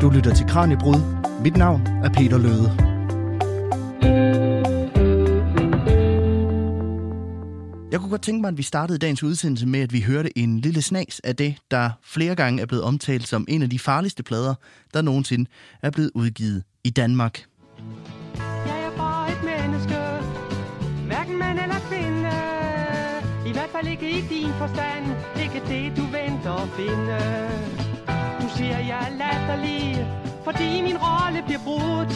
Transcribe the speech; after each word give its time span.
Du 0.00 0.10
lytter 0.10 0.34
til 0.34 0.46
Kranjebrud. 0.46 1.00
Mit 1.42 1.56
navn 1.56 1.86
er 1.86 2.08
Peter 2.08 2.38
Løde. 2.38 2.70
Jeg 7.92 8.00
kunne 8.00 8.10
godt 8.10 8.22
tænke 8.22 8.40
mig, 8.40 8.48
at 8.48 8.58
vi 8.58 8.62
startede 8.62 8.98
dagens 8.98 9.22
udsendelse 9.22 9.66
med, 9.66 9.80
at 9.80 9.92
vi 9.92 10.00
hørte 10.00 10.38
en 10.38 10.60
lille 10.60 10.82
snas 10.82 11.20
af 11.24 11.36
det, 11.36 11.56
der 11.70 11.90
flere 12.04 12.34
gange 12.34 12.62
er 12.62 12.66
blevet 12.66 12.84
omtalt 12.84 13.28
som 13.28 13.44
en 13.48 13.62
af 13.62 13.70
de 13.70 13.78
farligste 13.78 14.22
plader, 14.22 14.54
der 14.94 15.02
nogensinde 15.02 15.50
er 15.82 15.90
blevet 15.90 16.10
udgivet 16.14 16.62
i 16.84 16.90
Danmark. 16.90 17.44
Jeg 18.66 18.84
er 18.84 18.96
bare 18.96 19.32
et 19.32 19.42
menneske, 19.44 19.96
hverken 21.06 21.38
mand 21.38 21.58
eller 21.58 21.80
kvinde. 21.90 22.30
I 23.46 23.52
hvert 23.52 23.70
fald 23.72 23.86
ikke 23.86 24.10
i 24.10 24.20
din 24.20 24.52
forstand, 24.58 25.04
ikke 25.42 25.62
det 25.68 25.96
du 25.96 26.02
venter 26.02 26.62
at 26.62 26.68
finde. 26.68 27.89
Siger, 28.60 28.78
jeg 28.78 29.06
er 29.08 29.10
latterlig, 29.10 30.06
fordi 30.44 30.80
min 30.82 30.96
rolle 30.96 31.42
bliver 31.42 31.60
brudt. 31.64 32.12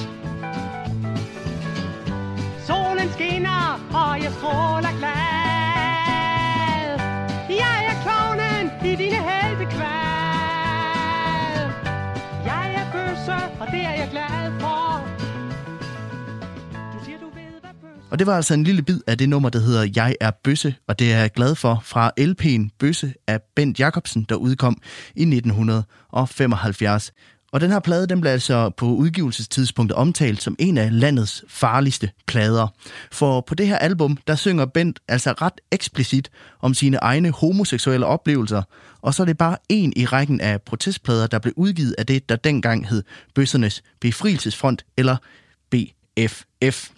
Solen 2.67 3.09
skinner, 3.12 3.80
og 3.95 4.23
jeg 4.23 4.33
stråler 4.33 4.98
glad. 4.98 5.15
Jeg 7.48 7.79
er 7.91 7.97
klovnen 8.05 8.65
i 8.93 8.97
dine 8.97 9.20
heltekvad. 9.30 9.84
Jeg 12.45 12.75
er 12.81 12.87
bøsse, 12.92 13.39
og 13.61 13.67
det 13.70 13.81
er 13.87 13.95
jeg 14.03 14.09
glad 14.11 14.61
for. 14.61 15.14
Og 18.15 18.19
det 18.19 18.27
var 18.27 18.37
altså 18.37 18.55
en 18.55 18.65
lille 18.65 18.83
bid 18.83 19.01
af 19.07 19.19
det 19.19 19.29
nummer, 19.29 19.49
der 19.49 19.59
hedder 19.59 19.89
Jeg 19.97 20.17
er 20.21 20.31
Bøsse, 20.45 20.75
og 20.89 20.99
det 20.99 21.13
er 21.13 21.19
jeg 21.19 21.31
glad 21.31 21.55
for 21.55 21.81
fra 21.85 22.13
LP'en 22.21 22.77
Bøsse 22.79 23.15
af 23.27 23.41
Bent 23.57 23.81
Jacobsen, 23.81 24.27
der 24.29 24.35
udkom 24.35 24.77
i 25.17 25.23
1975. 25.23 27.13
Og 27.53 27.61
den 27.61 27.71
her 27.71 27.81
plade, 27.81 28.07
den 28.07 28.21
blev 28.21 28.31
altså 28.31 28.71
på 28.71 28.87
udgivelsestidspunktet 28.87 29.97
omtalt 29.97 30.43
som 30.43 30.56
en 30.59 30.79
af 30.79 31.01
landets 31.01 31.45
farligste 31.48 32.11
plader. 32.27 32.69
For 33.12 33.41
på 33.41 33.55
det 33.55 33.67
her 33.67 33.79
album, 33.79 34.19
der 34.27 34.34
synger 34.34 34.67
Bent 34.67 35.01
altså 35.09 35.33
ret 35.33 35.61
eksplicit 35.73 36.31
om 36.61 36.75
sine 36.75 36.97
egne 36.97 37.31
homoseksuelle 37.31 38.06
oplevelser, 38.06 38.62
og 39.03 39.15
så 39.15 39.23
er 39.23 39.27
det 39.27 39.39
bare 39.39 39.56
en 39.69 39.93
i 39.97 40.06
rækken 40.06 40.41
af 40.41 40.62
protestplader, 40.62 41.27
der 41.27 41.39
blev 41.39 41.55
udgivet 41.56 41.95
af 41.99 42.06
det, 42.06 42.28
der 42.28 42.37
dengang 42.37 42.89
hed 42.89 43.03
Bøssernes 43.34 43.83
Befrielsesfront, 44.01 44.84
eller 44.97 45.17
BFF. 45.71 46.94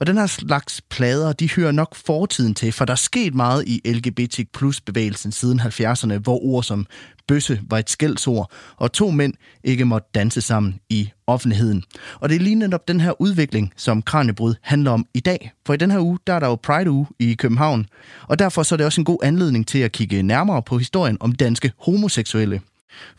Og 0.00 0.06
den 0.06 0.18
her 0.18 0.26
slags 0.26 0.80
plader, 0.90 1.32
de 1.32 1.50
hører 1.50 1.72
nok 1.72 1.94
fortiden 1.94 2.54
til, 2.54 2.72
for 2.72 2.84
der 2.84 2.92
er 2.92 2.96
sket 2.96 3.34
meget 3.34 3.64
i 3.66 3.80
LGBT 3.84 4.40
plus 4.54 4.80
bevægelsen 4.80 5.32
siden 5.32 5.60
70'erne, 5.60 6.18
hvor 6.18 6.44
ord 6.44 6.62
som 6.62 6.86
bøsse 7.28 7.60
var 7.70 7.78
et 7.78 7.90
skældsord, 7.90 8.50
og 8.76 8.92
to 8.92 9.10
mænd 9.10 9.34
ikke 9.64 9.84
måtte 9.84 10.08
danse 10.14 10.40
sammen 10.40 10.80
i 10.90 11.10
offentligheden. 11.26 11.82
Og 12.20 12.28
det 12.28 12.36
er 12.36 12.40
lige 12.40 12.54
netop 12.54 12.88
den 12.88 13.00
her 13.00 13.20
udvikling, 13.20 13.72
som 13.76 14.02
Kranjebrud 14.02 14.54
handler 14.62 14.90
om 14.90 15.06
i 15.14 15.20
dag. 15.20 15.52
For 15.66 15.74
i 15.74 15.76
den 15.76 15.90
her 15.90 16.00
uge, 16.00 16.18
der 16.26 16.32
er 16.32 16.40
der 16.40 16.46
jo 16.46 16.54
Pride-uge 16.54 17.06
i 17.18 17.34
København, 17.34 17.86
og 18.22 18.38
derfor 18.38 18.62
så 18.62 18.74
er 18.74 18.76
det 18.76 18.86
også 18.86 19.00
en 19.00 19.04
god 19.04 19.18
anledning 19.22 19.66
til 19.66 19.78
at 19.78 19.92
kigge 19.92 20.22
nærmere 20.22 20.62
på 20.62 20.78
historien 20.78 21.16
om 21.20 21.32
danske 21.32 21.72
homoseksuelle. 21.78 22.60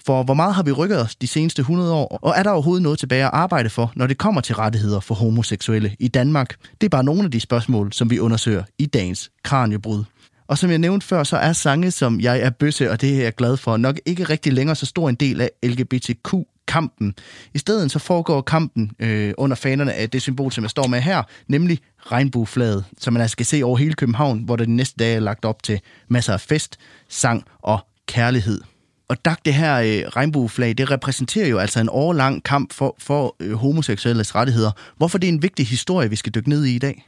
For 0.06 0.24
hvor 0.24 0.34
meget 0.34 0.56
har 0.56 0.64
vi 0.64 0.72
rykket 0.72 1.02
os 1.02 1.16
de 1.16 1.28
seneste 1.28 1.60
100 1.60 1.94
år, 1.94 2.20
og 2.22 2.34
er 2.38 2.44
der 2.44 2.52
overhovedet 2.52 2.84
noget 2.84 3.00
tilbage 3.00 3.24
at 3.24 3.30
arbejde 3.34 3.70
for, 3.70 3.92
når 3.96 4.08
det 4.08 4.18
kommer 4.18 4.42
til 4.42 4.56
rettigheder 4.56 5.00
for 5.00 5.16
homoseksuelle 5.16 5.96
i 6.00 6.08
Danmark? 6.08 6.56
Det 6.82 6.88
er 6.88 6.90
bare 6.90 7.04
nogle 7.04 7.24
af 7.24 7.32
de 7.32 7.40
spørgsmål, 7.40 7.94
som 7.94 8.10
vi 8.10 8.20
undersøger 8.20 8.64
i 8.78 8.86
dagens 8.86 9.32
Kranjebrud. 9.44 10.04
Og 10.48 10.58
som 10.58 10.70
jeg 10.70 10.80
nævnte 10.80 11.08
før, 11.08 11.24
så 11.24 11.38
er 11.38 11.54
sange 11.54 11.92
som 11.92 12.20
Jeg 12.20 12.40
er 12.40 12.50
bøsse, 12.50 12.92
og 12.92 13.02
det 13.02 13.18
er 13.18 13.24
jeg 13.24 13.36
glad 13.36 13.58
for, 13.58 13.78
nok 13.78 14.00
ikke 14.06 14.24
rigtig 14.24 14.54
længere 14.54 14.76
så 14.76 14.86
stor 14.86 15.10
en 15.10 15.16
del 15.16 15.42
af 15.42 15.50
LGBTQ 15.64 16.34
kampen. 16.68 17.16
I 17.54 17.58
stedet 17.58 17.92
så 17.92 18.00
foregår 18.00 18.42
kampen 18.42 18.92
øh, 19.00 19.34
under 19.38 19.56
fanerne 19.56 19.94
af 19.94 20.10
det 20.10 20.22
symbol, 20.22 20.52
som 20.52 20.64
jeg 20.64 20.70
står 20.70 20.88
med 20.88 21.02
her, 21.02 21.24
nemlig 21.48 21.80
regnbueflaget, 22.00 22.86
som 22.98 23.14
man 23.14 23.22
altså 23.22 23.32
skal 23.32 23.46
se 23.46 23.64
over 23.64 23.78
hele 23.78 23.94
København, 23.94 24.40
hvor 24.40 24.56
der 24.56 24.66
de 24.66 24.76
næste 24.76 24.96
dage 25.00 25.16
er 25.16 25.20
lagt 25.20 25.46
op 25.46 25.64
til 25.64 25.80
masser 26.08 26.34
af 26.34 26.42
fest, 26.42 26.78
sang 27.10 27.44
og 27.62 27.80
kærlighed. 28.08 28.62
Og 29.10 29.26
Dag, 29.26 29.36
det 29.46 29.54
her 29.54 29.76
øh, 29.78 30.08
regnbueflag, 30.10 30.78
det 30.78 30.92
repræsenterer 30.92 31.48
jo 31.48 31.58
altså 31.58 31.80
en 31.80 31.90
årlang 31.92 32.44
kamp 32.44 32.74
for, 32.74 32.96
for 33.00 33.36
øh, 33.40 33.54
homoseksuelles 33.54 34.36
rettigheder. 34.36 34.72
Hvorfor 34.98 35.18
det 35.18 35.28
er 35.30 35.34
en 35.34 35.42
vigtig 35.42 35.68
historie, 35.68 36.10
vi 36.10 36.16
skal 36.16 36.36
dykke 36.36 36.50
ned 36.50 36.66
i 36.66 36.76
i 36.76 36.80
dag? 36.80 37.08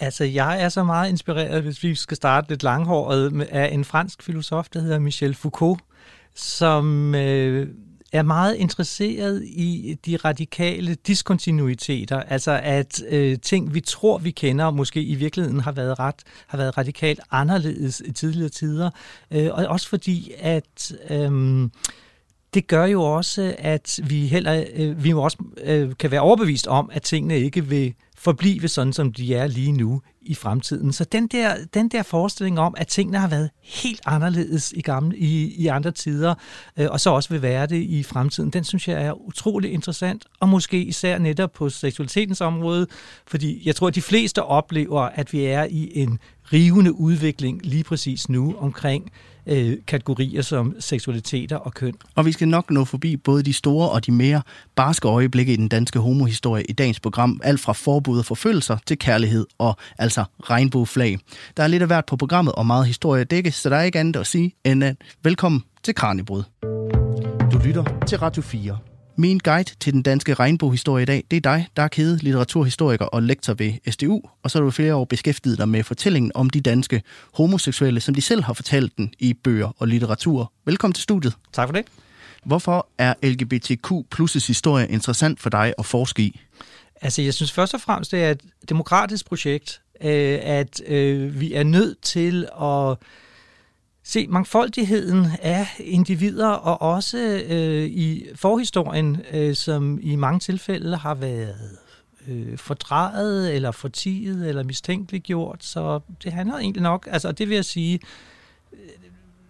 Altså, 0.00 0.24
jeg 0.24 0.62
er 0.62 0.68
så 0.68 0.84
meget 0.84 1.08
inspireret, 1.08 1.62
hvis 1.62 1.82
vi 1.82 1.94
skal 1.94 2.16
starte 2.16 2.48
lidt 2.48 2.62
langhåret, 2.62 3.32
med- 3.32 3.46
af 3.50 3.68
en 3.72 3.84
fransk 3.84 4.22
filosof, 4.22 4.68
der 4.72 4.80
hedder 4.80 4.98
Michel 4.98 5.34
Foucault, 5.34 5.80
som 6.34 7.14
øh, 7.14 7.68
er 8.18 8.22
meget 8.22 8.54
interesseret 8.54 9.44
i 9.44 9.98
de 10.06 10.16
radikale 10.16 10.94
diskontinuiteter, 10.94 12.20
altså 12.20 12.60
at 12.62 13.02
øh, 13.08 13.38
ting, 13.38 13.74
vi 13.74 13.80
tror, 13.80 14.18
vi 14.18 14.30
kender, 14.30 14.70
måske 14.70 15.02
i 15.02 15.14
virkeligheden 15.14 15.60
har 15.60 15.72
været 15.72 15.98
ret 15.98 16.22
har 16.46 16.58
været 16.58 16.78
radikalt 16.78 17.20
anderledes 17.30 18.02
i 18.04 18.12
tidligere 18.12 18.48
tider, 18.48 18.90
øh, 19.30 19.48
og 19.52 19.66
også 19.66 19.88
fordi, 19.88 20.32
at 20.38 20.92
øh, 21.10 21.68
det 22.54 22.66
gør 22.66 22.84
jo 22.84 23.02
også, 23.02 23.54
at 23.58 24.00
vi 24.04 24.26
heller 24.26 24.64
øh, 24.74 25.04
vi 25.04 25.12
må 25.12 25.20
også 25.20 25.38
øh, 25.64 25.92
kan 25.98 26.10
være 26.10 26.20
overbevist 26.20 26.66
om, 26.66 26.90
at 26.92 27.02
tingene 27.02 27.38
ikke 27.38 27.66
vil 27.66 27.94
forblive 28.16 28.68
sådan, 28.68 28.92
som 28.92 29.12
de 29.12 29.34
er 29.34 29.46
lige 29.46 29.72
nu 29.72 30.02
i 30.26 30.34
fremtiden. 30.34 30.92
Så 30.92 31.04
den 31.04 31.26
der, 31.26 31.54
den 31.74 31.88
der 31.88 32.02
forestilling 32.02 32.58
om, 32.60 32.74
at 32.76 32.88
tingene 32.88 33.18
har 33.18 33.28
været 33.28 33.50
helt 33.62 34.00
anderledes 34.06 34.72
i, 34.76 34.80
gamle, 34.80 35.18
i, 35.18 35.54
i 35.54 35.66
andre 35.66 35.90
tider, 35.90 36.34
øh, 36.78 36.86
og 36.90 37.00
så 37.00 37.10
også 37.10 37.28
vil 37.28 37.42
være 37.42 37.66
det 37.66 37.82
i 37.82 38.02
fremtiden, 38.02 38.50
den 38.50 38.64
synes 38.64 38.88
jeg 38.88 39.02
er 39.02 39.26
utrolig 39.28 39.72
interessant, 39.72 40.24
og 40.40 40.48
måske 40.48 40.82
især 40.82 41.18
netop 41.18 41.52
på 41.52 41.68
seksualitetens 41.68 42.40
område, 42.40 42.86
fordi 43.26 43.62
jeg 43.64 43.76
tror, 43.76 43.88
at 43.88 43.94
de 43.94 44.02
fleste 44.02 44.42
oplever, 44.42 45.00
at 45.00 45.32
vi 45.32 45.44
er 45.44 45.64
i 45.64 45.92
en 45.94 46.18
rivende 46.52 46.92
udvikling 46.92 47.60
lige 47.66 47.84
præcis 47.84 48.28
nu 48.28 48.54
omkring 48.58 49.12
øh, 49.46 49.76
kategorier 49.86 50.42
som 50.42 50.74
seksualiteter 50.80 51.56
og 51.56 51.74
køn. 51.74 51.94
Og 52.14 52.26
vi 52.26 52.32
skal 52.32 52.48
nok 52.48 52.70
nå 52.70 52.84
forbi 52.84 53.16
både 53.16 53.42
de 53.42 53.52
store 53.52 53.90
og 53.90 54.06
de 54.06 54.12
mere 54.12 54.42
barske 54.74 55.08
øjeblikke 55.08 55.52
i 55.52 55.56
den 55.56 55.68
danske 55.68 55.98
homohistorie 55.98 56.64
i 56.64 56.72
dagens 56.72 57.00
program. 57.00 57.40
Alt 57.44 57.60
fra 57.60 57.72
forbud 57.72 58.18
og 58.18 58.24
forfølgelser 58.24 58.76
til 58.86 58.98
kærlighed 58.98 59.46
og 59.58 59.76
altså 59.98 60.13
regnbueflag. 60.22 61.18
Der 61.56 61.62
er 61.62 61.66
lidt 61.66 61.82
af 61.82 61.88
hvert 61.88 62.06
på 62.06 62.16
programmet 62.16 62.54
og 62.54 62.66
meget 62.66 62.86
historie 62.86 63.20
at 63.20 63.30
dække, 63.30 63.52
så 63.52 63.70
der 63.70 63.76
er 63.76 63.82
ikke 63.82 63.98
andet 63.98 64.16
at 64.16 64.26
sige 64.26 64.54
end 64.64 64.84
at 64.84 64.96
velkommen 65.22 65.64
til 65.82 65.94
Kranjebrud. 65.94 66.42
Du 67.52 67.58
lytter 67.64 68.04
til 68.06 68.18
Radio 68.18 68.42
4. 68.42 68.78
Min 69.16 69.38
guide 69.38 69.70
til 69.80 69.92
den 69.92 70.02
danske 70.02 70.34
regnbuehistorie 70.34 71.02
i 71.02 71.06
dag, 71.06 71.24
det 71.30 71.36
er 71.36 71.40
dig, 71.40 71.68
der 71.76 71.82
er 71.82 71.88
kede 71.88 72.16
litteraturhistoriker 72.16 73.04
og 73.04 73.22
lektor 73.22 73.54
ved 73.54 73.72
SDU, 73.90 74.20
og 74.42 74.50
så 74.50 74.58
har 74.58 74.64
du 74.64 74.70
flere 74.70 74.94
år 74.94 75.04
beskæftiget 75.04 75.58
dig 75.58 75.68
med 75.68 75.82
fortællingen 75.82 76.32
om 76.34 76.50
de 76.50 76.60
danske 76.60 77.02
homoseksuelle, 77.34 78.00
som 78.00 78.14
de 78.14 78.20
selv 78.20 78.42
har 78.42 78.52
fortalt 78.52 78.96
den 78.96 79.12
i 79.18 79.34
bøger 79.34 79.76
og 79.78 79.88
litteratur. 79.88 80.52
Velkommen 80.64 80.94
til 80.94 81.02
studiet. 81.02 81.34
Tak 81.52 81.68
for 81.68 81.72
det. 81.72 81.86
Hvorfor 82.44 82.88
er 82.98 83.14
LGBTQ 83.22 83.92
plus' 84.14 84.46
historie 84.46 84.88
interessant 84.88 85.40
for 85.40 85.50
dig 85.50 85.74
at 85.78 85.86
forske 85.86 86.22
i? 86.22 86.40
Altså, 87.00 87.22
jeg 87.22 87.34
synes 87.34 87.52
først 87.52 87.74
og 87.74 87.80
fremmest, 87.80 88.12
det 88.12 88.24
er 88.24 88.30
et 88.30 88.40
demokratisk 88.68 89.26
projekt, 89.26 89.80
øh, 90.00 90.38
at 90.42 90.82
øh, 90.86 91.40
vi 91.40 91.54
er 91.54 91.62
nødt 91.62 92.00
til 92.00 92.48
at 92.62 92.98
se 94.02 94.26
mangfoldigheden 94.26 95.26
af 95.42 95.66
individer, 95.78 96.48
og 96.48 96.94
også 96.94 97.42
øh, 97.48 97.84
i 97.84 98.26
forhistorien, 98.34 99.22
øh, 99.32 99.54
som 99.54 99.98
i 100.02 100.16
mange 100.16 100.40
tilfælde 100.40 100.96
har 100.96 101.14
været 101.14 101.78
øh, 102.28 102.58
fordrejet, 102.58 103.54
eller 103.54 103.70
fortiget, 103.70 104.48
eller 104.48 104.62
mistænkeliggjort. 104.62 105.64
Så 105.64 106.00
det 106.24 106.32
handler 106.32 106.58
egentlig 106.58 106.82
nok, 106.82 107.08
altså 107.10 107.32
det 107.32 107.48
vil 107.48 107.54
jeg 107.54 107.64
sige, 107.64 108.00
øh, 108.72 108.78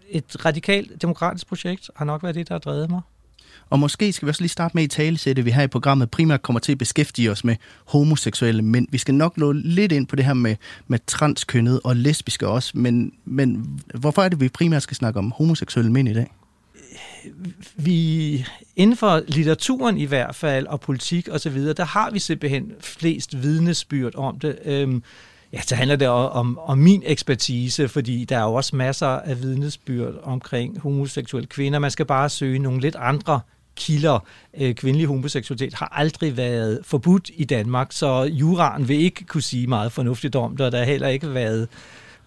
et 0.09 0.45
radikalt 0.45 1.03
demokratisk 1.03 1.47
projekt 1.47 1.91
har 1.97 2.05
nok 2.05 2.23
været 2.23 2.35
det, 2.35 2.49
der 2.49 2.55
har 2.55 2.59
drevet 2.59 2.91
mig. 2.91 3.01
Og 3.71 3.79
måske 3.79 4.13
skal 4.13 4.27
vi 4.27 4.31
også 4.31 4.43
lige 4.43 4.49
starte 4.49 4.77
med 4.77 4.85
i 4.85 4.87
talesætte, 4.87 5.45
vi 5.45 5.51
her 5.51 5.63
i 5.63 5.67
programmet 5.67 6.11
primært 6.11 6.43
kommer 6.43 6.61
til 6.61 6.73
at 6.73 6.79
beskæftige 6.79 7.31
os 7.31 7.45
med 7.45 7.57
homoseksuelle 7.85 8.63
mænd. 8.63 8.89
Vi 8.91 8.99
skal 8.99 9.15
nok 9.15 9.37
nå 9.37 9.53
lidt 9.53 9.93
ind 9.93 10.07
på 10.07 10.17
det 10.17 10.25
her 10.25 10.35
med, 10.35 10.57
med 10.87 10.99
transkønnet 11.07 11.81
og 11.85 11.97
lesbiske 11.97 12.49
også, 12.49 12.79
men, 12.79 13.13
men 13.25 13.81
hvorfor 13.95 14.23
er 14.23 14.29
det, 14.29 14.41
vi 14.41 14.49
primært 14.49 14.83
skal 14.83 14.97
snakke 14.97 15.19
om 15.19 15.31
homoseksuelle 15.37 15.93
mænd 15.93 16.09
i 16.09 16.15
dag? 16.15 16.31
vi 17.77 18.47
inden 18.77 18.97
for 18.97 19.23
litteraturen 19.29 19.99
i 19.99 20.05
hvert 20.05 20.35
fald, 20.35 20.67
og 20.67 20.81
politik 20.81 21.29
og 21.29 21.41
så 21.41 21.51
videre, 21.51 21.75
der 21.75 21.85
har 21.85 22.11
vi 22.11 22.19
simpelthen 22.19 22.73
flest 22.81 23.43
vidnesbyrd 23.43 24.15
om 24.15 24.39
det. 24.39 24.59
Øhm, 24.65 25.03
ja, 25.55 25.61
så 25.63 25.75
handler 25.75 25.97
det 25.97 26.09
om, 26.09 26.59
om 26.59 26.79
min 26.79 27.03
ekspertise, 27.07 27.89
fordi 27.89 28.25
der 28.25 28.39
er 28.39 28.43
jo 28.43 28.55
også 28.55 28.77
masser 28.77 29.07
af 29.07 29.43
vidnesbyrd 29.43 30.15
omkring 30.23 30.81
homoseksuelle 30.81 31.47
kvinder. 31.47 31.79
Man 31.79 31.91
skal 31.91 32.07
bare 32.07 32.29
søge 32.29 32.59
nogle 32.59 32.81
lidt 32.81 32.97
andre 32.97 33.41
kilder. 33.77 34.19
Øh, 34.59 34.75
kvindelig 34.75 35.07
homoseksualitet 35.07 35.75
har 35.75 35.93
aldrig 35.93 36.37
været 36.37 36.81
forbudt 36.83 37.31
i 37.35 37.45
Danmark, 37.45 37.93
så 37.93 38.23
juraen 38.23 38.89
vil 38.89 39.01
ikke 39.01 39.25
kunne 39.25 39.43
sige 39.43 39.67
meget 39.67 39.93
fornuftigt 39.93 40.37
om 40.37 40.57
det, 40.57 40.67
og 40.67 40.73
der 40.73 40.79
har 40.79 40.85
heller 40.85 41.09
ikke 41.09 41.35
været 41.35 41.69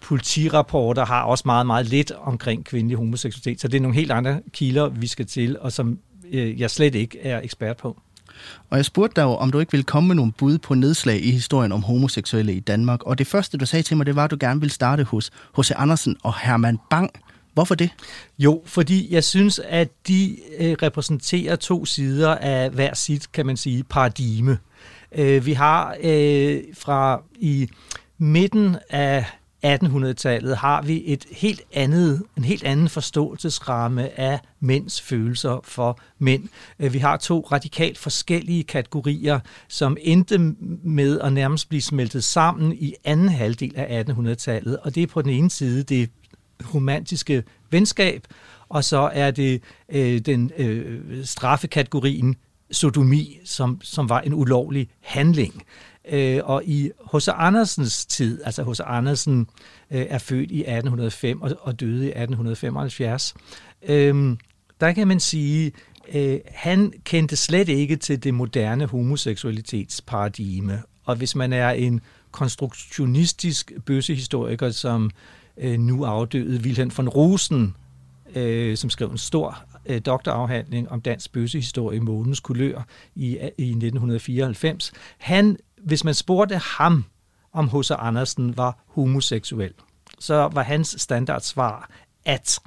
politirapporter 0.00 1.06
har 1.06 1.22
også 1.22 1.42
meget, 1.46 1.66
meget 1.66 1.86
lidt 1.86 2.10
omkring 2.10 2.64
kvindelig 2.64 2.96
homoseksualitet. 2.96 3.60
Så 3.60 3.68
det 3.68 3.76
er 3.76 3.80
nogle 3.80 3.96
helt 3.96 4.10
andre 4.10 4.40
kilder, 4.52 4.88
vi 4.88 5.06
skal 5.06 5.26
til, 5.26 5.58
og 5.58 5.72
som 5.72 5.98
øh, 6.30 6.60
jeg 6.60 6.70
slet 6.70 6.94
ikke 6.94 7.20
er 7.20 7.40
ekspert 7.40 7.76
på. 7.76 8.00
Og 8.70 8.76
jeg 8.76 8.84
spurgte 8.84 9.20
dig 9.20 9.22
jo, 9.22 9.34
om 9.34 9.50
du 9.50 9.58
ikke 9.58 9.72
ville 9.72 9.84
komme 9.84 10.06
med 10.06 10.16
nogle 10.16 10.32
bud 10.32 10.58
på 10.58 10.74
nedslag 10.74 11.24
i 11.24 11.30
historien 11.30 11.72
om 11.72 11.82
homoseksuelle 11.82 12.52
i 12.54 12.60
Danmark. 12.60 13.02
Og 13.02 13.18
det 13.18 13.26
første, 13.26 13.58
du 13.58 13.66
sagde 13.66 13.82
til 13.82 13.96
mig, 13.96 14.06
det 14.06 14.16
var, 14.16 14.24
at 14.24 14.30
du 14.30 14.36
gerne 14.40 14.60
ville 14.60 14.72
starte 14.72 15.04
hos 15.04 15.30
H.C. 15.58 15.70
Andersen 15.76 16.16
og 16.22 16.34
Herman 16.40 16.78
Bang. 16.90 17.10
Hvorfor 17.54 17.74
det? 17.74 17.90
Jo, 18.38 18.62
fordi 18.66 19.14
jeg 19.14 19.24
synes, 19.24 19.60
at 19.64 19.88
de 20.08 20.36
øh, 20.58 20.76
repræsenterer 20.82 21.56
to 21.56 21.84
sider 21.84 22.34
af 22.34 22.70
hver 22.70 22.94
sit, 22.94 23.32
kan 23.32 23.46
man 23.46 23.56
sige, 23.56 23.84
paradigme. 23.84 24.58
Øh, 25.12 25.46
vi 25.46 25.52
har 25.52 25.96
øh, 26.02 26.60
fra 26.74 27.22
i 27.38 27.68
midten 28.18 28.76
af 28.90 29.24
1800-tallet 29.66 30.56
har 30.56 30.82
vi 30.82 31.02
et 31.06 31.26
helt 31.32 31.62
andet, 31.72 32.22
en 32.36 32.44
helt 32.44 32.64
anden 32.64 32.88
forståelsesramme 32.88 34.20
af 34.20 34.40
mænds 34.60 35.00
følelser 35.00 35.60
for 35.64 36.00
mænd. 36.18 36.48
Øh, 36.78 36.92
vi 36.92 36.98
har 36.98 37.16
to 37.16 37.48
radikalt 37.52 37.98
forskellige 37.98 38.64
kategorier, 38.64 39.40
som 39.68 39.96
endte 40.00 40.38
med 40.82 41.20
at 41.20 41.32
nærmest 41.32 41.68
blive 41.68 41.82
smeltet 41.82 42.24
sammen 42.24 42.72
i 42.72 42.94
anden 43.04 43.28
halvdel 43.28 43.72
af 43.76 44.04
1800-tallet. 44.08 44.78
Og 44.78 44.94
det 44.94 45.02
er 45.02 45.06
på 45.06 45.22
den 45.22 45.30
ene 45.30 45.50
side 45.50 45.82
det 45.82 46.10
romantiske 46.74 47.44
venskab, 47.70 48.26
og 48.68 48.84
så 48.84 49.10
er 49.12 49.30
det 49.30 49.62
øh, 49.88 50.18
den 50.18 50.50
øh, 50.56 51.24
straffekategorien 51.24 52.36
sodomi, 52.70 53.38
som, 53.44 53.80
som 53.82 54.08
var 54.08 54.20
en 54.20 54.34
ulovlig 54.34 54.88
handling. 55.00 55.62
Øh, 56.10 56.40
og 56.44 56.64
i 56.64 56.90
H.C. 57.12 57.28
Andersens 57.28 58.06
tid, 58.06 58.40
altså 58.44 58.64
H.C. 58.64 58.80
Andersen 58.84 59.46
øh, 59.90 60.06
er 60.08 60.18
født 60.18 60.50
i 60.50 60.60
1805 60.60 61.42
og, 61.42 61.50
og 61.60 61.80
døde 61.80 62.04
i 62.04 62.08
1875, 62.08 63.34
øh, 63.88 64.36
der 64.80 64.92
kan 64.92 65.08
man 65.08 65.20
sige, 65.20 65.72
øh, 66.14 66.38
han 66.46 66.92
kendte 67.04 67.36
slet 67.36 67.68
ikke 67.68 67.96
til 67.96 68.24
det 68.24 68.34
moderne 68.34 68.86
homoseksualitetsparadigme. 68.86 70.82
Og 71.04 71.16
hvis 71.16 71.36
man 71.36 71.52
er 71.52 71.70
en 71.70 72.00
konstruktionistisk 72.30 73.72
bøssehistoriker, 73.86 74.70
som 74.70 75.10
øh, 75.56 75.78
nu 75.80 76.04
afdøde 76.04 76.60
Wilhelm 76.60 76.90
von 76.96 77.08
Rosen, 77.08 77.74
øh, 78.34 78.76
som 78.76 78.90
skrev 78.90 79.10
en 79.10 79.18
stor 79.18 79.64
øh, 79.86 80.00
doktorafhandling 80.06 80.90
om 80.90 81.00
dansk 81.00 81.32
bøssehistorie 81.32 81.96
i 81.96 82.00
månens 82.00 82.40
kulør 82.40 82.86
i, 83.14 83.26
i 83.58 83.70
1994. 83.70 84.92
Han, 85.18 85.56
hvis 85.84 86.04
man 86.04 86.14
spurgte 86.14 86.56
ham, 86.56 87.04
om 87.52 87.68
H.C. 87.68 87.90
Andersen 87.90 88.56
var 88.56 88.78
homoseksuel, 88.86 89.74
så 90.18 90.48
var 90.52 90.62
hans 90.62 90.94
standardsvar, 90.98 91.90
at 92.24 92.58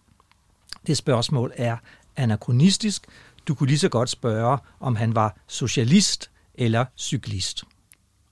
det 0.88 0.98
spørgsmål 0.98 1.52
er 1.56 1.78
anachronistisk. 2.16 3.06
Du 3.48 3.56
kunne 3.56 3.68
lige 3.68 3.80
så 3.80 3.90
godt 3.90 4.10
spørge, 4.10 4.58
om 4.80 4.96
han 4.96 5.16
var 5.16 5.38
socialist 5.48 6.32
eller 6.56 6.86
cyklist. 6.98 7.64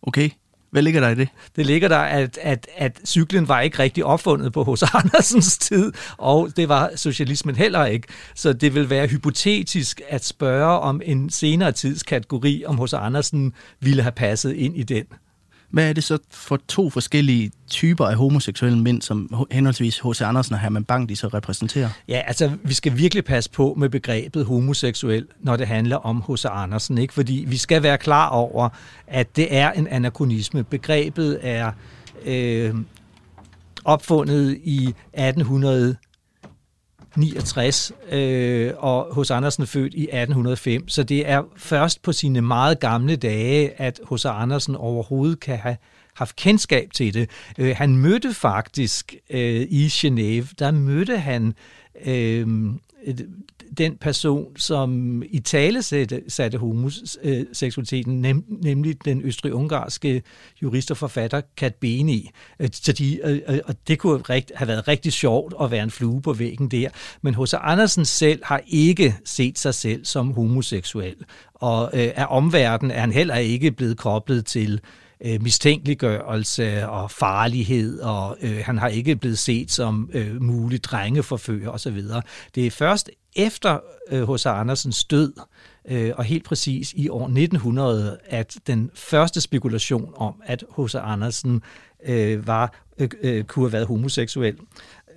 Okay, 0.01 0.29
hvad 0.71 0.81
ligger 0.81 1.01
der 1.01 1.10
i 1.10 1.16
det? 1.16 1.30
Det 1.56 1.66
ligger 1.66 1.88
der, 1.88 1.98
at, 1.98 2.39
at, 2.42 2.68
at 2.77 3.00
cyklen 3.06 3.48
var 3.48 3.62
ikke 3.62 3.80
rigtig 3.80 4.06
opfundet 4.06 4.54
på 4.54 4.63
hos 4.63 4.83
Andersens 4.94 5.57
tid, 5.57 5.92
og 6.18 6.50
det 6.57 6.69
var 6.69 6.92
socialismen 6.95 7.56
heller 7.56 7.86
ikke. 7.86 8.07
Så 8.36 8.54
det 8.54 8.75
vil 8.75 8.89
være 8.89 9.07
hypotetisk 9.07 10.01
at 10.07 10.25
spørge 10.25 10.80
om 10.80 11.01
en 11.06 11.30
senere 11.30 11.71
tidskategori, 11.71 12.63
om 12.66 12.77
hos 12.77 12.94
Andersen 12.94 13.54
ville 13.80 14.01
have 14.01 14.12
passet 14.12 14.54
ind 14.54 14.77
i 14.77 14.83
den. 14.83 15.06
Hvad 15.69 15.89
er 15.89 15.94
det 15.94 16.04
så 16.04 16.18
for 16.31 16.60
to 16.68 16.89
forskellige 16.89 17.51
typer 17.68 18.06
af 18.06 18.16
homoseksuelle 18.16 18.80
mænd, 18.80 19.01
som 19.01 19.45
henholdsvis 19.51 20.00
H.C. 20.00 20.21
Andersen 20.21 20.54
og 20.54 20.60
Herman 20.60 20.83
Bang, 20.83 21.10
de 21.10 21.16
så 21.16 21.27
repræsenterer? 21.27 21.89
Ja, 22.07 22.21
altså 22.27 22.51
vi 22.63 22.74
skal 22.74 22.98
virkelig 22.98 23.25
passe 23.25 23.50
på 23.50 23.74
med 23.77 23.89
begrebet 23.89 24.45
homoseksuel, 24.45 25.27
når 25.39 25.56
det 25.56 25.68
handler 25.68 25.95
om 25.95 26.24
H.C. 26.30 26.45
Andersen, 26.45 26.98
ikke? 26.98 27.13
fordi 27.13 27.45
vi 27.48 27.57
skal 27.57 27.83
være 27.83 27.98
klar 27.98 28.30
over, 28.30 28.69
at 29.07 29.36
det 29.36 29.56
er 29.56 29.71
en 29.71 29.88
anachronisme. 29.88 30.63
Begrebet 30.63 31.39
er 31.42 31.71
øh, 32.25 32.75
opfundet 33.86 34.57
i 34.63 34.94
1800 35.13 35.95
69, 37.15 37.91
øh, 38.11 38.73
og 38.77 39.13
hos 39.13 39.31
Andersen 39.31 39.63
er 39.63 39.67
født 39.67 39.94
i 39.94 40.03
1805. 40.03 40.89
Så 40.89 41.03
det 41.03 41.29
er 41.29 41.44
først 41.57 42.01
på 42.01 42.11
sine 42.11 42.41
meget 42.41 42.79
gamle 42.79 43.15
dage, 43.15 43.81
at 43.81 44.00
hos 44.03 44.25
Andersen 44.25 44.75
overhovedet 44.75 45.39
kan 45.39 45.57
have 45.57 45.77
haft 46.13 46.35
kendskab 46.35 46.89
til 46.94 47.13
det. 47.13 47.29
Øh, 47.57 47.75
han 47.75 47.97
mødte 47.97 48.33
faktisk 48.33 49.15
øh, 49.29 49.61
i 49.69 49.88
Genève, 49.88 50.53
der 50.59 50.71
mødte 50.71 51.17
han 51.17 51.53
øh, 52.06 52.47
den 53.77 53.98
person, 53.98 54.57
som 54.57 55.24
i 55.30 55.39
tale 55.39 55.81
satte, 55.81 56.21
satte 56.27 56.57
homoseksualiteten, 56.57 58.13
øh, 58.13 58.21
nem, 58.21 58.44
nemlig 58.63 59.06
den 59.06 59.21
østrig-ungarske 59.21 60.21
jurist 60.62 60.92
og 60.92 60.98
forfatter 60.98 61.42
Kat 61.57 61.75
Beni. 61.75 62.30
Øh, 62.60 62.69
så 62.74 62.92
de, 62.92 63.19
øh, 63.24 63.60
og 63.66 63.75
det 63.88 64.00
kunne 64.00 64.21
rigt, 64.21 64.51
have 64.56 64.68
været 64.68 64.88
rigtig 64.88 65.13
sjovt 65.13 65.54
at 65.62 65.71
være 65.71 65.83
en 65.83 65.92
flue 65.92 66.21
på 66.21 66.33
væggen 66.33 66.68
der. 66.68 66.89
Men 67.21 67.36
H.C. 67.36 67.54
Andersen 67.54 68.06
selv 68.06 68.42
har 68.44 68.62
ikke 68.68 69.16
set 69.25 69.60
sig 69.60 69.74
selv 69.74 70.06
som 70.06 70.33
homoseksuel. 70.33 71.16
Og 71.54 71.89
øh, 71.94 72.12
af 72.16 72.25
omverdenen 72.30 72.92
er 72.92 73.00
han 73.00 73.12
heller 73.12 73.36
ikke 73.36 73.71
blevet 73.71 73.98
koblet 73.98 74.45
til 74.45 74.81
øh, 75.25 75.42
mistænkeliggørelse 75.44 76.88
og 76.88 77.12
farlighed, 77.12 78.00
og 78.00 78.38
øh, 78.42 78.62
han 78.66 78.77
har 78.77 78.88
ikke 78.88 79.16
blevet 79.16 79.39
set 79.39 79.71
som 79.71 80.10
øh, 80.13 80.42
mulig 80.42 80.83
drengeforfører 80.83 81.69
osv. 81.69 82.01
Det 82.56 82.68
er 82.68 82.71
først 82.71 83.10
efter 83.35 83.79
H.C. 84.11 84.45
Øh, 84.45 84.59
Andersens 84.59 85.05
død, 85.05 85.33
øh, 85.89 86.11
og 86.17 86.23
helt 86.23 86.43
præcis 86.43 86.93
i 86.93 87.09
år 87.09 87.25
1900, 87.25 88.19
at 88.25 88.57
den 88.67 88.91
første 88.93 89.41
spekulation 89.41 90.13
om, 90.15 90.33
at 90.45 90.63
H.C. 90.77 90.95
Andersen 90.95 91.61
øh, 92.05 92.47
var, 92.47 92.73
øh, 92.97 93.09
øh, 93.21 93.43
kunne 93.43 93.65
have 93.65 93.73
været 93.73 93.87
homoseksuel. 93.87 94.57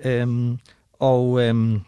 Øhm, 0.05 0.59
og 0.99 1.43
øhm, 1.43 1.81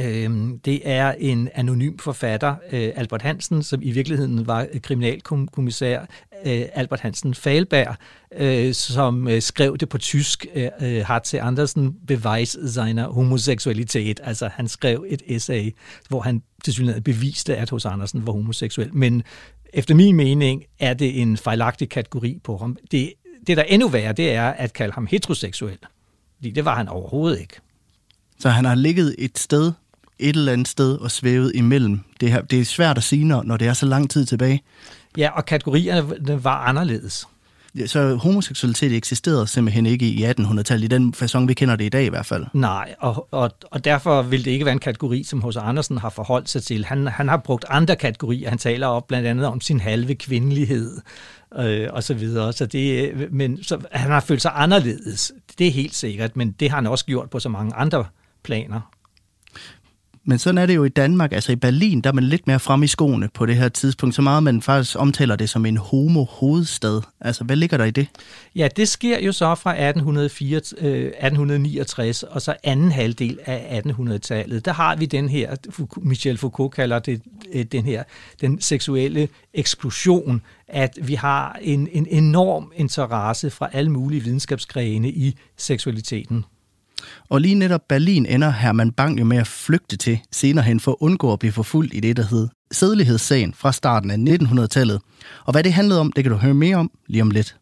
Øhm, 0.00 0.58
det 0.58 0.80
er 0.84 1.14
en 1.18 1.48
anonym 1.54 1.98
forfatter, 1.98 2.54
øh, 2.72 2.92
Albert 2.94 3.22
Hansen, 3.22 3.62
som 3.62 3.80
i 3.82 3.90
virkeligheden 3.90 4.46
var 4.46 4.66
øh, 4.72 4.80
kriminalkommissær 4.80 6.06
øh, 6.46 6.64
Albert 6.74 7.00
Hansen 7.00 7.34
Falberg, 7.34 7.96
øh, 8.36 8.74
som 8.74 9.28
øh, 9.28 9.42
skrev 9.42 9.78
det 9.78 9.88
på 9.88 9.98
tysk, 9.98 10.46
øh, 10.54 10.68
øh, 10.80 11.04
H.C. 11.08 11.34
Andersen 11.34 11.96
beweis 12.06 12.56
seiner 12.66 13.08
homoseksualitet. 13.08 14.20
Altså 14.24 14.50
han 14.54 14.68
skrev 14.68 15.04
et 15.08 15.22
essay, 15.26 15.74
hvor 16.08 16.20
han 16.20 16.42
til 16.64 16.72
synligheden 16.72 17.02
beviste, 17.02 17.56
at 17.56 17.70
hos 17.70 17.84
Andersen 17.84 18.26
var 18.26 18.32
homoseksuel. 18.32 18.94
Men 18.94 19.22
efter 19.72 19.94
min 19.94 20.16
mening 20.16 20.64
er 20.78 20.94
det 20.94 21.22
en 21.22 21.36
fejlagtig 21.36 21.88
kategori 21.88 22.38
på 22.44 22.56
ham. 22.56 22.76
Det, 22.90 23.12
det 23.46 23.56
der 23.56 23.62
endnu 23.62 23.88
værre, 23.88 24.12
det 24.12 24.32
er 24.32 24.48
at 24.48 24.72
kalde 24.72 24.94
ham 24.94 25.06
heteroseksuel. 25.06 25.78
Fordi 26.36 26.50
det 26.50 26.64
var 26.64 26.76
han 26.76 26.88
overhovedet 26.88 27.40
ikke. 27.40 27.54
Så 28.38 28.48
han 28.48 28.64
har 28.64 28.74
ligget 28.74 29.14
et 29.18 29.38
sted 29.38 29.72
et 30.20 30.36
eller 30.36 30.52
andet 30.52 30.68
sted 30.68 30.96
og 30.96 31.10
svævet 31.10 31.52
imellem. 31.54 32.00
Det, 32.20 32.32
her, 32.32 32.42
det 32.42 32.60
er 32.60 32.64
svært 32.64 32.96
at 32.96 33.04
sige, 33.04 33.24
når, 33.24 33.42
når 33.42 33.56
det 33.56 33.68
er 33.68 33.72
så 33.72 33.86
lang 33.86 34.10
tid 34.10 34.26
tilbage. 34.26 34.62
Ja, 35.16 35.30
og 35.30 35.44
kategorierne 35.44 36.44
var 36.44 36.56
anderledes. 36.56 37.28
Ja, 37.78 37.86
så 37.86 38.16
homoseksualitet 38.16 38.92
eksisterede 38.92 39.46
simpelthen 39.46 39.86
ikke 39.86 40.06
i 40.06 40.24
1800-tallet, 40.24 40.84
i 40.84 40.86
den 40.86 41.14
façon, 41.16 41.46
vi 41.46 41.54
kender 41.54 41.76
det 41.76 41.84
i 41.84 41.88
dag 41.88 42.04
i 42.04 42.08
hvert 42.08 42.26
fald. 42.26 42.46
Nej, 42.52 42.94
og, 42.98 43.28
og, 43.30 43.50
og 43.70 43.84
derfor 43.84 44.22
vil 44.22 44.44
det 44.44 44.50
ikke 44.50 44.64
være 44.64 44.72
en 44.72 44.78
kategori, 44.78 45.24
som 45.24 45.42
hos 45.42 45.56
Andersen 45.56 45.98
har 45.98 46.10
forholdt 46.10 46.48
sig 46.48 46.62
til. 46.62 46.84
Han, 46.84 47.06
han 47.06 47.28
har 47.28 47.36
brugt 47.36 47.64
andre 47.68 47.96
kategorier. 47.96 48.48
Han 48.48 48.58
taler 48.58 48.86
op 48.86 49.08
blandt 49.08 49.28
andet 49.28 49.46
om 49.46 49.60
sin 49.60 49.80
halve 49.80 50.14
kvindelighed 50.14 51.00
øh, 51.58 51.88
og 51.92 52.02
så 52.02 52.14
videre. 52.14 52.52
Så 52.52 52.66
det, 52.66 53.12
men 53.32 53.62
så, 53.62 53.78
han 53.92 54.10
har 54.10 54.20
følt 54.20 54.42
sig 54.42 54.52
anderledes. 54.54 55.32
Det 55.58 55.66
er 55.66 55.72
helt 55.72 55.94
sikkert, 55.94 56.36
men 56.36 56.52
det 56.60 56.70
har 56.70 56.76
han 56.76 56.86
også 56.86 57.04
gjort 57.04 57.30
på 57.30 57.40
så 57.40 57.48
mange 57.48 57.74
andre 57.74 58.04
planer. 58.42 58.80
Men 60.24 60.38
sådan 60.38 60.58
er 60.58 60.66
det 60.66 60.76
jo 60.76 60.84
i 60.84 60.88
Danmark. 60.88 61.32
Altså 61.32 61.52
i 61.52 61.56
Berlin, 61.56 62.00
der 62.00 62.10
er 62.10 62.14
man 62.14 62.24
lidt 62.24 62.46
mere 62.46 62.60
frem 62.60 62.82
i 62.82 62.86
skoene 62.86 63.28
på 63.34 63.46
det 63.46 63.56
her 63.56 63.68
tidspunkt. 63.68 64.14
Så 64.14 64.22
meget 64.22 64.42
man 64.42 64.62
faktisk 64.62 64.96
omtaler 64.98 65.36
det 65.36 65.50
som 65.50 65.66
en 65.66 65.76
homo-hovedstad. 65.76 67.00
Altså, 67.20 67.44
hvad 67.44 67.56
ligger 67.56 67.76
der 67.76 67.84
i 67.84 67.90
det? 67.90 68.06
Ja, 68.54 68.68
det 68.76 68.88
sker 68.88 69.20
jo 69.20 69.32
så 69.32 69.54
fra 69.54 69.70
1804, 69.70 70.60
øh, 70.78 71.06
1869 71.06 72.22
og 72.22 72.42
så 72.42 72.54
anden 72.64 72.92
halvdel 72.92 73.38
af 73.46 73.82
1800-tallet. 73.86 74.64
Der 74.64 74.72
har 74.72 74.96
vi 74.96 75.06
den 75.06 75.28
her, 75.28 75.56
Michel 75.96 76.38
Foucault 76.38 76.74
kalder 76.74 76.98
det 76.98 77.22
øh, 77.52 77.64
den 77.64 77.84
her, 77.84 78.02
den 78.40 78.60
seksuelle 78.60 79.28
eksplosion, 79.54 80.42
at 80.68 80.98
vi 81.02 81.14
har 81.14 81.58
en, 81.62 81.88
en 81.92 82.06
enorm 82.10 82.72
interesse 82.76 83.50
fra 83.50 83.68
alle 83.72 83.90
mulige 83.90 84.24
videnskabsgrene 84.24 85.10
i 85.10 85.36
seksualiteten. 85.56 86.44
Og 87.28 87.40
lige 87.40 87.54
netop 87.54 87.80
Berlin 87.88 88.26
ender 88.26 88.50
Herman 88.50 88.92
Bang 88.92 89.18
jo 89.18 89.24
med 89.24 89.36
at 89.36 89.46
flygte 89.46 89.96
til 89.96 90.18
senere 90.32 90.64
hen 90.64 90.80
for 90.80 90.90
at 90.90 90.96
undgå 91.00 91.32
at 91.32 91.38
blive 91.38 91.52
forfulgt 91.52 91.94
i 91.94 92.00
det, 92.00 92.16
der 92.16 92.26
hed 92.30 92.48
sædelighedssagen 92.72 93.54
fra 93.54 93.72
starten 93.72 94.10
af 94.10 94.34
1900-tallet. 94.34 95.00
Og 95.44 95.52
hvad 95.52 95.64
det 95.64 95.72
handlede 95.72 96.00
om, 96.00 96.12
det 96.12 96.24
kan 96.24 96.32
du 96.32 96.38
høre 96.38 96.54
mere 96.54 96.76
om 96.76 96.90
lige 97.08 97.22
om 97.22 97.30
lidt. 97.30 97.56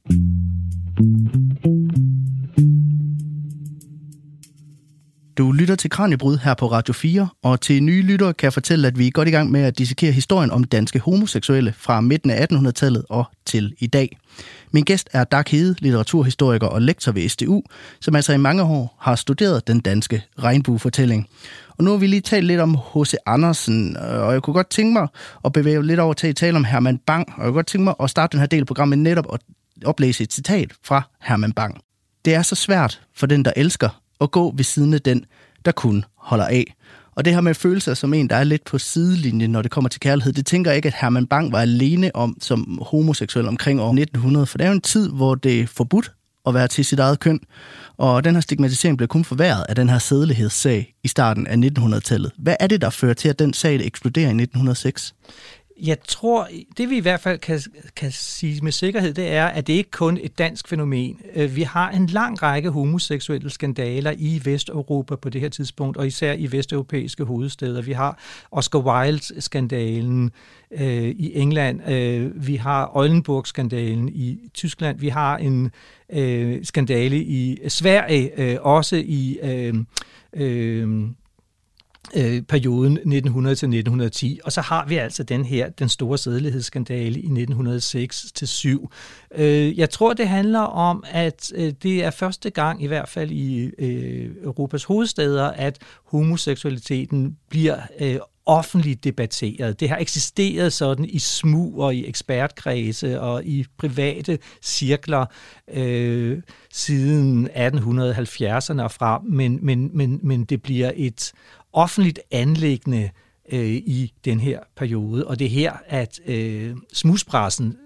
Du 5.38 5.52
lytter 5.52 5.74
til 5.74 5.90
Kranjebrud 5.90 6.38
her 6.38 6.54
på 6.54 6.66
Radio 6.66 6.94
4, 6.94 7.28
og 7.42 7.60
til 7.60 7.82
nye 7.82 8.02
lyttere 8.02 8.34
kan 8.34 8.44
jeg 8.44 8.52
fortælle, 8.52 8.88
at 8.88 8.98
vi 8.98 9.06
er 9.06 9.10
godt 9.10 9.28
i 9.28 9.30
gang 9.30 9.50
med 9.50 9.60
at 9.60 9.78
dissekere 9.78 10.12
historien 10.12 10.50
om 10.50 10.64
danske 10.64 10.98
homoseksuelle 10.98 11.74
fra 11.76 12.00
midten 12.00 12.30
af 12.30 12.46
1800-tallet 12.52 13.04
og 13.08 13.24
til 13.46 13.74
i 13.78 13.86
dag. 13.86 14.18
Min 14.72 14.84
gæst 14.84 15.08
er 15.12 15.24
Dag 15.24 15.44
Hede, 15.48 15.76
litteraturhistoriker 15.78 16.66
og 16.66 16.82
lektor 16.82 17.12
ved 17.12 17.28
SDU, 17.28 17.62
som 18.00 18.16
altså 18.16 18.32
i 18.32 18.36
mange 18.36 18.62
år 18.62 18.96
har 19.00 19.14
studeret 19.14 19.66
den 19.66 19.80
danske 19.80 20.22
regnbuefortælling. 20.38 21.28
Og 21.68 21.84
nu 21.84 21.90
har 21.90 21.98
vi 21.98 22.06
lige 22.06 22.20
talt 22.20 22.46
lidt 22.46 22.60
om 22.60 22.74
H.C. 22.94 23.14
Andersen, 23.26 23.96
og 23.96 24.32
jeg 24.32 24.42
kunne 24.42 24.54
godt 24.54 24.70
tænke 24.70 24.92
mig 24.92 25.08
at 25.44 25.52
bevæge 25.52 25.86
lidt 25.86 26.00
over 26.00 26.14
til 26.14 26.26
at 26.26 26.36
tale 26.36 26.56
om 26.56 26.64
Herman 26.64 26.98
Bang, 26.98 27.28
og 27.36 27.38
jeg 27.38 27.46
kunne 27.46 27.54
godt 27.54 27.66
tænke 27.66 27.84
mig 27.84 27.94
at 28.02 28.10
starte 28.10 28.32
den 28.32 28.40
her 28.40 28.46
del 28.46 28.60
af 28.60 28.66
programmet 28.66 28.98
netop 28.98 29.34
at 29.34 29.40
oplæse 29.84 30.24
et 30.24 30.32
citat 30.32 30.72
fra 30.84 31.02
Herman 31.20 31.52
Bang. 31.52 31.80
Det 32.24 32.34
er 32.34 32.42
så 32.42 32.54
svært 32.54 33.00
for 33.16 33.26
den, 33.26 33.44
der 33.44 33.52
elsker, 33.56 33.88
og 34.18 34.30
gå 34.30 34.54
ved 34.56 34.64
siden 34.64 34.94
af 34.94 35.02
den, 35.02 35.24
der 35.64 35.72
kun 35.72 36.04
holder 36.16 36.46
af. 36.46 36.74
Og 37.16 37.24
det 37.24 37.34
her 37.34 37.40
med 37.40 37.54
følelser 37.54 37.94
som 37.94 38.14
en, 38.14 38.30
der 38.30 38.36
er 38.36 38.44
lidt 38.44 38.64
på 38.64 38.78
sidelinjen, 38.78 39.50
når 39.50 39.62
det 39.62 39.70
kommer 39.70 39.88
til 39.88 40.00
kærlighed, 40.00 40.32
det 40.32 40.46
tænker 40.46 40.70
jeg 40.70 40.76
ikke, 40.76 40.86
at 40.86 40.94
Herman 41.00 41.26
Bang 41.26 41.52
var 41.52 41.60
alene 41.60 42.16
om 42.16 42.36
som 42.40 42.78
homoseksuel 42.82 43.48
omkring 43.48 43.80
år 43.80 43.90
1900, 43.90 44.46
for 44.46 44.58
det 44.58 44.64
er 44.64 44.68
jo 44.68 44.74
en 44.74 44.80
tid, 44.80 45.10
hvor 45.10 45.34
det 45.34 45.60
er 45.60 45.66
forbudt 45.66 46.12
at 46.46 46.54
være 46.54 46.68
til 46.68 46.84
sit 46.84 46.98
eget 46.98 47.20
køn. 47.20 47.40
Og 47.96 48.24
den 48.24 48.34
her 48.34 48.40
stigmatisering 48.40 48.96
blev 48.96 49.08
kun 49.08 49.24
forværret 49.24 49.64
af 49.68 49.74
den 49.74 49.88
her 49.88 49.98
sædelighedssag 49.98 50.94
i 51.04 51.08
starten 51.08 51.46
af 51.46 51.56
1900-tallet. 51.56 52.32
Hvad 52.38 52.56
er 52.60 52.66
det, 52.66 52.80
der 52.80 52.90
fører 52.90 53.14
til, 53.14 53.28
at 53.28 53.38
den 53.38 53.52
sag 53.52 53.74
eksploderer 53.74 54.26
i 54.26 54.42
1906? 54.42 55.14
Jeg 55.82 55.96
tror, 56.08 56.48
det 56.76 56.90
vi 56.90 56.96
i 56.96 57.00
hvert 57.00 57.20
fald 57.20 57.38
kan, 57.38 57.60
kan 57.96 58.12
sige 58.12 58.60
med 58.62 58.72
sikkerhed, 58.72 59.14
det 59.14 59.32
er, 59.32 59.46
at 59.46 59.66
det 59.66 59.72
ikke 59.72 59.90
kun 59.90 60.16
er 60.16 60.20
et 60.22 60.38
dansk 60.38 60.68
fænomen. 60.68 61.20
Øh, 61.34 61.56
vi 61.56 61.62
har 61.62 61.90
en 61.90 62.06
lang 62.06 62.42
række 62.42 62.70
homoseksuelle 62.70 63.50
skandaler 63.50 64.14
i 64.18 64.40
Vesteuropa 64.44 65.16
på 65.16 65.28
det 65.28 65.40
her 65.40 65.48
tidspunkt, 65.48 65.96
og 65.96 66.06
især 66.06 66.32
i 66.32 66.52
vesteuropæiske 66.52 67.24
hovedsteder. 67.24 67.82
Vi 67.82 67.92
har 67.92 68.18
Oscar 68.50 68.78
Wilde-skandalen 68.78 70.30
øh, 70.70 71.08
i 71.08 71.32
England, 71.34 71.90
øh, 71.90 72.46
vi 72.46 72.56
har 72.56 72.96
Oldenburg-skandalen 72.96 74.08
i 74.08 74.38
Tyskland, 74.54 74.98
vi 74.98 75.08
har 75.08 75.36
en 75.36 75.70
øh, 76.10 76.64
skandale 76.64 77.16
i 77.16 77.68
Sverige, 77.68 78.40
øh, 78.40 78.56
også 78.60 78.96
i... 78.96 79.38
Øh, 79.42 79.74
øh, 80.32 81.08
øh, 82.16 82.42
perioden 82.42 82.92
1900 82.92 83.56
til 83.56 83.66
1910. 83.66 84.40
Og 84.44 84.52
så 84.52 84.60
har 84.60 84.86
vi 84.86 84.96
altså 84.96 85.22
den 85.22 85.44
her, 85.44 85.68
den 85.68 85.88
store 85.88 86.18
sædelighedsskandale 86.18 87.20
i 87.20 87.26
1906-7. 87.26 88.88
Øh, 89.34 89.78
jeg 89.78 89.90
tror, 89.90 90.12
det 90.12 90.28
handler 90.28 90.60
om, 90.60 91.04
at 91.10 91.52
øh, 91.54 91.72
det 91.82 92.04
er 92.04 92.10
første 92.10 92.50
gang, 92.50 92.82
i 92.82 92.86
hvert 92.86 93.08
fald 93.08 93.30
i 93.30 93.70
øh, 93.78 94.30
Europas 94.42 94.84
hovedsteder, 94.84 95.46
at 95.46 95.78
homoseksualiteten 96.04 97.36
bliver 97.48 97.78
øh, 98.00 98.18
offentligt 98.48 99.04
debatteret. 99.04 99.80
Det 99.80 99.88
har 99.88 99.96
eksisteret 99.96 100.72
sådan 100.72 101.04
i 101.04 101.18
smug 101.18 101.80
og 101.80 101.94
i 101.94 102.08
ekspertkredse 102.08 103.20
og 103.20 103.44
i 103.44 103.66
private 103.78 104.38
cirkler 104.62 105.26
øh, 105.74 106.42
siden 106.72 107.48
1870'erne 107.48 108.82
og 108.82 108.90
frem, 108.90 109.22
men, 109.24 109.58
men, 109.62 109.90
men, 109.92 110.20
men 110.22 110.44
det 110.44 110.62
bliver 110.62 110.92
et 110.94 111.32
offentligt 111.72 112.20
anlæggende 112.30 113.10
øh, 113.52 113.68
i 113.68 114.12
den 114.24 114.40
her 114.40 114.60
periode. 114.76 115.26
Og 115.26 115.38
det 115.38 115.44
er 115.44 115.50
her, 115.50 115.72
at 115.86 116.20
øh, 116.26 116.76
smuspressen 116.92 117.76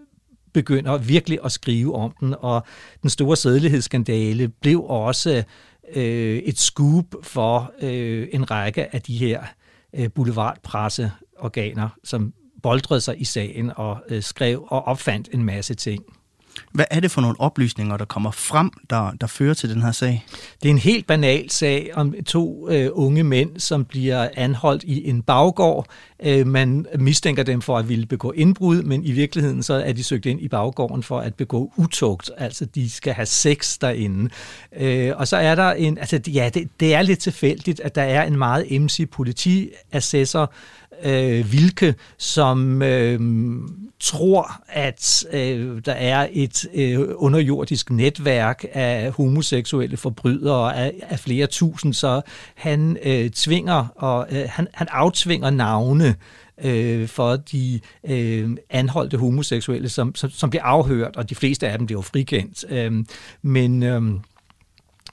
begynder 0.52 0.98
virkelig 0.98 1.38
at 1.44 1.52
skrive 1.52 1.94
om 1.94 2.14
den, 2.20 2.34
og 2.38 2.66
den 3.02 3.10
store 3.10 3.36
sædelighedsskandale 3.36 4.48
blev 4.48 4.84
også 4.84 5.44
øh, 5.94 6.36
et 6.36 6.58
scoop 6.58 7.04
for 7.22 7.72
øh, 7.82 8.28
en 8.32 8.50
række 8.50 8.94
af 8.94 9.02
de 9.02 9.16
her 9.16 9.42
øh, 9.94 10.10
boulevardpresseorganer, 10.14 11.88
som 12.04 12.32
boldrede 12.62 13.00
sig 13.00 13.20
i 13.20 13.24
sagen 13.24 13.72
og 13.76 14.02
øh, 14.08 14.22
skrev 14.22 14.66
og 14.68 14.84
opfandt 14.84 15.28
en 15.32 15.44
masse 15.44 15.74
ting. 15.74 16.04
Hvad 16.72 16.84
er 16.90 17.00
det 17.00 17.10
for 17.10 17.20
nogle 17.20 17.40
oplysninger, 17.40 17.96
der 17.96 18.04
kommer 18.04 18.30
frem, 18.30 18.70
der, 18.90 19.12
der 19.20 19.26
fører 19.26 19.54
til 19.54 19.70
den 19.70 19.82
her 19.82 19.92
sag? 19.92 20.26
Det 20.62 20.68
er 20.68 20.70
en 20.70 20.78
helt 20.78 21.06
banal 21.06 21.50
sag 21.50 21.90
om 21.94 22.14
to 22.26 22.68
øh, 22.70 22.90
unge 22.92 23.24
mænd, 23.24 23.60
som 23.60 23.84
bliver 23.84 24.28
anholdt 24.36 24.82
i 24.82 25.08
en 25.08 25.22
baggård. 25.22 25.86
Øh, 26.24 26.46
man 26.46 26.86
mistænker 26.98 27.42
dem 27.42 27.60
for 27.60 27.78
at 27.78 27.88
ville 27.88 28.06
begå 28.06 28.32
indbrud, 28.32 28.82
men 28.82 29.04
i 29.04 29.12
virkeligheden 29.12 29.62
så 29.62 29.74
er 29.74 29.92
de 29.92 30.04
søgt 30.04 30.26
ind 30.26 30.40
i 30.40 30.48
baggården 30.48 31.02
for 31.02 31.20
at 31.20 31.34
begå 31.34 31.72
utugt. 31.76 32.30
Altså, 32.38 32.64
de 32.64 32.90
skal 32.90 33.12
have 33.12 33.26
sex 33.26 33.78
derinde. 33.78 34.30
Øh, 34.76 35.12
og 35.16 35.28
så 35.28 35.36
er 35.36 35.54
der 35.54 35.72
en... 35.72 35.98
Altså, 35.98 36.20
ja, 36.28 36.50
det, 36.54 36.68
det 36.80 36.94
er 36.94 37.02
lidt 37.02 37.18
tilfældigt, 37.18 37.80
at 37.80 37.94
der 37.94 38.02
er 38.02 38.24
en 38.24 38.38
meget 38.38 38.66
emsig 38.68 39.10
politiassessor, 39.10 40.52
øh, 41.04 41.52
Vilke, 41.52 41.94
som 42.18 42.82
øh, 42.82 43.20
tror, 44.00 44.62
at 44.68 45.24
øh, 45.32 45.82
der 45.84 45.92
er 45.92 46.28
et 46.32 46.41
øh, 46.74 47.00
underjordisk 47.14 47.90
netværk 47.90 48.64
af 48.72 49.10
homoseksuelle 49.10 49.96
forbrydere 49.96 50.76
af, 50.76 50.92
af 51.02 51.18
flere 51.18 51.46
tusind, 51.46 51.94
så 51.94 52.20
han 52.54 52.96
øh, 53.04 53.30
tvinger 53.30 53.86
og 53.96 54.26
øh, 54.30 54.44
han, 54.48 54.66
han 54.72 54.86
aftvinger 54.90 55.50
navne 55.50 56.14
øh, 56.64 57.08
for 57.08 57.36
de 57.36 57.80
øh, 58.08 58.50
anholdte 58.70 59.16
homoseksuelle, 59.16 59.88
som, 59.88 60.14
som, 60.14 60.30
som 60.30 60.50
bliver 60.50 60.64
afhørt, 60.64 61.16
og 61.16 61.30
de 61.30 61.34
fleste 61.34 61.68
af 61.68 61.78
dem 61.78 61.86
bliver 61.86 61.98
jo 61.98 62.02
frikendt. 62.02 62.64
Øh, 62.68 63.04
men 63.42 63.82
øh, 63.82 64.02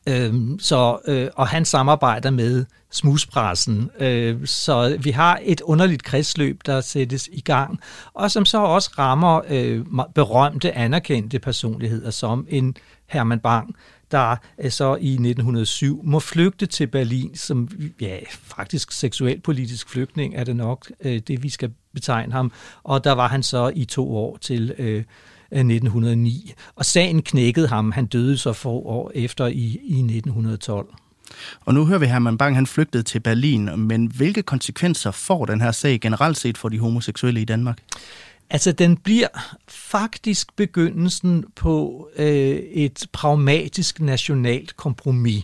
øh, 0.09 0.33
så 0.59 0.99
øh, 1.07 1.27
og 1.35 1.47
han 1.47 1.65
samarbejder 1.65 2.29
med 2.31 2.65
smuspressen. 2.91 3.89
Øh, 3.99 4.45
så 4.45 4.97
vi 5.01 5.11
har 5.11 5.39
et 5.43 5.61
underligt 5.61 6.03
kredsløb, 6.03 6.61
der 6.65 6.81
sættes 6.81 7.29
i 7.31 7.41
gang, 7.41 7.79
og 8.13 8.31
som 8.31 8.45
så 8.45 8.57
også 8.57 8.91
rammer 8.97 9.41
øh, 9.49 9.85
berømte, 10.15 10.71
anerkendte 10.71 11.39
personligheder 11.39 12.11
som 12.11 12.47
en 12.49 12.75
Herman 13.07 13.39
Bang, 13.39 13.75
der 14.11 14.35
øh, 14.59 14.71
så 14.71 14.95
i 14.95 15.11
1907 15.11 16.01
må 16.03 16.19
flygte 16.19 16.65
til 16.65 16.87
Berlin 16.87 17.35
som 17.35 17.69
ja, 18.01 18.17
faktisk 18.29 18.91
seksuel-politisk 18.91 19.89
flygtning, 19.89 20.35
er 20.35 20.43
det 20.43 20.55
nok 20.55 20.91
øh, 21.03 21.19
det, 21.27 21.43
vi 21.43 21.49
skal 21.49 21.71
betegne 21.93 22.33
ham. 22.33 22.51
Og 22.83 23.03
der 23.03 23.11
var 23.11 23.27
han 23.27 23.43
så 23.43 23.71
i 23.75 23.85
to 23.85 24.15
år 24.17 24.37
til 24.41 24.75
øh, 24.77 25.03
1909. 25.51 26.53
Og 26.75 26.85
sagen 26.85 27.21
knækkede 27.21 27.67
ham. 27.67 27.91
Han 27.91 28.05
døde 28.05 28.37
så 28.37 28.53
få 28.53 28.69
år 28.69 29.11
efter 29.15 29.47
i, 29.47 29.79
i 29.83 29.99
1912. 29.99 30.87
Og 31.65 31.73
nu 31.73 31.85
hører 31.85 31.99
vi 31.99 32.05
Herman 32.05 32.37
Bang, 32.37 32.55
han 32.55 32.67
flygtede 32.67 33.03
til 33.03 33.19
Berlin, 33.19 33.69
men 33.77 34.05
hvilke 34.05 34.41
konsekvenser 34.41 35.11
får 35.11 35.45
den 35.45 35.61
her 35.61 35.71
sag 35.71 35.99
generelt 35.99 36.37
set 36.37 36.57
for 36.57 36.69
de 36.69 36.79
homoseksuelle 36.79 37.41
i 37.41 37.45
Danmark? 37.45 37.79
Altså, 38.49 38.71
den 38.71 38.97
bliver 38.97 39.27
faktisk 39.67 40.55
begyndelsen 40.55 41.45
på 41.55 42.07
øh, 42.17 42.55
et 42.55 43.07
pragmatisk 43.11 43.99
nationalt 43.99 44.77
kompromis. 44.77 45.43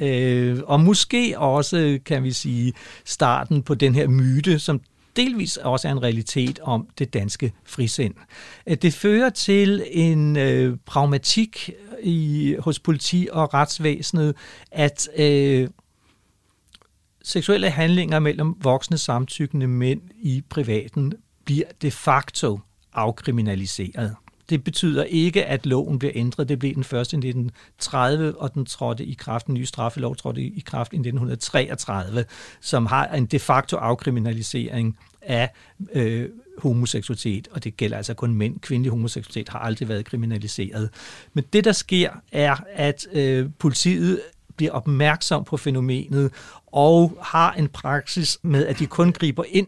Øh, 0.00 0.58
og 0.64 0.80
måske 0.80 1.34
også, 1.38 1.98
kan 2.06 2.22
vi 2.22 2.32
sige, 2.32 2.72
starten 3.04 3.62
på 3.62 3.74
den 3.74 3.94
her 3.94 4.08
myte, 4.08 4.58
som 4.58 4.80
delvis 5.16 5.56
også 5.56 5.88
er 5.88 5.92
en 5.92 6.02
realitet 6.02 6.58
om 6.58 6.88
det 6.98 7.14
danske 7.14 7.52
frisind. 7.64 8.14
Det 8.82 8.94
fører 8.94 9.30
til 9.30 9.84
en 9.90 10.36
øh, 10.36 10.76
pragmatik 10.86 11.70
i, 12.02 12.56
hos 12.58 12.78
politi 12.78 13.28
og 13.32 13.54
retsvæsenet, 13.54 14.36
at 14.70 15.08
øh, 15.16 15.68
seksuelle 17.24 17.70
handlinger 17.70 18.18
mellem 18.18 18.54
voksne 18.62 18.98
samtykkende 18.98 19.66
mænd 19.66 20.00
i 20.22 20.42
privaten 20.50 21.12
bliver 21.44 21.66
de 21.82 21.90
facto 21.90 22.60
afkriminaliseret. 22.92 24.16
Det 24.52 24.64
betyder 24.64 25.04
ikke, 25.04 25.44
at 25.44 25.66
loven 25.66 25.98
bliver 25.98 26.12
ændret. 26.14 26.48
Det 26.48 26.58
blev 26.58 26.74
den 26.74 26.84
første 26.84 27.14
i 27.14 27.18
1930, 27.18 28.38
og 28.38 28.54
den 28.54 28.66
trådte 28.66 29.04
i 29.04 29.14
kraft, 29.14 29.46
den 29.46 29.54
nye 29.54 29.66
straffelov 29.66 30.16
trådte 30.16 30.42
i 30.42 30.62
kraft 30.66 30.92
i 30.92 30.96
1933, 30.96 32.24
som 32.60 32.86
har 32.86 33.06
en 33.06 33.26
de 33.26 33.38
facto 33.38 33.76
afkriminalisering 33.76 34.98
af 35.22 35.50
øh, 35.92 36.28
homoseksualitet, 36.58 37.48
og 37.50 37.64
det 37.64 37.76
gælder 37.76 37.96
altså 37.96 38.14
kun 38.14 38.34
mænd. 38.34 38.60
Kvindelig 38.60 38.90
homoseksualitet 38.90 39.48
har 39.48 39.58
aldrig 39.58 39.88
været 39.88 40.04
kriminaliseret. 40.04 40.90
Men 41.32 41.44
det, 41.52 41.64
der 41.64 41.72
sker, 41.72 42.10
er, 42.32 42.56
at 42.74 43.06
øh, 43.12 43.50
politiet 43.58 44.20
bliver 44.56 44.72
opmærksom 44.72 45.44
på 45.44 45.56
fænomenet 45.56 46.32
og 46.66 47.18
har 47.22 47.52
en 47.52 47.68
praksis 47.68 48.38
med, 48.42 48.66
at 48.66 48.78
de 48.78 48.86
kun 48.86 49.12
griber 49.12 49.44
ind 49.48 49.66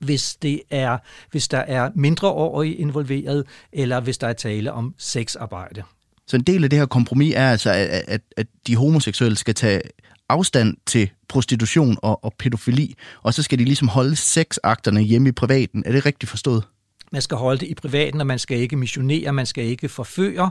hvis, 0.00 0.36
det 0.42 0.62
er, 0.70 0.98
hvis 1.30 1.48
der 1.48 1.58
er 1.58 1.90
mindreårige 1.94 2.74
involveret, 2.74 3.46
eller 3.72 4.00
hvis 4.00 4.18
der 4.18 4.26
er 4.26 4.32
tale 4.32 4.72
om 4.72 4.94
sexarbejde. 4.98 5.82
Så 6.26 6.36
en 6.36 6.42
del 6.42 6.64
af 6.64 6.70
det 6.70 6.78
her 6.78 6.86
kompromis 6.86 7.34
er 7.36 7.50
altså, 7.50 7.70
at, 7.70 8.04
at, 8.08 8.20
at 8.36 8.46
de 8.66 8.76
homoseksuelle 8.76 9.36
skal 9.36 9.54
tage 9.54 9.80
afstand 10.28 10.76
til 10.86 11.10
prostitution 11.28 11.96
og, 12.02 12.24
og 12.24 12.34
pædofili, 12.38 12.94
og 13.22 13.34
så 13.34 13.42
skal 13.42 13.58
de 13.58 13.64
ligesom 13.64 13.88
holde 13.88 14.16
sexakterne 14.16 15.00
hjemme 15.00 15.28
i 15.28 15.32
privaten. 15.32 15.82
Er 15.86 15.92
det 15.92 16.06
rigtigt 16.06 16.30
forstået? 16.30 16.64
Man 17.12 17.22
skal 17.22 17.36
holde 17.36 17.60
det 17.60 17.66
i 17.66 17.74
privaten, 17.74 18.20
og 18.20 18.26
man 18.26 18.38
skal 18.38 18.58
ikke 18.58 18.76
missionere, 18.76 19.32
man 19.32 19.46
skal 19.46 19.64
ikke 19.64 19.88
forføre. 19.88 20.50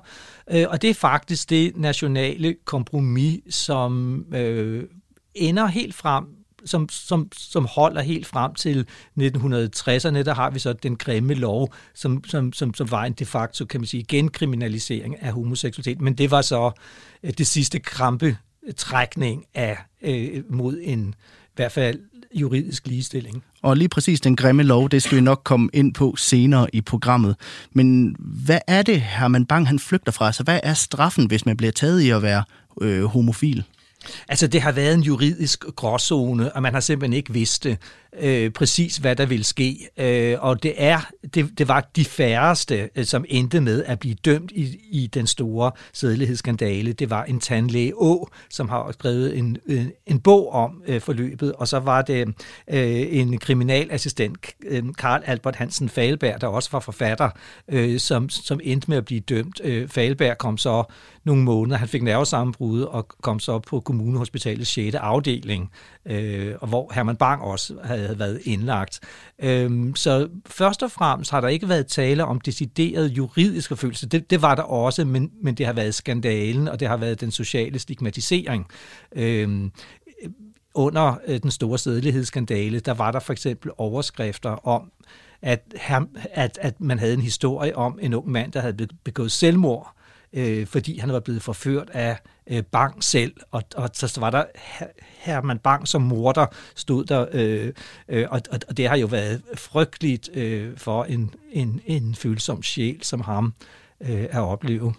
Øh, 0.51 0.65
og 0.69 0.81
det 0.81 0.89
er 0.89 0.93
faktisk 0.93 1.49
det 1.49 1.77
nationale 1.77 2.55
kompromis, 2.65 3.55
som 3.55 4.23
øh, 4.33 4.83
ender 5.35 5.67
helt 5.67 5.95
frem 5.95 6.25
som, 6.65 6.89
som, 6.89 7.29
som 7.37 7.65
holder 7.65 8.01
helt 8.01 8.27
frem 8.27 8.53
til 8.53 8.85
1960'erne. 9.19 10.23
Der 10.23 10.33
har 10.33 10.49
vi 10.49 10.59
så 10.59 10.73
den 10.73 10.95
grimme 10.95 11.33
lov, 11.33 11.73
som, 11.93 12.23
som, 12.27 12.53
som, 12.53 12.73
som 12.73 12.91
var 12.91 13.03
en 13.03 13.13
de 13.13 13.25
facto, 13.25 13.65
kan 13.65 13.79
man 13.79 13.87
sige, 13.87 14.03
genkriminalisering 14.03 15.21
af 15.21 15.31
homoseksualitet. 15.33 16.01
Men 16.01 16.13
det 16.13 16.31
var 16.31 16.41
så 16.41 16.71
øh, 17.23 17.33
det 17.37 17.47
sidste 17.47 17.79
krampe 17.79 18.37
trækning 18.77 19.45
af 19.53 19.77
øh, 20.01 20.43
mod 20.49 20.77
en 20.83 21.15
i 21.43 21.55
hvert 21.55 21.71
fald 21.71 21.99
juridisk 22.33 22.87
ligestilling. 22.87 23.43
Og 23.61 23.77
lige 23.77 23.89
præcis 23.89 24.21
den 24.21 24.35
grimme 24.35 24.63
lov, 24.63 24.89
det 24.89 25.03
skal 25.03 25.15
vi 25.15 25.21
nok 25.21 25.41
komme 25.43 25.69
ind 25.73 25.93
på 25.93 26.15
senere 26.17 26.75
i 26.75 26.81
programmet. 26.81 27.35
Men 27.71 28.15
hvad 28.19 28.59
er 28.67 28.81
det, 28.81 29.01
Herman 29.01 29.45
Bang 29.45 29.67
han 29.67 29.79
flygter 29.79 30.11
fra? 30.11 30.25
Altså, 30.25 30.43
hvad 30.43 30.59
er 30.63 30.73
straffen, 30.73 31.25
hvis 31.25 31.45
man 31.45 31.57
bliver 31.57 31.71
taget 31.71 32.01
i 32.01 32.09
at 32.09 32.21
være 32.21 32.43
øh, 32.81 33.03
homofil? 33.03 33.63
Altså, 34.27 34.47
det 34.47 34.61
har 34.61 34.71
været 34.71 34.93
en 34.93 35.01
juridisk 35.01 35.63
gråzone, 35.75 36.55
og 36.55 36.61
man 36.61 36.73
har 36.73 36.81
simpelthen 36.81 37.13
ikke 37.13 37.33
vidst 37.33 37.63
det 37.63 37.77
øh, 38.19 38.51
præcis, 38.51 38.97
hvad 38.97 39.15
der 39.15 39.25
ville 39.25 39.45
ske. 39.45 39.89
Øh, 39.97 40.37
og 40.39 40.63
det 40.63 40.73
er 40.77 40.99
det, 41.33 41.57
det 41.57 41.67
var 41.67 41.89
de 41.95 42.05
færreste, 42.05 42.89
øh, 42.95 43.05
som 43.05 43.25
endte 43.27 43.61
med 43.61 43.83
at 43.83 43.99
blive 43.99 44.15
dømt 44.15 44.51
i, 44.51 44.79
i 44.91 45.07
den 45.07 45.27
store 45.27 45.71
sædelighedsskandale. 45.93 46.93
Det 46.93 47.09
var 47.09 47.23
en 47.23 47.39
tandlæge 47.39 47.93
Å, 47.95 48.27
som 48.49 48.69
har 48.69 48.91
skrevet 48.91 49.37
en, 49.37 49.57
en, 49.67 49.91
en 50.07 50.19
bog 50.19 50.51
om 50.51 50.81
øh, 50.87 51.01
forløbet, 51.01 51.53
og 51.53 51.67
så 51.67 51.79
var 51.79 52.01
det 52.01 52.27
øh, 52.67 53.05
en 53.09 53.37
kriminalassistent, 53.37 54.37
øh, 54.65 54.83
Karl 54.97 55.21
Albert 55.25 55.55
Hansen 55.55 55.89
Falberg, 55.89 56.41
der 56.41 56.47
også 56.47 56.69
var 56.71 56.79
forfatter, 56.79 57.29
øh, 57.67 57.99
som, 57.99 58.29
som 58.29 58.59
endte 58.63 58.89
med 58.89 58.97
at 58.97 59.05
blive 59.05 59.19
dømt. 59.19 59.61
Øh, 59.63 59.87
Falberg 59.87 60.37
kom 60.37 60.57
så 60.57 60.83
nogle 61.23 61.43
måneder, 61.43 61.77
han 61.77 61.87
fik 61.87 62.03
nervesammenbrud 62.03 62.81
og 62.81 63.07
kom 63.07 63.39
så 63.39 63.59
på 63.59 63.79
kommunehospitalets 63.79 64.69
6. 64.71 64.95
afdeling, 64.95 65.71
øh, 66.05 66.55
og 66.61 66.67
hvor 66.67 66.91
Herman 66.93 67.15
Bang 67.15 67.41
også 67.41 67.75
havde 67.83 68.19
været 68.19 68.41
indlagt. 68.43 68.99
Øhm, 69.39 69.95
så 69.95 70.29
først 70.45 70.83
og 70.83 70.91
fremmest 70.91 71.31
har 71.31 71.41
der 71.41 71.47
ikke 71.47 71.69
været 71.69 71.87
tale 71.87 72.25
om 72.25 72.41
decideret 72.41 73.09
juridisk 73.09 73.69
forfølgelse. 73.69 74.07
Det, 74.07 74.29
det 74.29 74.41
var 74.41 74.55
der 74.55 74.63
også, 74.63 75.05
men, 75.05 75.31
men 75.43 75.55
det 75.55 75.65
har 75.65 75.73
været 75.73 75.95
skandalen, 75.95 76.67
og 76.67 76.79
det 76.79 76.87
har 76.87 76.97
været 76.97 77.21
den 77.21 77.31
sociale 77.31 77.79
stigmatisering. 77.79 78.67
Øhm, 79.15 79.71
under 80.73 81.15
øh, 81.27 81.41
den 81.41 81.51
store 81.51 81.79
sædelighedsskandale, 81.79 82.79
der 82.79 82.93
var 82.93 83.11
der 83.11 83.19
for 83.19 83.33
eksempel 83.33 83.71
overskrifter 83.77 84.67
om, 84.67 84.91
at, 85.41 85.73
at, 86.33 86.59
at 86.61 86.81
man 86.81 86.99
havde 86.99 87.13
en 87.13 87.21
historie 87.21 87.75
om 87.75 87.99
en 88.01 88.13
ung 88.13 88.31
mand, 88.31 88.51
der 88.51 88.59
havde 88.59 88.87
begået 89.03 89.31
selvmord, 89.31 89.95
øh, 90.35 90.67
fordi 90.67 90.97
han 90.97 91.11
var 91.11 91.19
blevet 91.19 91.41
forført 91.41 91.89
af 91.93 92.17
øh, 92.47 92.63
Bang 92.63 93.03
selv, 93.03 93.33
og, 93.51 93.63
og 93.75 93.89
så 93.93 94.17
var 94.19 94.29
der 94.29 94.43
Herman 95.17 95.59
Bang 95.59 95.87
som 95.87 96.01
morder, 96.01 96.45
stod 96.75 97.05
der, 97.05 97.25
øh, 97.31 97.73
øh, 98.09 98.25
og, 98.29 98.41
og 98.67 98.77
det 98.77 98.87
har 98.89 98.97
jo 98.97 99.07
været 99.07 99.41
frygteligt 99.55 100.29
øh, 100.33 100.77
for 100.77 101.03
en, 101.03 101.33
en, 101.51 101.81
en 101.85 102.15
følsom 102.15 102.63
sjæl 102.63 102.99
som 103.01 103.21
ham 103.21 103.53
øh, 104.01 104.23
at 104.29 104.39
opleve. 104.41 104.93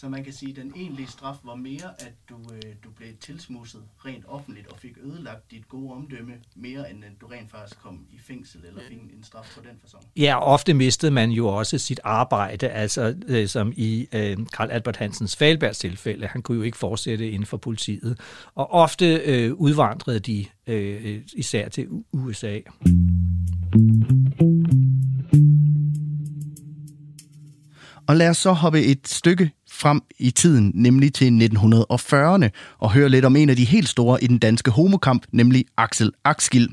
Så 0.00 0.08
man 0.08 0.24
kan 0.24 0.32
sige, 0.32 0.50
at 0.50 0.56
den 0.56 0.72
egentlige 0.76 1.06
straf 1.06 1.36
var 1.44 1.54
mere, 1.54 1.90
at 1.98 2.12
du, 2.28 2.34
øh, 2.54 2.72
du 2.84 2.90
blev 2.90 3.08
tilsmusset 3.20 3.82
rent 4.06 4.24
offentligt 4.28 4.66
og 4.66 4.78
fik 4.78 4.92
ødelagt 5.02 5.50
dit 5.50 5.68
gode 5.68 5.92
omdømme, 5.92 6.32
mere 6.56 6.90
end 6.90 7.04
at 7.04 7.10
du 7.20 7.26
rent 7.26 7.50
faktisk 7.50 7.80
kom 7.80 8.06
i 8.10 8.18
fængsel 8.18 8.60
eller 8.66 8.80
fik 8.88 8.98
en 8.98 9.24
straf 9.24 9.52
på 9.56 9.60
den 9.60 9.78
fasong. 9.82 10.04
Ja, 10.16 10.42
ofte 10.42 10.74
mistede 10.74 11.12
man 11.12 11.30
jo 11.30 11.46
også 11.46 11.78
sit 11.78 12.00
arbejde, 12.04 12.68
altså 12.68 13.14
øh, 13.28 13.48
som 13.48 13.72
i 13.76 14.08
øh, 14.12 14.36
Karl 14.52 14.70
Albert 14.70 14.96
Hansens 14.96 15.36
Falbergs 15.36 15.78
tilfælde. 15.78 16.26
Han 16.26 16.42
kunne 16.42 16.56
jo 16.56 16.62
ikke 16.62 16.78
fortsætte 16.78 17.30
inden 17.30 17.46
for 17.46 17.56
politiet. 17.56 18.20
Og 18.54 18.70
ofte 18.70 19.14
øh, 19.14 19.54
udvandrede 19.54 20.20
de 20.20 20.46
øh, 20.66 21.22
især 21.36 21.68
til 21.68 21.88
USA. 22.12 22.58
Og 28.08 28.16
lad 28.16 28.28
os 28.28 28.36
så 28.36 28.52
hoppe 28.52 28.82
et 28.82 29.08
stykke 29.08 29.50
frem 29.70 30.00
i 30.18 30.30
tiden, 30.30 30.72
nemlig 30.74 31.14
til 31.14 31.24
1940'erne, 31.24 32.48
og 32.78 32.92
høre 32.92 33.08
lidt 33.08 33.24
om 33.24 33.36
en 33.36 33.50
af 33.50 33.56
de 33.56 33.64
helt 33.64 33.88
store 33.88 34.24
i 34.24 34.26
den 34.26 34.38
danske 34.38 34.70
homokamp, 34.70 35.26
nemlig 35.32 35.64
Axel 35.76 36.12
Axgild. 36.24 36.68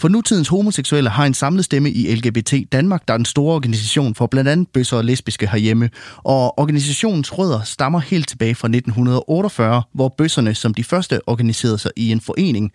For 0.00 0.08
nutidens 0.08 0.48
homoseksuelle 0.48 1.10
har 1.10 1.26
en 1.26 1.34
samlet 1.34 1.64
stemme 1.64 1.90
i 1.90 2.14
LGBT 2.14 2.54
Danmark, 2.72 3.08
der 3.08 3.14
er 3.14 3.18
en 3.18 3.24
stor 3.24 3.54
organisation 3.54 4.14
for 4.14 4.26
blandt 4.26 4.50
andet 4.50 4.68
bøsser 4.68 4.96
og 4.96 5.04
lesbiske 5.04 5.48
herhjemme. 5.48 5.90
Og 6.16 6.58
organisationens 6.58 7.38
rødder 7.38 7.62
stammer 7.62 8.00
helt 8.00 8.28
tilbage 8.28 8.54
fra 8.54 8.68
1948, 8.68 9.82
hvor 9.94 10.14
bøsserne 10.18 10.54
som 10.54 10.74
de 10.74 10.84
første 10.84 11.28
organiserede 11.28 11.78
sig 11.78 11.90
i 11.96 12.12
en 12.12 12.20
forening. 12.20 12.72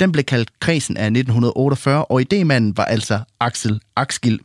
Den 0.00 0.12
blev 0.12 0.24
kaldt 0.24 0.60
Kredsen 0.60 0.96
af 0.96 1.06
1948, 1.06 2.04
og 2.04 2.20
idémanden 2.20 2.72
var 2.76 2.84
altså 2.84 3.20
Axel 3.40 3.80
Axgild. 3.96 4.38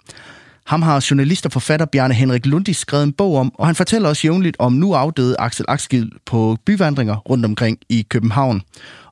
Ham 0.65 0.81
har 0.81 1.05
journalist 1.09 1.45
og 1.45 1.51
forfatter 1.51 1.85
Bjarne 1.85 2.13
Henrik 2.13 2.45
Lundis 2.45 2.77
skrevet 2.77 3.03
en 3.03 3.13
bog 3.13 3.35
om, 3.35 3.55
og 3.55 3.65
han 3.65 3.75
fortæller 3.75 4.09
også 4.09 4.27
jævnligt 4.27 4.55
om 4.59 4.73
nu 4.73 4.93
afdøde 4.93 5.35
Axel 5.39 5.65
Axel 5.67 6.11
på 6.25 6.57
byvandringer 6.65 7.15
rundt 7.15 7.45
omkring 7.45 7.79
i 7.89 8.05
København. 8.09 8.61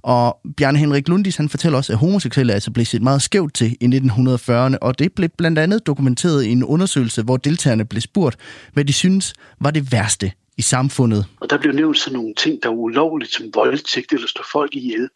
Og 0.02 0.40
Bjarne 0.58 0.78
Henrik 0.78 1.08
Lundis 1.08 1.36
han 1.36 1.50
fortæller 1.50 1.78
også, 1.78 1.94
at 1.94 2.00
homoseksuelle 2.00 2.54
altså 2.54 2.72
blev 2.72 2.86
set 2.86 3.02
meget 3.02 3.22
skævt 3.22 3.54
til 3.54 3.78
i 3.82 3.86
1940'erne, 3.86 4.78
og 4.82 5.00
det 5.00 5.14
blev 5.14 5.30
blandt 5.38 5.60
andet 5.60 5.88
dokumenteret 5.88 6.44
i 6.44 6.50
en 6.50 6.64
undersøgelse, 6.64 7.24
hvor 7.24 7.38
deltagerne 7.38 7.86
blev 7.86 8.02
spurgt, 8.02 8.38
hvad 8.74 8.86
de 8.86 8.94
synes 8.94 9.34
var 9.62 9.72
det 9.72 9.92
værste 9.92 10.32
i 10.58 10.62
samfundet. 10.62 11.26
Og 11.40 11.50
der 11.50 11.58
blev 11.58 11.74
nævnt 11.74 12.00
sådan 12.00 12.20
nogle 12.20 12.34
ting, 12.38 12.64
der 12.64 12.70
var 12.70 12.76
ulovligt, 12.76 13.34
som 13.34 13.46
voldtægt 13.54 14.14
eller 14.14 14.28
stå 14.28 14.44
folk 14.52 14.76
ihjel. 14.76 15.10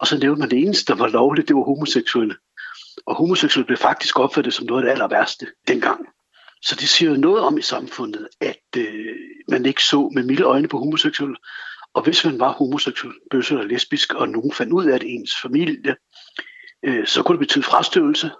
Og 0.00 0.06
så 0.06 0.18
nævnte 0.18 0.40
man 0.40 0.50
det 0.50 0.58
eneste, 0.58 0.92
der 0.92 0.98
var 0.98 1.08
lovligt, 1.08 1.48
det 1.48 1.56
var 1.56 1.62
homoseksuelle. 1.62 2.34
Og 3.06 3.14
homoseksuelle 3.14 3.66
blev 3.66 3.78
faktisk 3.78 4.18
opfattet 4.18 4.54
som 4.54 4.66
noget 4.66 4.82
af 4.82 4.84
det 4.86 4.92
aller 4.92 5.08
værste 5.08 5.46
dengang. 5.68 6.06
Så 6.62 6.74
det 6.74 6.88
siger 6.88 7.10
jo 7.10 7.16
noget 7.16 7.42
om 7.42 7.58
i 7.58 7.62
samfundet, 7.62 8.28
at 8.40 8.76
øh, 8.76 9.16
man 9.48 9.66
ikke 9.66 9.82
så 9.82 10.10
med 10.14 10.22
milde 10.22 10.42
øjne 10.42 10.68
på 10.68 10.78
homoseksuelle. 10.78 11.36
Og 11.94 12.02
hvis 12.02 12.24
man 12.24 12.40
var 12.40 12.52
homoseksuel, 12.52 13.14
bøsse 13.30 13.54
eller 13.54 13.66
lesbisk, 13.66 14.14
og 14.14 14.28
nogen 14.28 14.52
fandt 14.52 14.72
ud 14.72 14.86
af 14.86 15.00
det 15.00 15.14
ens 15.14 15.40
familie, 15.42 15.96
øh, 16.84 17.06
så 17.06 17.22
kunne 17.22 17.38
det 17.38 17.46
betyde 17.46 17.64
frastøvelse. 17.64 18.30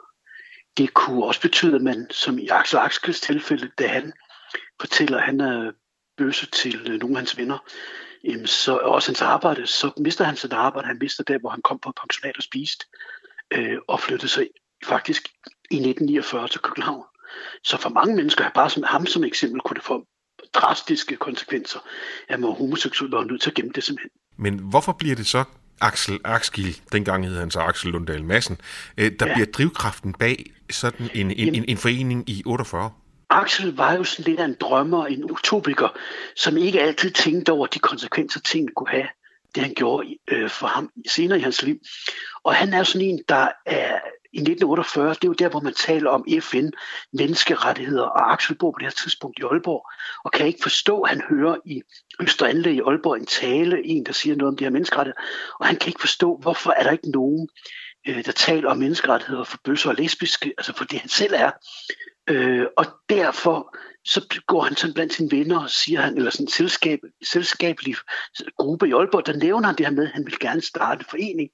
Det 0.76 0.94
kunne 0.94 1.24
også 1.24 1.40
betyde, 1.40 1.74
at 1.74 1.82
man, 1.82 2.06
som 2.10 2.38
i 2.38 2.48
Axel 2.48 2.78
Axels 2.78 3.20
tilfælde, 3.20 3.70
da 3.78 3.86
han 3.86 4.12
fortæller, 4.80 5.18
at 5.18 5.24
han 5.24 5.40
er 5.40 5.72
bøsse 6.16 6.46
til 6.46 6.90
øh, 6.90 7.00
nogle 7.00 7.14
af 7.14 7.20
hans 7.20 7.38
venner, 7.38 7.58
jamen, 8.24 8.46
så 8.46 8.76
også 8.76 9.08
hans 9.08 9.22
arbejde, 9.22 9.66
så 9.66 9.90
mister 9.96 10.24
han 10.24 10.36
sit 10.36 10.52
arbejde. 10.52 10.88
Han 10.88 10.98
mister 11.00 11.24
der, 11.24 11.38
hvor 11.38 11.50
han 11.50 11.62
kom 11.62 11.78
på 11.78 11.92
pensionat 12.00 12.36
og 12.36 12.42
spiste 12.42 12.86
øh, 13.52 13.78
og 13.88 14.00
flyttede 14.00 14.28
sig 14.28 14.48
faktisk 14.84 15.28
i 15.70 15.76
1949 15.76 16.48
til 16.48 16.60
København. 16.60 17.04
Så 17.64 17.76
for 17.76 17.88
mange 17.88 18.16
mennesker, 18.16 18.50
bare 18.54 18.70
som 18.70 18.82
ham 18.86 19.06
som 19.06 19.24
eksempel, 19.24 19.60
kunne 19.60 19.74
det 19.74 19.84
få 19.84 20.06
drastiske 20.54 21.16
konsekvenser, 21.16 21.78
at 22.28 22.40
man 22.40 22.52
homoseksuel 22.52 23.10
var 23.10 23.24
nødt 23.24 23.42
til 23.42 23.50
at 23.50 23.54
gemme 23.54 23.72
det 23.74 23.84
simpelthen. 23.84 24.10
Men 24.36 24.58
hvorfor 24.58 24.92
bliver 24.92 25.16
det 25.16 25.26
så 25.26 25.44
Axel 25.80 26.20
Axgil, 26.24 26.80
dengang 26.92 27.26
hed 27.26 27.38
han 27.38 27.50
så 27.50 27.60
Axel 27.60 27.90
Lundahl 27.90 28.24
Madsen, 28.24 28.60
øh, 28.98 29.12
der 29.20 29.26
ja. 29.26 29.34
bliver 29.34 29.46
drivkraften 29.46 30.12
bag 30.12 30.44
sådan 30.70 31.10
en, 31.14 31.30
en, 31.30 31.54
en, 31.54 31.64
en 31.68 31.76
forening 31.76 32.30
i 32.30 32.42
48? 32.46 32.90
Axel 33.30 33.76
var 33.76 33.92
jo 33.92 34.04
sådan 34.04 34.30
lidt 34.30 34.40
af 34.40 34.44
en 34.44 34.56
drømmer, 34.60 35.06
en 35.06 35.24
utopiker, 35.30 35.88
som 36.36 36.56
ikke 36.56 36.80
altid 36.80 37.10
tænkte 37.10 37.52
over 37.52 37.66
de 37.66 37.78
konsekvenser, 37.78 38.40
tingene 38.40 38.72
kunne 38.76 38.90
have 38.90 39.08
det 39.54 39.62
han 39.62 39.74
gjorde 39.74 40.18
øh, 40.28 40.50
for 40.50 40.66
ham 40.66 40.90
senere 41.08 41.38
i 41.38 41.42
hans 41.42 41.62
liv. 41.62 41.78
Og 42.44 42.54
han 42.54 42.72
er 42.72 42.82
sådan 42.82 43.08
en, 43.08 43.20
der 43.28 43.48
er 43.66 44.00
i 44.34 44.38
1948, 44.38 45.08
det 45.08 45.24
er 45.24 45.28
jo 45.28 45.32
der, 45.32 45.48
hvor 45.48 45.60
man 45.60 45.74
taler 45.74 46.10
om 46.10 46.26
FN, 46.40 46.68
menneskerettigheder, 47.12 48.02
og 48.02 48.32
Axel 48.32 48.56
bor 48.56 48.70
på 48.70 48.78
det 48.78 48.86
her 48.86 49.02
tidspunkt 49.02 49.38
i 49.38 49.42
Aalborg, 49.42 49.90
og 50.24 50.32
kan 50.32 50.46
ikke 50.46 50.62
forstå, 50.62 51.00
at 51.00 51.10
han 51.10 51.22
hører 51.28 51.56
i 51.64 51.82
Østeranlæg 52.20 52.74
i 52.74 52.80
Aalborg 52.80 53.16
en 53.16 53.26
tale, 53.26 53.86
en, 53.86 54.06
der 54.06 54.12
siger 54.12 54.36
noget 54.36 54.48
om 54.48 54.56
de 54.56 54.64
her 54.64 54.70
menneskerettigheder, 54.70 55.22
og 55.60 55.66
han 55.66 55.76
kan 55.76 55.88
ikke 55.88 56.00
forstå, 56.00 56.36
hvorfor 56.36 56.70
er 56.70 56.82
der 56.82 56.90
ikke 56.90 57.10
nogen, 57.10 57.48
øh, 58.08 58.24
der 58.24 58.32
taler 58.32 58.70
om 58.70 58.78
menneskerettigheder 58.78 59.44
for 59.44 59.58
bøsser 59.64 59.90
og 59.90 59.96
lesbiske, 59.96 60.54
altså 60.58 60.72
for 60.76 60.84
det 60.84 60.98
han 60.98 61.08
selv 61.08 61.34
er. 61.36 61.50
Øh, 62.28 62.66
og 62.76 62.86
derfor 63.08 63.76
så 64.04 64.40
går 64.46 64.62
han 64.62 64.76
sådan 64.76 64.94
blandt 64.94 65.14
sine 65.14 65.30
venner 65.30 65.62
og 65.62 65.70
siger 65.70 66.00
han, 66.00 66.16
eller 66.16 66.30
sådan 66.30 66.44
en 66.44 66.50
selskab, 66.50 66.98
selskabelig 67.24 67.94
gruppe 68.58 68.88
i 68.88 68.92
Aalborg, 68.92 69.26
der 69.26 69.36
nævner 69.36 69.66
han 69.66 69.76
det 69.76 69.86
her 69.86 69.92
med, 69.92 70.04
at 70.04 70.12
han 70.12 70.26
vil 70.26 70.38
gerne 70.38 70.60
starte 70.60 70.98
en 71.00 71.06
forening. 71.10 71.50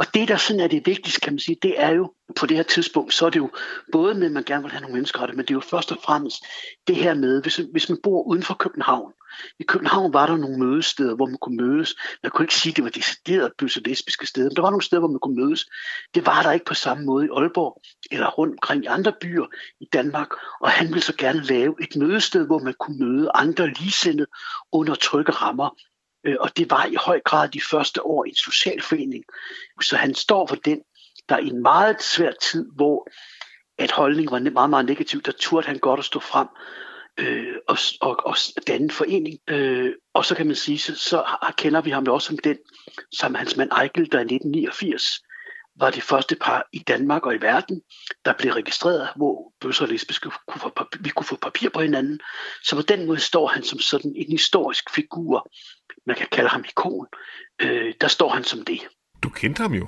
Og 0.00 0.06
det, 0.14 0.28
der 0.28 0.36
sådan 0.36 0.60
er 0.60 0.66
det 0.66 0.86
vigtigste, 0.86 1.20
kan 1.20 1.32
man 1.32 1.38
sige, 1.38 1.56
det 1.62 1.80
er 1.80 1.90
jo 1.90 2.14
på 2.36 2.46
det 2.46 2.56
her 2.56 2.64
tidspunkt, 2.64 3.14
så 3.14 3.26
er 3.26 3.30
det 3.30 3.38
jo 3.38 3.50
både 3.92 4.14
med, 4.14 4.26
at 4.26 4.32
man 4.32 4.44
gerne 4.44 4.62
vil 4.62 4.70
have 4.72 4.80
nogle 4.80 4.94
menneskerettigheder, 4.94 5.36
men 5.36 5.44
det 5.44 5.50
er 5.50 5.54
jo 5.54 5.60
først 5.60 5.92
og 5.92 5.98
fremmest 6.04 6.44
det 6.86 6.96
her 6.96 7.14
med, 7.14 7.42
hvis, 7.42 7.60
hvis 7.72 7.88
man 7.88 7.98
bor 8.02 8.22
uden 8.22 8.42
for 8.42 8.54
København. 8.54 9.12
I 9.58 9.62
København 9.62 10.12
var 10.12 10.26
der 10.26 10.36
nogle 10.36 10.58
mødesteder, 10.58 11.14
hvor 11.14 11.26
man 11.26 11.38
kunne 11.40 11.56
mødes. 11.56 11.94
Man 12.22 12.30
kunne 12.30 12.44
ikke 12.44 12.54
sige, 12.54 12.70
at 12.70 12.76
det 12.76 12.84
var 12.84 12.90
decideret 12.90 13.52
bøsse 13.58 13.80
lesbiske 13.80 14.26
steder, 14.26 14.48
men 14.48 14.56
der 14.56 14.62
var 14.62 14.70
nogle 14.70 14.82
steder, 14.82 15.00
hvor 15.00 15.08
man 15.08 15.18
kunne 15.18 15.44
mødes. 15.44 15.66
Det 16.14 16.26
var 16.26 16.42
der 16.42 16.52
ikke 16.52 16.66
på 16.66 16.74
samme 16.74 17.04
måde 17.04 17.26
i 17.26 17.28
Aalborg 17.36 17.82
eller 18.10 18.30
rundt 18.30 18.54
omkring 18.54 18.84
i 18.84 18.86
andre 18.86 19.12
byer 19.20 19.46
i 19.80 19.84
Danmark. 19.92 20.28
Og 20.60 20.70
han 20.70 20.88
ville 20.88 21.02
så 21.02 21.16
gerne 21.16 21.42
lave 21.42 21.74
et 21.82 21.96
mødested, 21.96 22.46
hvor 22.46 22.58
man 22.58 22.74
kunne 22.80 22.98
møde 22.98 23.30
andre 23.34 23.66
ligesindede 23.66 24.26
under 24.72 24.94
trygge 24.94 25.32
rammer 25.32 25.76
Øh, 26.24 26.36
og 26.40 26.56
det 26.56 26.70
var 26.70 26.84
i 26.84 26.94
høj 26.94 27.20
grad 27.24 27.48
de 27.48 27.60
første 27.70 28.06
år 28.06 28.24
i 28.24 28.28
en 28.28 28.34
socialforening. 28.34 29.24
Så 29.82 29.96
han 29.96 30.14
står 30.14 30.46
for 30.46 30.56
den, 30.56 30.80
der 31.28 31.38
i 31.38 31.46
en 31.46 31.62
meget 31.62 32.02
svær 32.02 32.32
tid, 32.42 32.70
hvor 32.74 33.08
at 33.78 33.90
holdningen 33.90 34.32
var 34.32 34.50
meget, 34.50 34.70
meget 34.70 34.86
negativ, 34.86 35.22
der 35.22 35.32
turde 35.32 35.66
han 35.66 35.78
godt 35.78 35.98
at 35.98 36.04
stå 36.04 36.20
frem 36.20 36.48
øh, 37.18 37.54
og, 37.68 37.78
og, 38.00 38.26
og 38.26 38.36
danne 38.66 38.84
en 38.84 38.90
forening. 38.90 39.38
Øh, 39.48 39.92
og 40.14 40.24
så 40.24 40.34
kan 40.34 40.46
man 40.46 40.56
sige, 40.56 40.78
så, 40.78 40.94
så 40.94 41.24
kender 41.56 41.80
vi 41.80 41.90
ham 41.90 42.04
jo 42.04 42.14
også 42.14 42.26
som 42.26 42.38
den, 42.38 42.58
som 43.12 43.34
hans 43.34 43.56
mand 43.56 43.70
Eichel, 43.82 44.12
der 44.12 44.18
i 44.18 44.22
1989 44.22 45.20
var 45.76 45.90
det 45.90 46.02
første 46.02 46.36
par 46.36 46.68
i 46.72 46.78
Danmark 46.78 47.26
og 47.26 47.34
i 47.34 47.40
verden, 47.40 47.82
der 48.24 48.32
blev 48.32 48.52
registreret, 48.52 49.08
hvor 49.16 49.52
bøsser 49.60 49.84
og 49.84 49.88
lesbiske 49.88 50.30
kunne 50.48 50.60
få, 50.60 50.72
vi 51.00 51.08
kunne 51.08 51.26
få 51.26 51.36
papir 51.36 51.68
på 51.70 51.80
hinanden. 51.80 52.20
Så 52.64 52.76
på 52.76 52.82
den 52.82 53.06
måde 53.06 53.20
står 53.20 53.46
han 53.46 53.62
som 53.62 53.78
sådan 53.78 54.12
en 54.16 54.30
historisk 54.30 54.94
figur. 54.94 55.50
Man 56.10 56.16
kan 56.16 56.28
kalde 56.32 56.50
ham 56.50 56.64
ikon. 56.68 57.06
Øh, 57.62 57.94
der 58.00 58.08
står 58.08 58.28
han 58.28 58.44
som 58.44 58.64
det. 58.64 58.80
Du 59.22 59.28
kendte 59.28 59.62
ham 59.62 59.72
jo, 59.72 59.86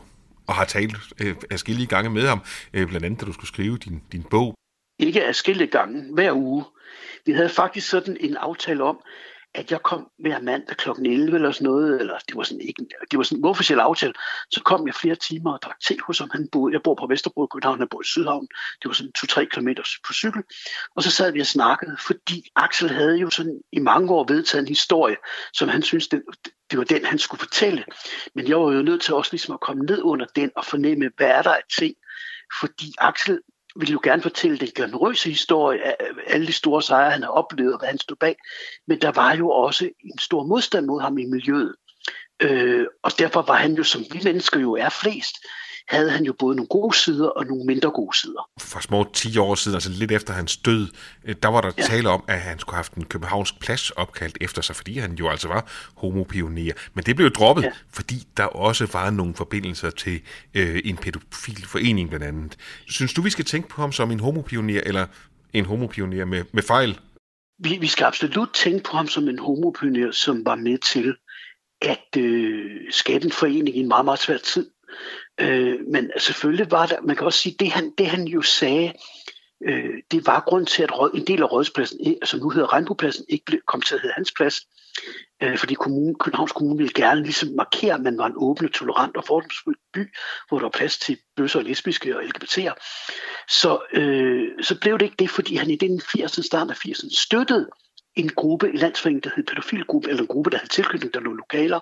og 0.48 0.54
har 0.54 0.64
talt 0.64 0.96
øh, 1.22 1.36
afskillige 1.50 1.86
gange 1.86 2.10
med 2.10 2.26
ham, 2.28 2.40
øh, 2.74 2.88
blandt 2.88 3.06
andet 3.06 3.20
da 3.20 3.26
du 3.26 3.32
skulle 3.32 3.48
skrive 3.48 3.78
din, 3.78 4.02
din 4.12 4.22
bog. 4.22 4.54
Ikke 4.98 5.24
afskillige 5.24 5.70
gange, 5.70 6.14
hver 6.14 6.32
uge. 6.32 6.64
Vi 7.26 7.32
havde 7.32 7.48
faktisk 7.48 7.88
sådan 7.88 8.16
en 8.20 8.36
aftale 8.36 8.84
om, 8.84 9.00
at 9.54 9.70
jeg 9.70 9.82
kom 9.82 10.10
hver 10.18 10.40
mandag 10.40 10.76
kl. 10.76 10.90
11 10.90 11.34
eller 11.34 11.52
sådan 11.52 11.64
noget, 11.64 12.00
eller 12.00 12.18
det 12.28 12.36
var 12.36 12.42
sådan, 12.42 12.60
ikke, 12.60 12.86
det 13.10 13.16
var 13.16 13.22
sådan 13.22 13.38
en 13.38 13.44
uofficiel 13.44 13.80
aftale, 13.80 14.12
så 14.50 14.62
kom 14.64 14.86
jeg 14.86 14.94
flere 14.94 15.14
timer 15.14 15.52
og 15.52 15.62
drak 15.62 15.80
te 15.80 15.96
hos 16.06 16.18
ham. 16.18 16.30
Han 16.32 16.48
boede, 16.52 16.72
jeg 16.72 16.82
bor 16.82 16.94
på 16.94 17.06
Vesterbro 17.06 17.44
i 17.44 17.48
København, 17.52 17.78
han 17.78 17.88
bor 17.88 18.00
i 18.00 18.04
Sydhavn. 18.04 18.46
Det 18.82 18.88
var 18.88 18.92
sådan 18.92 19.12
2-3 19.18 19.44
km 19.44 19.68
på 20.06 20.12
cykel. 20.12 20.42
Og 20.96 21.02
så 21.02 21.10
sad 21.10 21.32
vi 21.32 21.40
og 21.40 21.46
snakkede, 21.46 21.96
fordi 22.06 22.50
Axel 22.56 22.90
havde 22.90 23.16
jo 23.16 23.30
sådan 23.30 23.60
i 23.72 23.78
mange 23.78 24.10
år 24.10 24.24
vedtaget 24.28 24.62
en 24.62 24.68
historie, 24.68 25.16
som 25.52 25.68
han 25.68 25.82
synes, 25.82 26.08
det, 26.08 26.22
det 26.70 26.78
var 26.78 26.84
den, 26.84 27.04
han 27.04 27.18
skulle 27.18 27.38
fortælle. 27.38 27.84
Men 28.34 28.48
jeg 28.48 28.60
var 28.60 28.72
jo 28.72 28.82
nødt 28.82 29.02
til 29.02 29.14
også 29.14 29.32
ligesom 29.32 29.54
at 29.54 29.60
komme 29.60 29.84
ned 29.84 30.02
under 30.02 30.26
den 30.36 30.50
og 30.56 30.64
fornemme, 30.64 31.10
hvad 31.16 31.26
er 31.26 31.42
der 31.42 31.54
af 31.54 31.62
ting. 31.78 31.94
Fordi 32.60 32.92
Axel 32.98 33.40
ville 33.76 33.92
jo 33.92 34.00
gerne 34.02 34.22
fortælle 34.22 34.58
den 34.58 34.68
generøse 34.76 35.28
historie 35.28 35.82
af 35.82 35.96
alle 36.26 36.46
de 36.46 36.52
store 36.52 36.82
sejre, 36.82 37.10
han 37.10 37.22
har 37.22 37.30
oplevet, 37.30 37.72
og 37.72 37.78
hvad 37.78 37.88
han 37.88 37.98
stod 37.98 38.16
bag. 38.16 38.36
Men 38.86 39.00
der 39.00 39.12
var 39.12 39.34
jo 39.34 39.50
også 39.50 39.84
en 39.84 40.18
stor 40.18 40.44
modstand 40.44 40.86
mod 40.86 41.00
ham 41.00 41.18
i 41.18 41.26
miljøet. 41.26 41.74
Øh, 42.42 42.86
og 43.02 43.18
derfor 43.18 43.42
var 43.42 43.54
han 43.54 43.74
jo, 43.74 43.84
som 43.84 44.04
vi 44.12 44.20
mennesker 44.24 44.60
jo 44.60 44.72
er 44.72 44.88
flest, 44.88 45.36
havde 45.88 46.10
han 46.10 46.24
jo 46.24 46.34
både 46.38 46.56
nogle 46.56 46.68
gode 46.68 46.96
sider 46.96 47.28
og 47.28 47.46
nogle 47.46 47.64
mindre 47.64 47.90
gode 47.90 48.16
sider. 48.16 48.50
For 48.60 48.80
små 48.80 49.10
10 49.12 49.38
år 49.38 49.54
siden, 49.54 49.76
altså 49.76 49.90
lidt 49.90 50.12
efter 50.12 50.32
hans 50.32 50.56
død, 50.56 50.88
øh, 51.24 51.34
der 51.42 51.48
var 51.48 51.60
der 51.60 51.70
ja. 51.78 51.82
tale 51.82 52.08
om, 52.08 52.24
at 52.28 52.40
han 52.40 52.58
skulle 52.58 52.74
have 52.74 52.78
haft 52.78 52.94
en 52.94 53.04
københavnsk 53.04 53.60
plads 53.60 53.90
opkaldt 53.90 54.38
efter 54.40 54.62
sig, 54.62 54.76
fordi 54.76 54.98
han 54.98 55.14
jo 55.14 55.28
altså 55.28 55.48
var 55.48 55.70
homopioner. 55.96 56.72
Men 56.94 57.04
det 57.04 57.16
blev 57.16 57.26
jo 57.26 57.32
droppet, 57.32 57.62
ja. 57.62 57.72
fordi 57.92 58.26
der 58.36 58.44
også 58.44 58.88
var 58.92 59.10
nogle 59.10 59.34
forbindelser 59.34 59.90
til 59.90 60.20
øh, 60.54 60.80
en 60.84 60.96
pædofil 60.96 61.66
forening 61.66 62.08
blandt 62.08 62.26
andet. 62.26 62.56
Synes 62.86 63.14
du, 63.14 63.22
vi 63.22 63.30
skal 63.30 63.44
tænke 63.44 63.68
på 63.68 63.80
ham 63.80 63.92
som 63.92 64.10
en 64.10 64.20
homopioner, 64.20 64.80
eller 64.86 65.06
en 65.52 65.64
homopioner 65.64 66.24
med, 66.24 66.44
med 66.52 66.62
fejl? 66.62 66.98
Vi, 67.58 67.76
vi 67.80 67.86
skal 67.86 68.04
absolut 68.04 68.48
tænke 68.54 68.84
på 68.84 68.96
ham 68.96 69.08
som 69.08 69.28
en 69.28 69.38
homopioner, 69.38 70.10
som 70.10 70.46
var 70.46 70.54
med 70.54 70.78
til 70.78 71.14
at 71.82 72.22
øh, 72.22 72.80
skabe 72.90 73.24
en 73.24 73.32
forening 73.32 73.76
i 73.76 73.80
en 73.80 73.88
meget, 73.88 74.04
meget 74.04 74.20
svær 74.20 74.38
tid. 74.38 74.70
Øh, 75.42 75.80
men 75.86 76.10
selvfølgelig 76.18 76.70
var 76.70 76.86
der, 76.86 77.00
man 77.00 77.16
kan 77.16 77.26
også 77.26 77.38
sige, 77.38 77.56
det 77.58 77.70
han, 77.70 77.92
det 77.98 78.06
han 78.06 78.24
jo 78.24 78.42
sagde, 78.42 78.92
øh, 79.64 79.94
det 80.10 80.26
var 80.26 80.44
grund 80.46 80.66
til, 80.66 80.82
at 80.82 80.98
råd, 80.98 81.10
en 81.14 81.26
del 81.26 81.42
af 81.42 81.52
rådspladsen, 81.52 81.98
altså 82.06 82.36
eh, 82.36 82.42
nu 82.42 82.50
hedder 82.50 82.72
Regnbogpladsen, 82.72 83.24
ikke 83.28 83.44
blev, 83.44 83.60
kom 83.66 83.80
til 83.80 83.94
at 83.94 84.00
hedde 84.00 84.14
hans 84.14 84.32
plads, 84.36 84.60
øh, 85.42 85.58
fordi 85.58 85.74
kommunen, 85.74 86.18
Københavns 86.18 86.52
Kommune 86.52 86.78
ville 86.78 86.92
gerne 86.94 87.22
ligesom 87.22 87.48
markere, 87.48 87.94
at 87.94 88.00
man 88.00 88.18
var 88.18 88.26
en 88.26 88.32
åben, 88.36 88.68
tolerant 88.68 89.16
og 89.16 89.24
fordomsfuld 89.24 89.76
by, 89.94 90.14
hvor 90.48 90.58
der 90.58 90.64
var 90.64 90.70
plads 90.70 90.98
til 90.98 91.18
bøsser 91.36 91.58
og 91.58 91.64
lesbiske 91.64 92.16
og 92.16 92.22
LGBT'er. 92.22 92.74
Så, 93.48 93.80
øh, 93.92 94.48
så 94.62 94.80
blev 94.80 94.98
det 94.98 95.04
ikke 95.04 95.16
det, 95.18 95.30
fordi 95.30 95.56
han 95.56 95.70
i 95.70 95.76
den 95.76 96.00
80'erne, 96.00 96.42
starten 96.42 96.70
af 96.70 96.86
80'erne, 96.86 97.22
støttede 97.22 97.68
en 98.14 98.28
gruppe 98.28 98.72
i 98.72 98.76
landsforeningen, 98.76 99.22
der 99.22 99.30
hed 99.36 99.44
pædofilgruppe, 99.44 100.08
eller 100.08 100.22
en 100.22 100.28
gruppe, 100.28 100.50
der 100.50 100.58
havde 100.58 100.68
tilknytning, 100.68 101.14
der 101.14 101.20
lå 101.20 101.32
lokaler. 101.32 101.80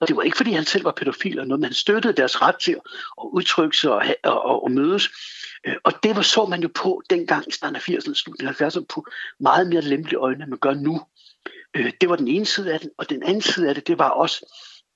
Og 0.00 0.08
det 0.08 0.16
var 0.16 0.22
ikke, 0.22 0.36
fordi 0.36 0.52
han 0.52 0.64
selv 0.64 0.84
var 0.84 0.92
pædofil 0.92 1.30
eller 1.30 1.44
noget, 1.44 1.60
men 1.60 1.64
han 1.64 1.74
støttede 1.74 2.12
deres 2.12 2.42
ret 2.42 2.56
til 2.60 2.72
at 2.72 3.28
udtrykke 3.32 3.76
sig 3.76 3.90
og, 3.90 4.02
og, 4.24 4.44
og, 4.44 4.64
og 4.64 4.70
mødes. 4.70 5.08
Øh, 5.66 5.76
og 5.84 5.92
det 6.02 6.16
var 6.16 6.22
så 6.22 6.46
man 6.46 6.62
jo 6.62 6.70
på 6.74 7.02
dengang 7.10 7.48
i 7.48 7.52
starten 7.52 7.76
af 7.76 7.88
80'erne, 7.88 8.14
slutningen 8.14 8.54
af 8.60 8.62
70'erne, 8.62 8.84
på 8.94 9.06
meget 9.40 9.68
mere 9.68 9.80
lempelige 9.80 10.18
øjne, 10.18 10.42
end 10.42 10.50
man 10.50 10.58
gør 10.58 10.74
nu. 10.74 11.00
Øh, 11.74 11.92
det 12.00 12.08
var 12.08 12.16
den 12.16 12.28
ene 12.28 12.46
side 12.46 12.72
af 12.72 12.80
det, 12.80 12.90
og 12.98 13.10
den 13.10 13.22
anden 13.22 13.42
side 13.42 13.68
af 13.68 13.74
det, 13.74 13.86
det 13.86 13.98
var 13.98 14.08
også, 14.08 14.46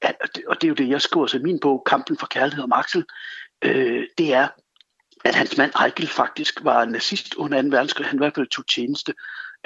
at, 0.03 0.17
og 0.47 0.61
det 0.61 0.65
er 0.65 0.69
jo 0.69 0.75
det, 0.75 0.89
jeg 0.89 1.03
skriver 1.03 1.35
i 1.35 1.39
min 1.39 1.61
bog, 1.61 1.83
Kampen 1.87 2.19
for 2.19 2.27
kærlighed 2.27 2.65
og 2.65 2.79
Axel, 2.79 3.05
øh, 3.65 4.07
det 4.19 4.35
er, 4.35 4.49
at 5.25 5.35
hans 5.35 5.57
mand 5.57 5.73
Eichel 5.85 6.09
faktisk 6.09 6.65
var 6.65 6.85
nazist 6.85 7.35
under 7.35 7.63
2. 7.63 7.69
verdenskrig. 7.69 8.07
Han 8.07 8.17
i 8.17 8.19
hvert 8.19 8.35
fald 8.35 8.47
tog 8.47 8.67
tjeneste 8.67 9.15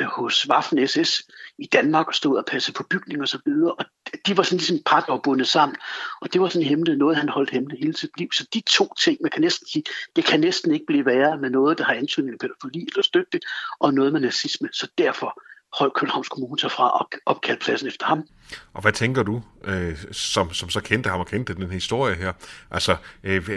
hos 0.05 0.49
Waffen 0.51 0.89
SS 0.89 1.23
i 1.59 1.67
Danmark 1.73 2.09
og 2.09 2.15
stod 2.15 2.39
og 2.39 2.45
passede 2.47 2.77
på 2.77 2.85
bygninger 2.91 3.23
og 3.23 3.29
så 3.29 3.39
videre. 3.47 3.73
Og 3.73 3.85
de 4.27 4.37
var 4.37 4.43
sådan 4.43 4.59
ligesom 4.59 4.79
par, 4.87 5.01
der 5.01 5.13
var 5.13 5.21
bundet 5.25 5.49
sammen. 5.49 5.77
Og 6.21 6.33
det 6.33 6.41
var 6.41 6.49
sådan 6.49 6.69
hemmeligt 6.69 6.99
noget, 6.99 7.17
han 7.17 7.29
holdt 7.29 7.51
hemmeligt 7.51 7.81
hele 7.85 7.97
sit 7.97 8.19
liv. 8.19 8.29
Så 8.33 8.47
de 8.55 8.63
to 8.71 8.95
ting, 9.05 9.19
man 9.23 9.31
kan 9.31 9.41
næsten 9.41 9.69
sige, 9.69 9.85
det 10.17 10.25
kan 10.25 10.41
næsten 10.41 10.75
ikke 10.75 10.87
blive 10.87 11.07
værre 11.07 11.39
med 11.39 11.51
noget, 11.51 11.79
der 11.79 11.85
har 11.85 11.95
ansøgning 11.95 12.35
af 12.35 12.39
pædofili 12.39 12.87
eller 12.89 13.03
støtte, 13.03 13.41
og 13.81 13.95
noget 13.95 14.13
med 14.13 14.21
nazisme. 14.21 14.69
Så 14.73 14.89
derfor 14.99 15.43
holdt 15.79 15.95
Københavns 15.95 16.29
Kommune 16.29 16.59
sig 16.61 16.71
fra 16.71 17.07
at 17.13 17.19
opkalde 17.27 17.61
pladsen 17.61 17.89
efter 17.89 18.07
ham. 18.07 18.27
Og 18.73 18.83
hvad 18.83 18.93
tænker 18.93 19.23
du, 19.23 19.43
øh, 19.65 19.97
som, 20.13 20.53
som 20.53 20.71
så 20.71 20.81
kendte 20.81 21.11
ham 21.11 21.21
og 21.21 21.27
kendte 21.27 21.55
den 21.55 21.71
historie 21.71 22.15
her? 22.15 22.33
Altså, 22.71 22.97
øh, 23.25 23.49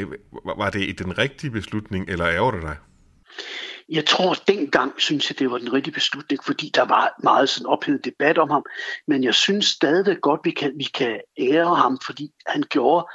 var 0.57 0.69
det 0.69 0.99
den 0.99 1.17
rigtige 1.17 1.51
beslutning, 1.51 2.09
eller 2.09 2.27
ærger 2.27 2.51
det 2.51 2.61
dig? 2.61 2.77
Jeg 3.89 4.05
tror, 4.05 4.31
at 4.31 4.43
dengang 4.47 5.01
synes 5.01 5.29
jeg, 5.29 5.39
det 5.39 5.51
var 5.51 5.57
den 5.57 5.73
rigtige 5.73 5.93
beslutning, 5.93 6.43
fordi 6.43 6.71
der 6.75 6.85
var 6.85 7.19
meget 7.23 7.49
sådan 7.49 7.65
ophedet 7.65 8.05
debat 8.05 8.37
om 8.37 8.49
ham. 8.49 8.65
Men 9.07 9.23
jeg 9.23 9.33
synes 9.33 9.65
stadig 9.65 10.17
godt, 10.21 10.41
vi 10.43 10.51
kan, 10.51 10.73
vi 10.77 10.83
kan 10.83 11.19
ære 11.39 11.75
ham, 11.75 11.99
fordi 12.05 12.31
han 12.47 12.63
gjorde, 12.69 13.07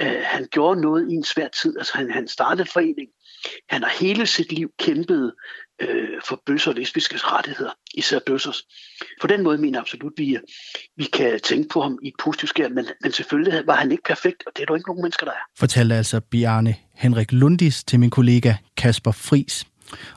øh, 0.00 0.22
han 0.22 0.48
gjorde 0.50 0.80
noget 0.80 1.10
i 1.10 1.14
en 1.14 1.24
svær 1.24 1.48
tid. 1.48 1.78
Altså 1.78 1.92
han, 1.96 2.10
han 2.10 2.28
startede 2.28 2.68
forening. 2.72 3.08
Han 3.68 3.82
har 3.82 3.90
hele 4.00 4.26
sit 4.26 4.52
liv 4.52 4.70
kæmpet 4.78 5.32
øh, 5.80 6.20
for 6.24 6.42
bøsser 6.46 6.70
og 6.70 6.76
lesbiske 6.76 7.16
rettigheder, 7.16 7.70
især 7.94 8.18
bøssers. 8.26 8.62
På 9.20 9.26
den 9.26 9.42
måde 9.42 9.58
mener 9.58 9.78
jeg 9.78 9.80
absolut, 9.80 10.12
at 10.12 10.18
vi, 10.18 10.38
vi 10.96 11.04
kan 11.04 11.40
tænke 11.40 11.68
på 11.68 11.80
ham 11.82 11.98
i 12.02 12.08
et 12.08 12.14
positivt 12.18 12.50
skær, 12.50 12.68
men, 12.68 12.86
men 13.02 13.12
selvfølgelig 13.12 13.66
var 13.66 13.74
han 13.74 13.92
ikke 13.92 14.02
perfekt, 14.02 14.42
og 14.46 14.52
det 14.56 14.62
er 14.62 14.66
der 14.66 14.74
ikke 14.74 14.88
nogen 14.88 15.02
mennesker, 15.02 15.26
der 15.26 15.32
er. 15.32 15.44
Fortalte 15.58 15.94
altså 15.94 16.20
Bjarne 16.20 16.74
Henrik 16.94 17.32
Lundis 17.32 17.84
til 17.84 18.00
min 18.00 18.10
kollega 18.10 18.54
Kasper 18.76 19.12
Fris. 19.12 19.66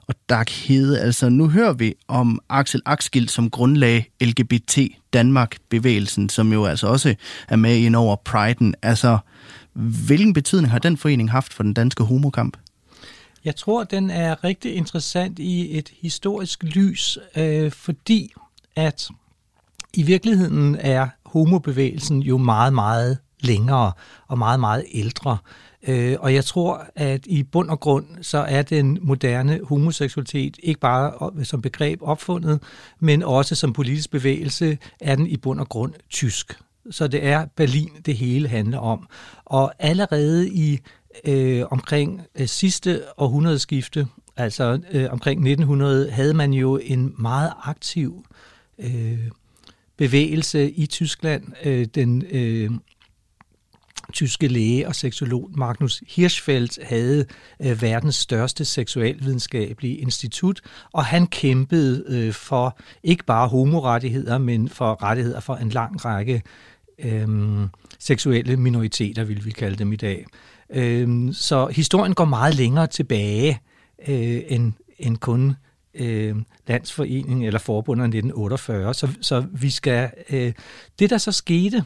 Og 0.07 0.15
Dag 0.29 0.45
Hede, 0.49 0.99
altså 0.99 1.29
nu 1.29 1.49
hører 1.49 1.73
vi 1.73 1.93
om 2.07 2.39
Axel 2.49 2.81
Axgild, 2.85 3.27
som 3.27 3.49
grundlag 3.49 4.11
LGBT 4.21 4.77
Danmark-bevægelsen, 5.13 6.29
som 6.29 6.53
jo 6.53 6.65
altså 6.65 6.87
også 6.87 7.15
er 7.47 7.55
med 7.55 7.77
ind 7.77 7.95
over 7.95 8.15
Pride'en. 8.29 8.71
Altså, 8.81 9.17
hvilken 10.07 10.33
betydning 10.33 10.71
har 10.71 10.79
den 10.79 10.97
forening 10.97 11.31
haft 11.31 11.53
for 11.53 11.63
den 11.63 11.73
danske 11.73 12.03
homokamp? 12.03 12.57
Jeg 13.45 13.55
tror, 13.55 13.83
den 13.83 14.09
er 14.09 14.43
rigtig 14.43 14.75
interessant 14.75 15.39
i 15.39 15.77
et 15.77 15.91
historisk 16.01 16.63
lys, 16.63 17.17
øh, 17.37 17.71
fordi 17.71 18.33
at 18.75 19.07
i 19.93 20.03
virkeligheden 20.03 20.75
er 20.79 21.07
homobevægelsen 21.25 22.21
jo 22.21 22.37
meget, 22.37 22.73
meget 22.73 23.17
længere 23.39 23.91
og 24.27 24.37
meget, 24.37 24.59
meget 24.59 24.85
ældre. 24.93 25.31
Øh, 25.31 25.68
Øh, 25.87 26.17
og 26.19 26.33
jeg 26.33 26.45
tror, 26.45 26.85
at 26.95 27.25
i 27.25 27.43
bund 27.43 27.69
og 27.69 27.79
grund, 27.79 28.05
så 28.21 28.37
er 28.37 28.61
den 28.61 28.97
moderne 29.01 29.59
homoseksualitet 29.63 30.57
ikke 30.63 30.79
bare 30.79 31.31
som 31.45 31.61
begreb 31.61 31.99
opfundet, 32.01 32.61
men 32.99 33.23
også 33.23 33.55
som 33.55 33.73
politisk 33.73 34.11
bevægelse 34.11 34.77
er 34.99 35.15
den 35.15 35.27
i 35.27 35.37
bund 35.37 35.59
og 35.59 35.69
grund 35.69 35.93
tysk. 36.09 36.59
Så 36.91 37.07
det 37.07 37.25
er 37.25 37.45
Berlin, 37.55 37.91
det 38.05 38.17
hele 38.17 38.47
handler 38.47 38.77
om. 38.77 39.07
Og 39.45 39.73
allerede 39.79 40.49
i 40.49 40.79
øh, 41.25 41.63
omkring 41.71 42.21
øh, 42.35 42.47
sidste 42.47 43.03
århundredeskifte, 43.17 44.07
altså 44.37 44.79
øh, 44.91 45.07
omkring 45.11 45.39
1900, 45.39 46.11
havde 46.11 46.33
man 46.33 46.53
jo 46.53 46.77
en 46.77 47.15
meget 47.17 47.53
aktiv 47.63 48.25
øh, 48.79 49.19
bevægelse 49.97 50.71
i 50.71 50.85
Tyskland. 50.85 51.43
Øh, 51.65 51.85
den 51.95 52.23
øh, 52.31 52.71
tyske 54.13 54.47
læge 54.47 54.87
og 54.87 54.95
seksolog 54.95 55.49
Magnus 55.53 56.03
Hirschfeld 56.07 56.85
havde 56.85 57.25
øh, 57.65 57.81
verdens 57.81 58.15
største 58.15 58.65
seksualvidenskabelige 58.65 59.95
institut, 59.95 60.61
og 60.91 61.05
han 61.05 61.27
kæmpede 61.27 62.03
øh, 62.07 62.33
for 62.33 62.79
ikke 63.03 63.25
bare 63.25 63.47
homorettigheder, 63.47 64.37
men 64.37 64.69
for 64.69 65.03
rettigheder 65.03 65.39
for 65.39 65.55
en 65.55 65.69
lang 65.69 66.05
række 66.05 66.41
øh, 66.99 67.27
seksuelle 67.99 68.57
minoriteter, 68.57 69.23
vil 69.23 69.45
vi 69.45 69.51
kalde 69.51 69.77
dem 69.77 69.93
i 69.93 69.95
dag. 69.95 70.25
Øh, 70.73 71.33
så 71.33 71.67
historien 71.67 72.13
går 72.13 72.25
meget 72.25 72.55
længere 72.55 72.87
tilbage 72.87 73.59
øh, 74.07 74.41
end, 74.47 74.73
end 74.99 75.17
kun 75.17 75.55
øh, 75.93 76.35
landsforeningen 76.67 77.45
eller 77.45 77.59
forbundet 77.59 78.03
1948. 78.03 78.93
Så, 78.93 79.07
så 79.21 79.45
vi 79.51 79.69
skal, 79.69 80.09
øh, 80.29 80.53
det 80.99 81.09
der 81.09 81.17
så 81.17 81.31
skete 81.31 81.83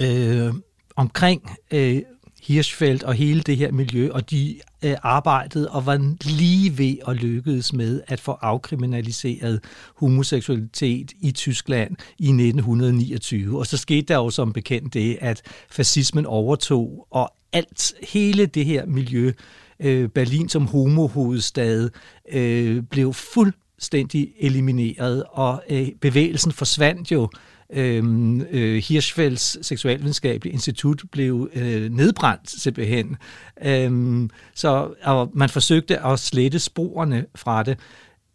øh, 0.00 0.52
omkring 0.96 1.50
øh, 1.70 2.02
Hirschfeldt 2.42 3.02
og 3.02 3.14
hele 3.14 3.40
det 3.40 3.56
her 3.56 3.72
miljø, 3.72 4.10
og 4.12 4.30
de 4.30 4.60
øh, 4.84 4.96
arbejdede 5.02 5.70
og 5.70 5.86
var 5.86 6.14
lige 6.24 6.78
ved 6.78 6.96
at 7.08 7.16
lykkedes 7.16 7.72
med 7.72 8.00
at 8.06 8.20
få 8.20 8.32
afkriminaliseret 8.32 9.60
homoseksualitet 9.96 11.12
i 11.20 11.32
Tyskland 11.32 11.96
i 12.18 12.28
1929. 12.28 13.58
Og 13.58 13.66
så 13.66 13.76
skete 13.76 14.02
der 14.02 14.16
jo 14.16 14.30
som 14.30 14.52
bekendt 14.52 14.94
det, 14.94 15.18
at 15.20 15.42
fascismen 15.70 16.26
overtog, 16.26 17.06
og 17.10 17.32
alt, 17.52 17.94
hele 18.02 18.46
det 18.46 18.64
her 18.64 18.86
miljø, 18.86 19.32
øh, 19.80 20.08
Berlin 20.08 20.48
som 20.48 20.66
homohovedstad, 20.66 21.90
øh, 22.32 22.82
blev 22.82 23.12
fuldstændig 23.12 24.32
elimineret, 24.38 25.24
og 25.30 25.62
øh, 25.70 25.88
bevægelsen 26.00 26.52
forsvandt 26.52 27.12
jo 27.12 27.28
Øhm, 27.72 28.40
øh, 28.40 28.82
Hirschfelds 28.82 29.66
Seksualvidenskabelige 29.66 30.52
Institut 30.52 31.02
blev 31.12 31.50
øh, 31.54 31.92
nedbrændt 31.92 32.50
simpelthen. 32.50 33.16
Øhm, 33.64 34.30
så 34.54 34.94
og 35.02 35.30
man 35.34 35.48
forsøgte 35.48 35.98
at 35.98 36.18
slette 36.18 36.58
sporene 36.58 37.26
fra 37.34 37.62
det. 37.62 37.78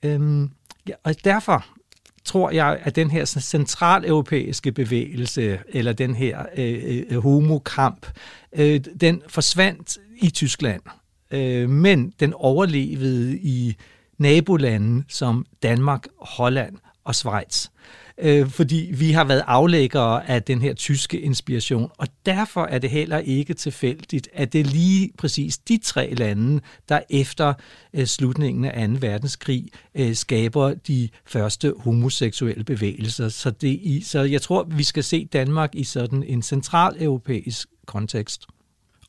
Øhm, 0.04 0.50
ja, 0.88 0.94
og 1.04 1.16
derfor 1.26 1.66
tror 2.26 2.52
jeg, 2.52 2.80
at 2.84 2.96
den 2.96 3.12
her 3.12 3.26
centraleuropæiske 3.26 4.72
bevægelse, 4.72 5.60
eller 5.70 5.94
den 5.94 6.16
her 6.16 6.46
øh, 6.58 7.04
øh, 7.10 7.24
homokamp, 7.24 8.08
øh, 8.54 8.80
den 9.02 9.22
forsvandt 9.28 9.98
i 10.22 10.30
Tyskland, 10.30 10.82
øh, 11.32 11.70
men 11.70 12.14
den 12.20 12.34
overlevede 12.34 13.38
i 13.38 13.76
nabolande 14.18 15.04
som 15.10 15.46
Danmark, 15.64 16.08
Holland 16.22 16.76
og 17.06 17.16
Schweiz 17.16 17.68
øh, 18.18 18.50
fordi 18.50 18.92
vi 18.94 19.12
har 19.12 19.24
været 19.24 19.44
aflæggere 19.48 20.30
af 20.30 20.44
den 20.44 20.62
her 20.62 20.74
tyske 20.74 21.20
inspiration, 21.20 21.92
og 21.98 22.08
derfor 22.26 22.66
er 22.66 22.80
det 22.80 22.90
heller 22.90 23.18
ikke 23.18 23.54
tilfældigt, 23.54 24.30
at 24.34 24.54
det 24.54 24.62
er 24.62 24.66
lige 24.66 25.12
præcis 25.18 25.58
de 25.58 25.78
tre 25.78 26.14
lande, 26.14 26.62
der 26.90 27.00
efter 27.10 27.54
øh, 27.94 28.06
slutningen 28.06 28.66
af 28.66 28.88
2. 28.88 28.94
verdenskrig 29.00 29.68
øh, 29.96 30.16
skaber 30.16 30.74
de 30.74 31.10
første 31.26 31.74
homoseksuelle 31.80 32.64
bevægelser. 32.64 33.30
Så, 33.30 33.52
det 33.52 33.80
i, 33.82 34.02
så 34.02 34.22
jeg 34.22 34.42
tror, 34.42 34.64
vi 34.64 34.84
skal 34.84 35.04
se 35.04 35.26
Danmark 35.26 35.76
i 35.76 35.84
sådan 35.84 36.24
en 36.24 36.42
central 36.42 37.04
europæisk 37.04 37.68
kontekst. 37.86 38.46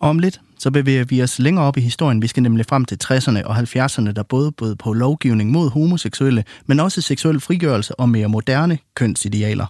Om 0.00 0.18
lidt, 0.18 0.40
så 0.58 0.70
bevæger 0.70 1.04
vi 1.04 1.22
os 1.22 1.38
længere 1.38 1.64
op 1.64 1.76
i 1.76 1.80
historien. 1.80 2.22
Vi 2.22 2.26
skal 2.26 2.42
nemlig 2.42 2.66
frem 2.66 2.84
til 2.84 2.98
60'erne 3.04 3.44
og 3.44 3.58
70'erne, 3.58 4.12
der 4.12 4.22
både 4.22 4.52
bød 4.52 4.76
på 4.76 4.92
lovgivning 4.92 5.50
mod 5.50 5.70
homoseksuelle, 5.70 6.44
men 6.66 6.80
også 6.80 7.00
seksuel 7.00 7.40
frigørelse 7.40 7.94
og 8.00 8.08
mere 8.08 8.28
moderne 8.28 8.78
kønsidealer. 8.94 9.66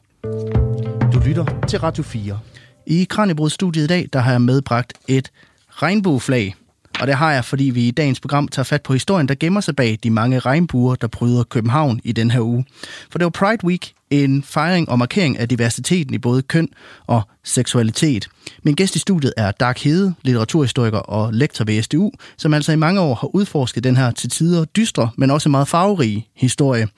Du 1.13 1.21
lytter 1.27 1.45
til 1.69 1.79
Radio 1.79 2.03
4. 2.03 2.39
I 2.87 3.07
Kranjebrudstudiet 3.11 3.85
i 3.85 3.87
dag, 3.87 4.09
der 4.13 4.19
har 4.19 4.31
jeg 4.31 4.43
medbragt 4.43 4.93
et 5.09 5.31
regnbueflag. 5.71 6.55
Og 7.01 7.07
det 7.07 7.15
har 7.15 7.33
jeg, 7.33 7.45
fordi 7.45 7.65
vi 7.65 7.89
i 7.89 7.91
dagens 7.91 8.21
program 8.21 8.49
tager 8.49 8.65
fat 8.65 8.83
på 8.83 8.93
historien, 8.93 9.29
der 9.29 9.35
gemmer 9.35 9.61
sig 9.61 9.77
bag 9.77 9.99
de 10.03 10.11
mange 10.11 10.39
regnbuer, 10.39 10.95
der 10.95 11.07
bryder 11.07 11.45
København 11.45 12.01
i 12.05 12.13
den 12.13 12.31
her 12.31 12.41
uge. 12.41 12.65
For 13.11 13.19
det 13.19 13.25
var 13.25 13.31
Pride 13.31 13.65
Week, 13.65 13.93
en 14.11 14.43
fejring 14.43 14.89
og 14.89 14.99
markering 14.99 15.39
af 15.39 15.49
diversiteten 15.49 16.15
i 16.15 16.19
både 16.19 16.43
køn 16.43 16.69
og 17.07 17.23
seksualitet. 17.45 18.29
Min 18.63 18.75
gæst 18.75 18.97
i 18.97 18.99
studiet 18.99 19.33
er 19.37 19.51
Dark 19.51 19.79
Hede, 19.79 20.15
litteraturhistoriker 20.23 20.99
og 20.99 21.33
lektor 21.33 21.65
ved 21.65 21.83
SDU, 21.83 22.11
som 22.37 22.55
altså 22.55 22.73
i 22.73 22.77
mange 22.77 23.01
år 23.01 23.15
har 23.15 23.35
udforsket 23.35 23.85
den 23.85 23.97
her 23.97 24.11
til 24.11 24.31
tider 24.31 24.65
dystre, 24.65 25.11
men 25.17 25.31
også 25.31 25.49
meget 25.49 25.69
farverige 25.69 26.29
historie. 26.37 26.89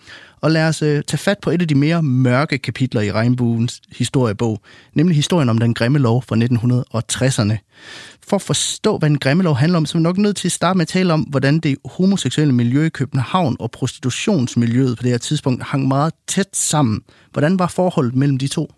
Og 0.41 0.51
lad 0.51 0.69
os 0.69 0.83
uh, 0.83 0.89
tage 0.89 1.19
fat 1.19 1.39
på 1.43 1.51
et 1.51 1.63
af 1.63 1.69
de 1.69 1.75
mere 1.75 2.03
mørke 2.03 2.59
kapitler 2.59 3.01
i 3.01 3.13
Regnbuens 3.13 3.81
historiebog, 3.97 4.61
nemlig 4.95 5.17
historien 5.17 5.49
om 5.49 5.59
den 5.59 5.75
grimme 5.75 5.99
lov 5.99 6.23
fra 6.23 6.37
1960'erne. 6.37 7.57
For 8.29 8.37
at 8.37 8.43
forstå, 8.43 8.99
hvad 8.99 9.09
den 9.09 9.19
grimme 9.19 9.43
lov 9.43 9.57
handler 9.57 9.77
om, 9.77 9.87
så 9.87 9.99
er 9.99 10.01
vi 10.01 10.03
nok 10.03 10.19
nødt 10.19 10.37
til 10.37 10.49
at 10.49 10.53
starte 10.53 10.77
med 10.77 10.83
at 10.83 10.89
tale 10.89 11.13
om, 11.13 11.21
hvordan 11.21 11.59
det 11.59 11.77
homoseksuelle 11.85 12.55
miljø 12.55 12.85
i 12.85 12.89
København 12.89 13.57
og 13.61 13.71
prostitutionsmiljøet 13.71 14.97
på 14.97 15.03
det 15.03 15.11
her 15.11 15.19
tidspunkt 15.19 15.63
hang 15.63 15.89
meget 15.89 16.13
tæt 16.27 16.49
sammen. 16.53 17.01
Hvordan 17.33 17.59
var 17.59 17.67
forholdet 17.67 18.17
mellem 18.17 18.39
de 18.39 18.49
to? 18.49 18.73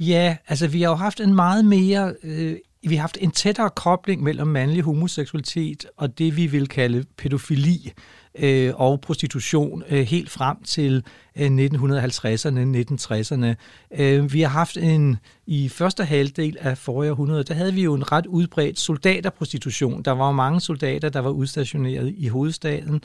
Ja, 0.00 0.36
altså 0.48 0.66
vi 0.66 0.82
har 0.82 0.88
jo 0.88 0.94
haft 0.94 1.20
en 1.20 1.34
meget 1.34 1.64
mere... 1.64 2.14
Øh, 2.24 2.56
vi 2.88 2.94
har 2.94 3.00
haft 3.00 3.18
en 3.20 3.30
tættere 3.30 3.70
kobling 3.70 4.22
mellem 4.22 4.48
mandlig 4.48 4.82
homoseksualitet 4.82 5.86
og 5.96 6.18
det, 6.18 6.36
vi 6.36 6.46
vil 6.46 6.68
kalde 6.68 7.04
pædofili 7.16 7.92
øh, 8.38 8.72
og 8.74 9.00
prostitution 9.00 9.82
øh, 9.88 10.06
helt 10.06 10.30
frem 10.30 10.56
til 10.64 11.04
øh, 11.36 11.46
1950'erne, 11.46 12.60
1960'erne. 12.92 13.54
Øh, 14.02 14.32
vi 14.32 14.40
har 14.40 14.48
haft 14.48 14.76
en, 14.76 15.16
i 15.46 15.68
første 15.68 16.04
halvdel 16.04 16.56
af 16.60 16.78
forrige 16.78 17.10
århundrede, 17.10 17.44
der 17.44 17.54
havde 17.54 17.74
vi 17.74 17.82
jo 17.82 17.94
en 17.94 18.12
ret 18.12 18.26
udbredt 18.26 18.78
soldaterprostitution. 18.78 20.02
Der 20.02 20.12
var 20.12 20.26
jo 20.26 20.32
mange 20.32 20.60
soldater, 20.60 21.08
der 21.08 21.20
var 21.20 21.30
udstationeret 21.30 22.14
i 22.16 22.28
hovedstaden, 22.28 23.02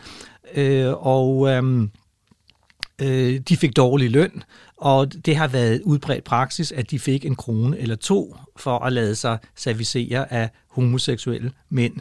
øh, 0.56 0.94
og 0.94 1.48
øh, 1.50 1.88
øh, 3.02 3.40
de 3.40 3.58
fik 3.58 3.76
dårlig 3.76 4.12
løn, 4.12 4.44
og 4.78 5.26
det 5.26 5.36
har 5.36 5.48
været 5.48 5.82
udbredt 5.82 6.24
praksis, 6.24 6.72
at 6.72 6.92
de 6.92 7.00
fik 7.00 7.26
en 7.26 7.36
krone 7.36 7.80
eller 7.80 7.96
to 7.96 8.36
for 8.56 8.80
at 8.80 8.94
lade 8.94 9.16
sig 9.16 9.38
servicere 9.56 10.34
af 10.34 10.50
homoseksuelle 10.70 11.52
mænd. 11.70 11.94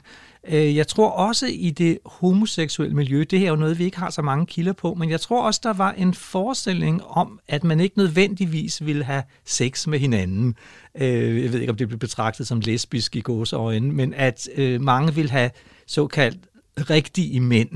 Øh, 0.49 0.77
jeg 0.77 0.89
tror 0.89 1.11
også 1.11 1.47
i 1.47 1.71
det 1.71 1.99
homoseksuelle 2.07 2.97
miljø, 2.97 3.25
det 3.31 3.39
her 3.39 3.47
er 3.47 3.51
jo 3.51 3.57
noget, 3.57 3.79
vi 3.79 3.85
ikke 3.85 3.99
har 3.99 4.11
så 4.11 4.23
mange 4.23 4.47
kilder 4.47 4.73
på, 4.73 4.95
men 4.95 5.11
jeg 5.11 5.21
tror 5.21 5.43
også, 5.43 5.61
der 5.63 5.73
var 5.73 5.93
en 5.93 6.15
forestilling 6.15 7.05
om, 7.05 7.41
at 7.49 7.65
man 7.65 7.81
ikke 7.81 7.99
nødvendigvis 7.99 8.87
ville 8.87 9.05
have 9.05 9.23
sex 9.45 9.87
med 9.87 9.99
hinanden. 9.99 10.55
Øh, 10.95 11.43
jeg 11.43 11.53
ved 11.53 11.61
ikke, 11.61 11.71
om 11.71 11.77
det 11.77 11.89
blev 11.89 11.99
betragtet 11.99 12.47
som 12.47 12.61
lesbisk 12.61 13.17
i 13.17 13.21
gåseøjne, 13.21 13.93
men 13.93 14.15
at 14.15 14.49
øh, 14.57 14.81
mange 14.81 15.15
ville 15.15 15.31
have 15.31 15.51
såkaldt 15.87 16.39
rigtige 16.81 17.41
mænd. 17.41 17.69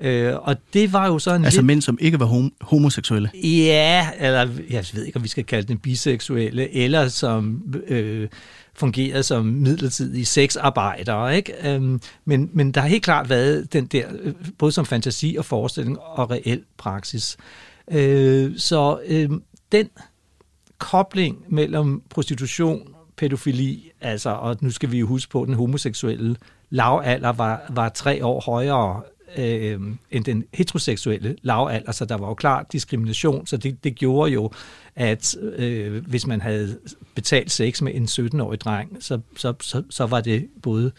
Øh, 0.00 0.34
og 0.42 0.56
det 0.72 0.92
var 0.92 1.06
jo 1.06 1.18
sådan 1.18 1.44
Altså 1.44 1.60
lidt... 1.60 1.66
mænd, 1.66 1.82
som 1.82 1.98
ikke 2.00 2.20
var 2.20 2.26
hom- 2.26 2.56
homoseksuelle? 2.60 3.30
Ja, 3.44 4.08
eller 4.18 4.48
jeg 4.70 4.84
ved 4.94 5.04
ikke, 5.04 5.16
om 5.16 5.22
vi 5.22 5.28
skal 5.28 5.44
kalde 5.44 5.68
dem 5.68 5.78
biseksuelle, 5.78 6.74
eller 6.74 7.08
som 7.08 7.74
øh, 7.86 8.28
fungerede 8.74 9.22
som 9.22 9.46
midlertidige 9.46 10.24
sexarbejdere. 10.24 11.36
Ikke? 11.36 11.74
Øhm, 11.74 12.00
men, 12.24 12.50
men 12.52 12.72
der 12.72 12.80
har 12.80 12.88
helt 12.88 13.04
klart 13.04 13.28
været 13.28 13.72
den 13.72 13.86
der, 13.86 14.06
øh, 14.22 14.34
både 14.58 14.72
som 14.72 14.86
fantasi 14.86 15.36
og 15.38 15.44
forestilling 15.44 15.98
og 16.00 16.30
reel 16.30 16.62
praksis. 16.76 17.36
Øh, 17.90 18.58
så 18.58 18.98
øh, 19.06 19.30
den 19.72 19.88
kobling 20.78 21.36
mellem 21.48 22.02
prostitution, 22.10 22.88
pædofili, 23.16 23.90
altså, 24.00 24.30
og 24.30 24.56
nu 24.60 24.70
skal 24.70 24.90
vi 24.90 24.98
jo 24.98 25.06
huske 25.06 25.30
på, 25.30 25.44
den 25.44 25.54
homoseksuelle 25.54 26.36
lavalder 26.70 27.32
var, 27.32 27.62
var 27.70 27.88
tre 27.88 28.24
år 28.24 28.40
højere 28.40 29.02
øh, 29.36 29.80
end 30.10 30.24
den 30.24 30.44
heteroseksuelle 30.54 31.36
lavalder, 31.42 31.92
så 31.92 32.04
der 32.04 32.14
var 32.16 32.28
jo 32.28 32.34
klar 32.34 32.66
diskrimination, 32.72 33.46
så 33.46 33.56
det, 33.56 33.84
det 33.84 33.94
gjorde 33.94 34.32
jo, 34.32 34.50
at 34.96 35.36
øh, 35.42 36.06
hvis 36.06 36.26
man 36.26 36.40
havde 36.40 36.78
betalt 37.14 37.50
sex 37.50 37.82
med 37.82 37.94
en 37.94 38.04
17-årig 38.04 38.60
dreng, 38.60 38.96
så, 39.00 39.20
så, 39.36 39.54
så, 39.60 39.82
så 39.90 40.06
var 40.06 40.20
det 40.20 40.48
både 40.62 40.92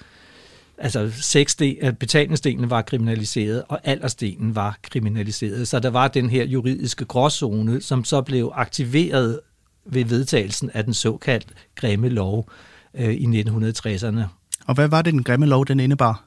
altså 0.78 1.12
sexdel, 1.21 1.78
øh, 1.82 1.93
betalingsdelen 1.93 2.69
var 2.69 2.82
kriminaliseret, 2.82 3.63
og 3.67 3.80
aldersdelen 3.84 4.56
var 4.56 4.78
kriminaliseret. 4.82 5.67
Så 5.67 5.80
der 5.80 5.89
var 5.89 6.08
den 6.08 6.30
her 6.30 6.45
juridiske 6.45 7.06
gråzone, 7.06 7.82
som 7.82 8.04
så 8.04 8.21
blev 8.21 8.51
aktiveret 8.54 9.39
ved 9.86 10.06
vedtagelsen 10.06 10.69
af 10.73 10.84
den 10.84 10.93
såkaldt 10.93 11.47
grimme 11.75 12.10
lov 12.10 12.49
øh, 12.93 13.13
i 13.13 13.41
1960'erne. 13.41 14.21
Og 14.65 14.75
hvad 14.75 14.88
var 14.88 15.01
det, 15.01 15.13
den 15.13 15.23
grimme 15.23 15.45
lov, 15.45 15.65
den 15.65 15.80
indebar? 15.80 16.23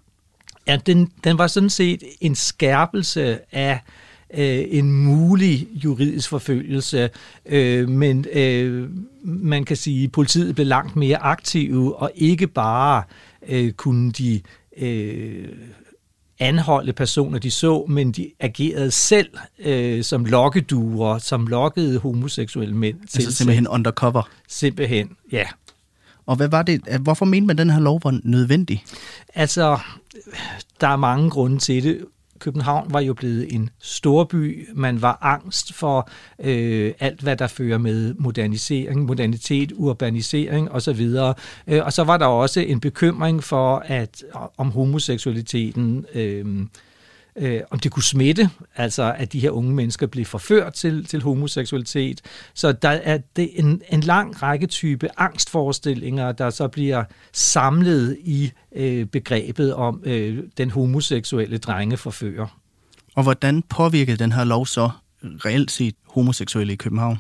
Ja, 0.66 0.76
den, 0.86 1.12
den 1.24 1.38
var 1.38 1.46
sådan 1.46 1.70
set 1.70 2.02
en 2.20 2.34
skærpelse 2.34 3.38
af 3.54 3.80
øh, 4.34 4.64
en 4.68 4.92
mulig 4.92 5.68
juridisk 5.84 6.28
forfølgelse, 6.28 7.10
øh, 7.46 7.88
men 7.88 8.24
øh, 8.32 8.90
man 9.22 9.64
kan 9.64 9.76
sige, 9.76 10.04
at 10.04 10.12
politiet 10.12 10.54
blev 10.54 10.66
langt 10.66 10.96
mere 10.96 11.16
aktive, 11.16 11.96
og 11.96 12.10
ikke 12.14 12.46
bare 12.46 13.02
øh, 13.48 13.72
kunne 13.72 14.12
de 14.12 14.40
øh, 14.76 15.48
anholde 16.38 16.92
personer, 16.92 17.38
de 17.38 17.50
så, 17.50 17.84
men 17.88 18.12
de 18.12 18.30
agerede 18.40 18.90
selv 18.90 19.28
øh, 19.58 20.04
som 20.04 20.24
lokkeduer, 20.24 21.18
som 21.18 21.46
lokkede 21.46 21.98
homoseksuelle 21.98 22.74
mænd. 22.74 23.00
Altså 23.00 23.16
til 23.16 23.36
simpelthen 23.36 23.64
sig. 23.64 23.72
undercover? 23.72 24.30
Simpelthen, 24.48 25.10
ja. 25.32 25.44
Og 26.28 26.36
hvad 26.36 26.48
var 26.48 26.62
det, 26.62 26.80
hvorfor 27.00 27.24
mente 27.24 27.46
man, 27.46 27.54
at 27.54 27.58
den 27.58 27.70
her 27.70 27.80
lov 27.80 28.00
var 28.04 28.20
nødvendig? 28.24 28.84
Altså, 29.34 29.78
der 30.80 30.88
er 30.88 30.96
mange 30.96 31.30
grunde 31.30 31.58
til 31.58 31.82
det. 31.82 32.04
København 32.38 32.92
var 32.92 33.00
jo 33.00 33.14
blevet 33.14 33.54
en 33.54 33.70
storby. 33.80 34.68
Man 34.74 35.02
var 35.02 35.18
angst 35.20 35.74
for 35.74 36.10
øh, 36.38 36.92
alt, 37.00 37.20
hvad 37.20 37.36
der 37.36 37.46
fører 37.46 37.78
med 37.78 38.14
modernisering, 38.18 39.04
modernitet, 39.04 39.72
urbanisering 39.76 40.70
osv. 40.70 41.00
Øh, 41.66 41.84
og 41.84 41.92
så 41.92 42.04
var 42.04 42.16
der 42.16 42.26
også 42.26 42.60
en 42.60 42.80
bekymring 42.80 43.44
for, 43.44 43.82
at 43.86 44.24
om 44.56 44.70
homoseksualiteten 44.70 46.06
øh, 46.14 46.66
øh, 47.38 47.60
om 47.70 47.78
det 47.78 47.92
kunne 47.92 48.02
smitte, 48.02 48.50
altså 48.76 49.14
at 49.18 49.32
de 49.32 49.40
her 49.40 49.50
unge 49.50 49.74
mennesker 49.74 50.06
blev 50.06 50.24
forført 50.24 50.72
til, 50.72 51.04
til 51.04 51.22
homoseksualitet. 51.22 52.20
Så 52.54 52.72
der 52.72 52.88
er 52.88 53.18
det 53.36 53.50
en, 53.54 53.82
en 53.92 54.00
lang 54.00 54.42
række 54.42 54.66
type 54.66 55.08
angstforestillinger, 55.16 56.32
der 56.32 56.50
så 56.50 56.68
bliver 56.68 57.04
samlet 57.32 58.16
i 58.20 58.52
øh, 58.76 59.06
begrebet 59.06 59.74
om 59.74 60.02
øh, 60.04 60.38
den 60.56 60.70
homoseksuelle 60.70 61.58
drengeforfører. 61.58 62.58
Og 63.14 63.22
hvordan 63.22 63.62
påvirkede 63.62 64.16
den 64.16 64.32
her 64.32 64.44
lov 64.44 64.66
så 64.66 64.90
reelt 65.24 65.70
set 65.70 65.94
homoseksuelle 66.06 66.72
i 66.72 66.76
København? 66.76 67.18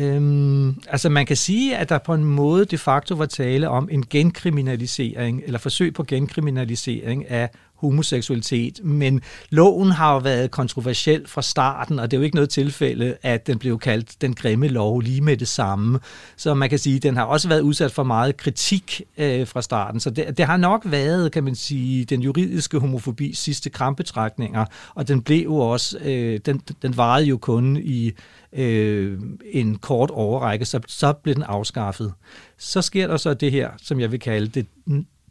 Øhm, 0.00 0.82
altså 0.88 1.08
man 1.08 1.26
kan 1.26 1.36
sige, 1.36 1.76
at 1.76 1.88
der 1.88 1.98
på 1.98 2.14
en 2.14 2.24
måde 2.24 2.64
de 2.64 2.78
facto 2.78 3.14
var 3.14 3.26
tale 3.26 3.68
om 3.68 3.88
en 3.92 4.04
genkriminalisering, 4.10 5.42
eller 5.44 5.58
forsøg 5.58 5.94
på 5.94 6.04
genkriminalisering 6.04 7.28
af 7.30 7.50
homoseksualitet, 7.80 8.80
men 8.84 9.20
loven 9.50 9.90
har 9.90 10.12
jo 10.12 10.18
været 10.18 10.50
kontroversiel 10.50 11.26
fra 11.26 11.42
starten, 11.42 11.98
og 11.98 12.10
det 12.10 12.16
er 12.16 12.18
jo 12.20 12.24
ikke 12.24 12.36
noget 12.36 12.50
tilfælde, 12.50 13.16
at 13.22 13.46
den 13.46 13.58
blev 13.58 13.78
kaldt 13.78 14.16
den 14.20 14.34
grimme 14.34 14.68
lov 14.68 15.00
lige 15.00 15.20
med 15.20 15.36
det 15.36 15.48
samme. 15.48 15.98
Så 16.36 16.54
man 16.54 16.70
kan 16.70 16.78
sige, 16.78 16.96
at 16.96 17.02
den 17.02 17.16
har 17.16 17.24
også 17.24 17.48
været 17.48 17.60
udsat 17.60 17.92
for 17.92 18.02
meget 18.02 18.36
kritik 18.36 19.02
øh, 19.18 19.46
fra 19.46 19.62
starten, 19.62 20.00
så 20.00 20.10
det, 20.10 20.38
det 20.38 20.46
har 20.46 20.56
nok 20.56 20.82
været, 20.84 21.32
kan 21.32 21.44
man 21.44 21.54
sige, 21.54 22.04
den 22.04 22.22
juridiske 22.22 22.78
homofobi 22.78 23.34
sidste 23.34 23.70
krampetrækninger, 23.70 24.64
og 24.94 25.08
den 25.08 25.22
blev 25.22 25.42
jo 25.42 25.56
også, 25.56 25.98
øh, 25.98 26.40
den, 26.46 26.62
den 26.82 26.96
varede 26.96 27.26
jo 27.26 27.36
kun 27.36 27.76
i 27.76 28.12
øh, 28.52 29.20
en 29.52 29.78
kort 29.78 30.10
overrække, 30.10 30.64
så, 30.64 30.80
så 30.86 31.12
blev 31.12 31.34
den 31.34 31.42
afskaffet. 31.42 32.12
Så 32.58 32.82
sker 32.82 33.06
der 33.06 33.16
så 33.16 33.34
det 33.34 33.52
her, 33.52 33.70
som 33.82 34.00
jeg 34.00 34.12
vil 34.12 34.20
kalde 34.20 34.46
det 34.46 34.66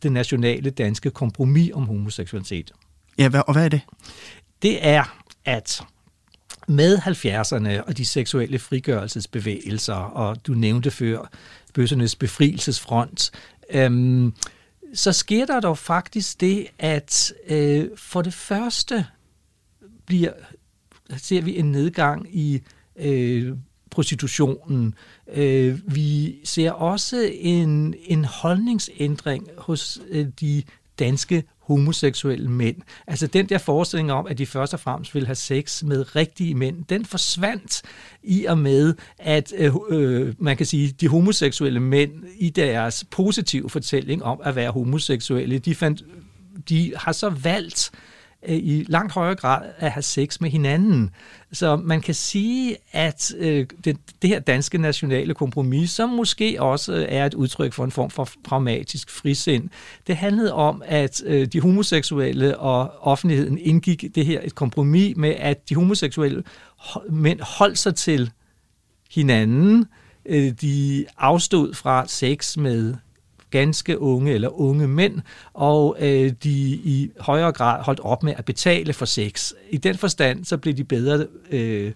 det 0.04 0.12
nationale 0.12 0.70
danske 0.70 1.12
kompromis 1.12 1.72
om 1.74 1.86
homoseksualitet. 1.86 2.72
Ja, 3.18 3.30
og 3.48 3.54
hvad 3.54 3.66
er 3.66 3.70
det? 3.70 3.82
Det 4.62 4.88
er, 4.88 5.22
at 5.46 5.82
med 6.68 6.98
70'erne 6.98 7.88
og 7.88 7.98
de 7.98 8.06
seksuelle 8.06 8.60
frigørelsesbevægelser, 8.60 9.94
og 9.94 10.48
du 10.48 10.54
nævnte 10.54 10.92
før 10.92 11.30
bøssernes 11.74 12.16
befrielsesfront, 12.16 13.32
øhm, 13.70 14.34
så 14.94 15.12
sker 15.12 15.46
der 15.46 15.60
dog 15.60 15.78
faktisk 15.78 16.42
det, 16.42 16.68
at 16.80 17.34
øh, 17.48 17.88
for 17.96 18.22
det 18.22 18.34
første 18.34 19.06
bliver, 20.06 20.32
ser 21.18 21.42
vi 21.42 21.58
en 21.58 21.72
nedgang 21.72 22.36
i 22.36 22.62
øh, 22.96 23.58
prostitutionen. 23.92 24.96
Øh, 25.34 25.80
vi 25.88 26.36
ser 26.44 26.72
også 26.72 27.30
en, 27.34 27.96
en 28.04 28.26
holdningsændring 28.26 29.48
hos 29.58 30.00
øh, 30.10 30.28
de 30.42 30.64
danske 31.00 31.44
homoseksuelle 31.60 32.50
mænd. 32.50 32.76
Altså 33.08 33.28
den 33.28 33.50
der 33.50 33.58
forestilling 33.58 34.12
om, 34.12 34.28
at 34.28 34.38
de 34.38 34.46
først 34.46 34.74
og 34.74 34.80
fremmest 34.80 35.16
vil 35.16 35.26
have 35.26 35.36
sex 35.36 35.84
med 35.84 36.16
rigtige 36.16 36.56
mænd, 36.56 36.86
den 36.86 37.06
forsvandt 37.06 37.82
i 38.24 38.46
og 38.46 38.58
med, 38.58 38.94
at 39.20 39.54
øh, 39.58 39.74
øh, 39.90 40.34
man 40.38 40.58
kan 40.58 40.66
sige, 40.66 40.92
de 41.02 41.08
homoseksuelle 41.08 41.80
mænd 41.80 42.12
i 42.38 42.50
deres 42.50 43.06
positive 43.12 43.70
fortælling 43.70 44.24
om 44.24 44.42
at 44.44 44.56
være 44.56 44.72
homoseksuelle, 44.72 45.60
de, 45.60 45.76
fandt, 45.76 46.04
de 46.70 46.94
har 46.96 47.12
så 47.12 47.30
valgt 47.30 47.92
øh, 47.94 48.09
Øh, 48.48 48.56
i 48.56 48.86
langt 48.88 49.14
højere 49.14 49.36
grad 49.36 49.70
at 49.78 49.92
have 49.92 50.04
sex 50.04 50.42
med 50.42 50.50
hinanden. 50.50 51.12
Så 51.52 51.76
man 51.76 52.02
kan 52.02 52.16
sige, 52.16 52.78
at 52.92 53.34
øh, 53.38 53.66
det, 53.86 53.98
det 54.22 54.30
her 54.30 54.40
danske 54.40 54.78
nationale 54.78 55.34
kompromis, 55.34 55.92
som 55.92 56.10
måske 56.10 56.62
også 56.62 56.94
øh, 56.94 57.06
er 57.10 57.26
et 57.26 57.34
udtryk 57.34 57.74
for 57.74 57.84
en 57.84 57.92
form 57.92 58.10
for 58.10 58.30
pragmatisk 58.44 59.10
frisind, 59.10 59.70
det 60.08 60.18
handlede 60.18 60.54
om, 60.54 60.84
at 60.86 61.24
øh, 61.26 61.48
de 61.48 61.62
homoseksuelle 61.62 62.58
og 62.58 62.94
offentligheden 63.02 63.58
indgik 63.58 64.06
det 64.16 64.26
her 64.26 64.40
et 64.44 64.56
kompromis 64.56 65.18
med, 65.18 65.36
at 65.38 65.70
de 65.70 65.76
homoseksuelle 65.76 66.44
mænd 67.10 67.40
holdt 67.42 67.78
sig 67.78 67.96
til 67.96 68.32
hinanden, 69.12 69.86
øh, 70.26 70.52
de 70.62 71.06
afstod 71.18 71.74
fra 71.74 72.08
sex 72.08 72.58
med 72.58 72.96
ganske 73.52 74.00
unge 74.00 74.34
eller 74.34 74.60
unge 74.60 74.88
mænd, 74.88 75.22
og 75.54 75.98
øh, 76.00 76.32
de 76.44 76.52
i 76.70 77.12
højere 77.20 77.52
grad 77.52 77.84
holdt 77.84 78.00
op 78.00 78.24
med 78.24 78.34
at 78.38 78.46
betale 78.46 78.94
for 78.94 79.06
sex. 79.06 79.52
I 79.70 79.78
den 79.78 79.98
forstand, 79.98 80.46
så 80.46 80.58
blev 80.58 80.74
de 80.74 80.84
bedre 80.84 81.28
øh, 81.52 81.92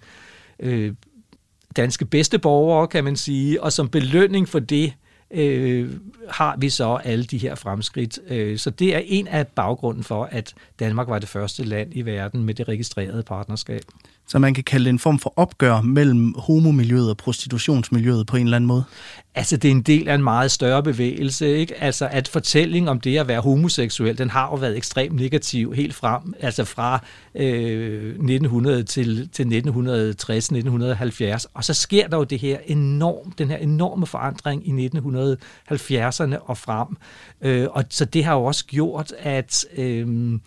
øh, 0.59 0.93
danske 1.75 2.05
bedste 2.05 2.39
borgere, 2.39 2.87
kan 2.87 3.03
man 3.03 3.15
sige, 3.15 3.63
og 3.63 3.73
som 3.73 3.89
belønning 3.89 4.49
for 4.49 4.59
det, 4.59 4.93
øh, 5.31 5.91
har 6.29 6.55
vi 6.57 6.69
så 6.69 6.95
alle 7.03 7.23
de 7.23 7.37
her 7.37 7.55
fremskridt. 7.55 8.19
Øh, 8.27 8.57
så 8.57 8.69
det 8.69 8.95
er 8.95 9.01
en 9.05 9.27
af 9.27 9.47
baggrunden 9.47 10.03
for, 10.03 10.23
at 10.31 10.53
Danmark 10.79 11.07
var 11.07 11.19
det 11.19 11.29
første 11.29 11.63
land 11.63 11.91
i 11.95 12.01
verden 12.01 12.43
med 12.43 12.53
det 12.53 12.67
registrerede 12.67 13.23
partnerskab. 13.23 13.81
Så 14.27 14.39
man 14.39 14.53
kan 14.53 14.63
kalde 14.63 14.85
det 14.85 14.89
en 14.89 14.99
form 14.99 15.19
for 15.19 15.33
opgør 15.35 15.81
mellem 15.81 16.33
homomiljøet 16.37 17.09
og 17.09 17.17
prostitutionsmiljøet 17.17 18.27
på 18.27 18.37
en 18.37 18.43
eller 18.43 18.55
anden 18.55 18.67
måde? 18.67 18.83
Altså, 19.35 19.57
det 19.57 19.67
er 19.67 19.71
en 19.71 19.81
del 19.81 20.07
af 20.07 20.15
en 20.15 20.23
meget 20.23 20.51
større 20.51 20.83
bevægelse, 20.83 21.57
ikke? 21.57 21.83
Altså, 21.83 22.07
at 22.11 22.27
fortællingen 22.27 22.89
om 22.89 22.99
det 22.99 23.17
at 23.17 23.27
være 23.27 23.41
homoseksuel, 23.41 24.17
den 24.17 24.29
har 24.29 24.49
jo 24.51 24.55
været 24.55 24.77
ekstremt 24.77 25.15
negativ 25.15 25.73
helt 25.73 25.95
frem, 25.95 26.33
altså 26.39 26.63
fra 26.63 27.05
øh, 27.35 28.09
1900 28.09 28.83
til, 28.83 29.29
til 29.31 29.43
1960-1970. 29.43 31.45
Og 31.53 31.63
så 31.63 31.73
sker 31.73 32.07
der 32.07 32.17
jo 32.17 32.23
det 32.23 32.39
her 32.39 32.57
enorm, 32.65 33.31
den 33.31 33.49
her 33.49 33.57
enorme 33.57 34.05
forandring 34.05 34.67
i 34.67 34.87
1970'erne 34.87 36.37
og 36.45 36.57
frem. 36.57 36.87
Øh, 37.41 37.67
og 37.71 37.83
så 37.89 38.05
det 38.05 38.25
har 38.25 38.33
jo 38.33 38.43
også 38.43 38.65
gjort, 38.65 39.13
at... 39.19 39.65
Øh, 39.77 40.39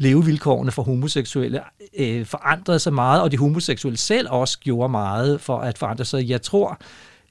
levevilkårene 0.00 0.70
for 0.70 0.82
homoseksuelle 0.82 1.60
øh, 1.98 2.26
forandrede 2.26 2.78
sig 2.78 2.92
meget, 2.92 3.22
og 3.22 3.32
de 3.32 3.38
homoseksuelle 3.38 3.98
selv 3.98 4.28
også 4.30 4.58
gjorde 4.58 4.88
meget 4.88 5.40
for 5.40 5.58
at 5.58 5.78
forandre 5.78 6.04
sig. 6.04 6.28
Jeg 6.28 6.42
tror, 6.42 6.80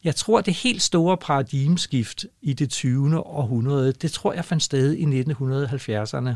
jeg 0.03 0.15
tror, 0.15 0.41
det 0.41 0.53
helt 0.53 0.81
store 0.81 1.17
paradigmeskift 1.17 2.25
i 2.41 2.53
det 2.53 2.69
20. 2.69 3.17
århundrede, 3.17 3.91
det 3.91 4.11
tror 4.11 4.33
jeg 4.33 4.45
fandt 4.45 4.63
sted 4.63 4.93
i 4.93 5.03
1970'erne. 5.03 6.35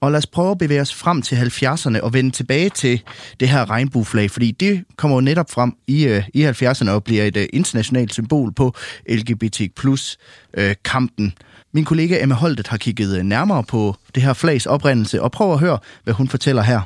Og 0.00 0.12
lad 0.12 0.18
os 0.18 0.26
prøve 0.26 0.50
at 0.50 0.58
bevæge 0.58 0.80
os 0.80 0.94
frem 0.94 1.22
til 1.22 1.36
70'erne 1.36 2.00
og 2.00 2.12
vende 2.12 2.30
tilbage 2.30 2.70
til 2.70 3.02
det 3.40 3.48
her 3.48 3.70
regnbueflag, 3.70 4.30
fordi 4.30 4.50
det 4.50 4.84
kommer 4.96 5.16
jo 5.16 5.20
netop 5.20 5.50
frem 5.50 5.72
i, 5.86 6.04
øh, 6.04 6.28
i 6.34 6.44
70'erne 6.44 6.90
og 6.90 7.04
bliver 7.04 7.24
et 7.24 7.36
øh, 7.36 7.46
internationalt 7.52 8.12
symbol 8.12 8.52
på 8.52 8.74
LGBT 9.08 9.60
plus 9.76 10.18
uh, 10.58 10.64
kampen. 10.84 11.34
Min 11.74 11.84
kollega 11.84 12.22
Emma 12.22 12.34
Holtet 12.34 12.68
har 12.68 12.76
kigget 12.76 13.26
nærmere 13.26 13.64
på 13.64 13.96
det 14.14 14.22
her 14.22 14.32
flags 14.32 14.66
oprindelse 14.66 15.22
og 15.22 15.32
prøver 15.32 15.52
at 15.52 15.60
høre, 15.60 15.78
hvad 16.04 16.14
hun 16.14 16.28
fortæller 16.28 16.62
her. 16.62 16.80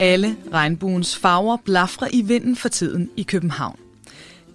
Alle 0.00 0.36
regnbuens 0.52 1.16
farver 1.16 1.56
blafrer 1.64 2.08
i 2.12 2.22
vinden 2.22 2.56
for 2.56 2.68
tiden 2.68 3.10
i 3.16 3.22
København. 3.22 3.76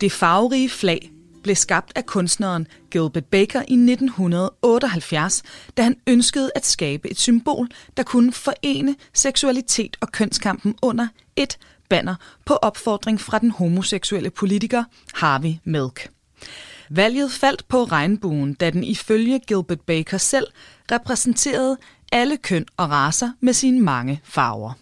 Det 0.02 0.12
farverige 0.12 0.70
flag 0.70 1.12
blev 1.50 1.56
skabt 1.56 1.92
af 1.96 2.06
kunstneren 2.06 2.68
Gilbert 2.92 3.26
Baker 3.26 3.60
i 3.60 3.74
1978, 3.74 5.44
da 5.78 5.84
han 5.84 5.96
ønskede 6.08 6.52
at 6.56 6.66
skabe 6.66 7.12
et 7.12 7.20
symbol, 7.20 7.68
der 7.98 8.04
kunne 8.04 8.34
forene 8.34 8.96
seksualitet 9.14 9.98
og 10.02 10.12
kønskampen 10.12 10.76
under 10.82 11.08
et 11.36 11.58
banner 11.90 12.16
på 12.46 12.54
opfordring 12.54 13.22
fra 13.22 13.40
den 13.40 13.52
homoseksuelle 13.52 14.30
politiker 14.30 14.84
Harvey 15.14 15.54
Milk. 15.64 16.12
Valget 16.90 17.32
faldt 17.32 17.68
på 17.68 17.84
regnbuen, 17.84 18.54
da 18.54 18.70
den 18.70 18.84
ifølge 18.84 19.40
Gilbert 19.40 19.82
Baker 19.82 20.18
selv 20.18 20.48
repræsenterede 20.92 21.78
alle 22.12 22.38
køn 22.38 22.66
og 22.78 22.90
raser 22.90 23.32
med 23.40 23.54
sine 23.54 23.80
mange 23.80 24.22
farver. 24.24 24.74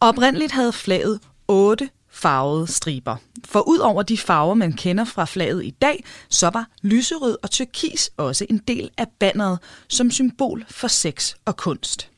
Oprindeligt 0.00 0.52
havde 0.52 0.72
flaget 0.72 1.20
otte 1.48 1.88
farvede 2.20 2.72
striber. 2.72 3.16
For 3.44 3.68
ud 3.68 3.78
over 3.78 4.02
de 4.02 4.18
farver, 4.18 4.54
man 4.54 4.72
kender 4.72 5.04
fra 5.04 5.24
flaget 5.24 5.64
i 5.64 5.70
dag, 5.70 6.04
så 6.28 6.50
var 6.50 6.68
lyserød 6.82 7.38
og 7.42 7.50
turkis 7.50 8.10
også 8.16 8.46
en 8.50 8.58
del 8.58 8.90
af 8.98 9.06
banneret 9.18 9.58
som 9.88 10.10
symbol 10.10 10.64
for 10.70 10.88
sex 10.88 11.34
og 11.44 11.56
kunst. 11.56 12.09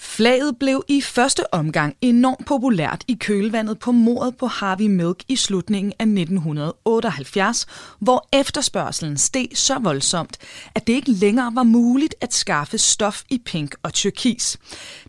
Flaget 0.00 0.58
blev 0.58 0.84
i 0.88 1.00
første 1.00 1.54
omgang 1.54 1.96
enormt 2.00 2.46
populært 2.46 3.04
i 3.08 3.14
kølvandet 3.14 3.78
på 3.78 3.92
mordet 3.92 4.36
på 4.36 4.46
Harvey 4.46 4.86
Milk 4.86 5.24
i 5.28 5.36
slutningen 5.36 5.92
af 5.98 6.04
1978, 6.04 7.66
hvor 7.98 8.28
efterspørgselen 8.32 9.16
steg 9.16 9.48
så 9.54 9.78
voldsomt, 9.78 10.38
at 10.74 10.86
det 10.86 10.92
ikke 10.92 11.10
længere 11.10 11.54
var 11.54 11.62
muligt 11.62 12.14
at 12.20 12.34
skaffe 12.34 12.78
stof 12.78 13.22
i 13.30 13.42
pink 13.44 13.74
og 13.82 13.94
turkis. 13.94 14.58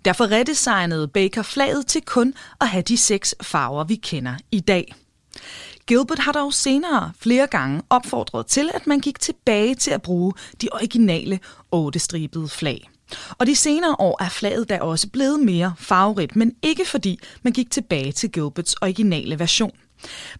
Derfor 0.05 0.31
redesignede 0.31 1.07
Baker 1.07 1.41
flaget 1.41 1.87
til 1.87 2.01
kun 2.01 2.33
at 2.61 2.67
have 2.67 2.83
de 2.83 2.97
seks 2.97 3.35
farver, 3.41 3.83
vi 3.83 3.95
kender 3.95 4.35
i 4.51 4.59
dag. 4.59 4.95
Gilbert 5.87 6.19
har 6.19 6.31
dog 6.31 6.53
senere 6.53 7.11
flere 7.19 7.47
gange 7.47 7.81
opfordret 7.89 8.45
til, 8.45 8.69
at 8.73 8.87
man 8.87 8.99
gik 8.99 9.19
tilbage 9.19 9.75
til 9.75 9.91
at 9.91 10.01
bruge 10.01 10.33
de 10.61 10.67
originale 10.71 11.39
otte 11.71 11.99
stribede 11.99 12.47
flag. 12.47 12.89
Og 13.37 13.47
de 13.47 13.55
senere 13.55 13.95
år 13.99 14.23
er 14.23 14.29
flaget 14.29 14.69
da 14.69 14.79
også 14.79 15.09
blevet 15.09 15.39
mere 15.39 15.73
farverigt, 15.77 16.35
men 16.35 16.53
ikke 16.63 16.85
fordi 16.85 17.19
man 17.43 17.53
gik 17.53 17.71
tilbage 17.71 18.11
til 18.11 18.31
Gilberts 18.31 18.75
originale 18.81 19.39
version. 19.39 19.71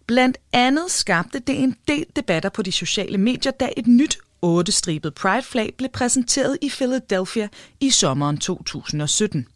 Blandt 0.06 0.38
andet 0.52 0.90
skabte 0.90 1.38
det 1.38 1.62
en 1.62 1.76
del 1.88 2.06
debatter 2.16 2.48
på 2.48 2.62
de 2.62 2.72
sociale 2.72 3.18
medier, 3.18 3.52
da 3.52 3.68
et 3.76 3.86
nyt 3.86 4.18
otte-stribet 4.42 5.14
Pride-flag 5.14 5.74
blev 5.78 5.90
præsenteret 5.90 6.58
i 6.62 6.68
Philadelphia 6.68 7.48
i 7.80 7.90
sommeren 7.90 8.38
2017. 8.38 9.46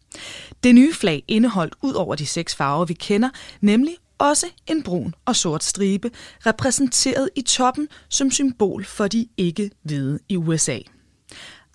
Det 0.63 0.75
nye 0.75 0.93
flag 0.93 1.23
indeholdt 1.27 1.73
ud 1.81 1.93
over 1.93 2.15
de 2.15 2.25
seks 2.25 2.55
farver, 2.55 2.85
vi 2.85 2.93
kender, 2.93 3.29
nemlig 3.61 3.95
også 4.17 4.45
en 4.67 4.83
brun 4.83 5.13
og 5.25 5.35
sort 5.35 5.63
stribe, 5.63 6.11
repræsenteret 6.45 7.29
i 7.35 7.41
toppen 7.41 7.87
som 8.09 8.31
symbol 8.31 8.85
for 8.85 9.07
de 9.07 9.27
ikke-hvide 9.37 10.19
i 10.29 10.37
USA. 10.37 10.79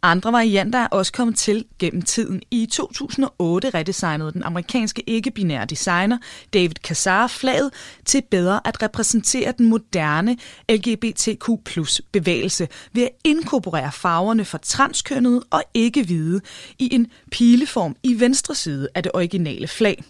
Andre 0.03 0.33
varianter 0.33 0.79
er 0.79 0.87
også 0.87 1.13
kommet 1.13 1.39
til 1.39 1.65
gennem 1.79 2.03
tiden. 2.03 2.43
I 2.51 2.67
2008 2.67 3.71
redesignede 3.71 4.33
den 4.33 4.43
amerikanske 4.43 5.03
ikke-binære 5.07 5.65
designer 5.65 6.19
David 6.55 6.75
Kassar 6.85 7.27
flaget 7.27 7.71
til 8.05 8.23
bedre 8.31 8.67
at 8.67 8.83
repræsentere 8.83 9.53
den 9.59 9.67
moderne 9.67 10.37
LGBTQ 10.71 11.49
plus 11.65 12.03
bevægelse 12.13 12.69
ved 12.93 13.03
at 13.03 13.11
inkorporere 13.25 13.93
farverne 13.93 14.45
for 14.45 14.59
transkønnede 14.59 15.45
og 15.51 15.63
ikke-hvide 15.75 16.41
i 16.79 16.95
en 16.95 17.07
pileform 17.31 17.97
i 18.03 18.21
venstre 18.21 18.55
side 18.55 18.89
af 18.95 19.03
det 19.03 19.13
originale 19.15 19.69
flag. 19.69 20.05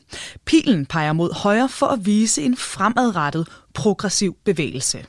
Pilen 0.44 0.86
peger 0.86 1.12
mod 1.12 1.32
højre 1.34 1.68
for 1.68 1.86
at 1.86 2.06
vise 2.06 2.42
en 2.42 2.56
fremadrettet 2.56 3.48
progressiv 3.74 4.36
bevægelse. 4.44 5.04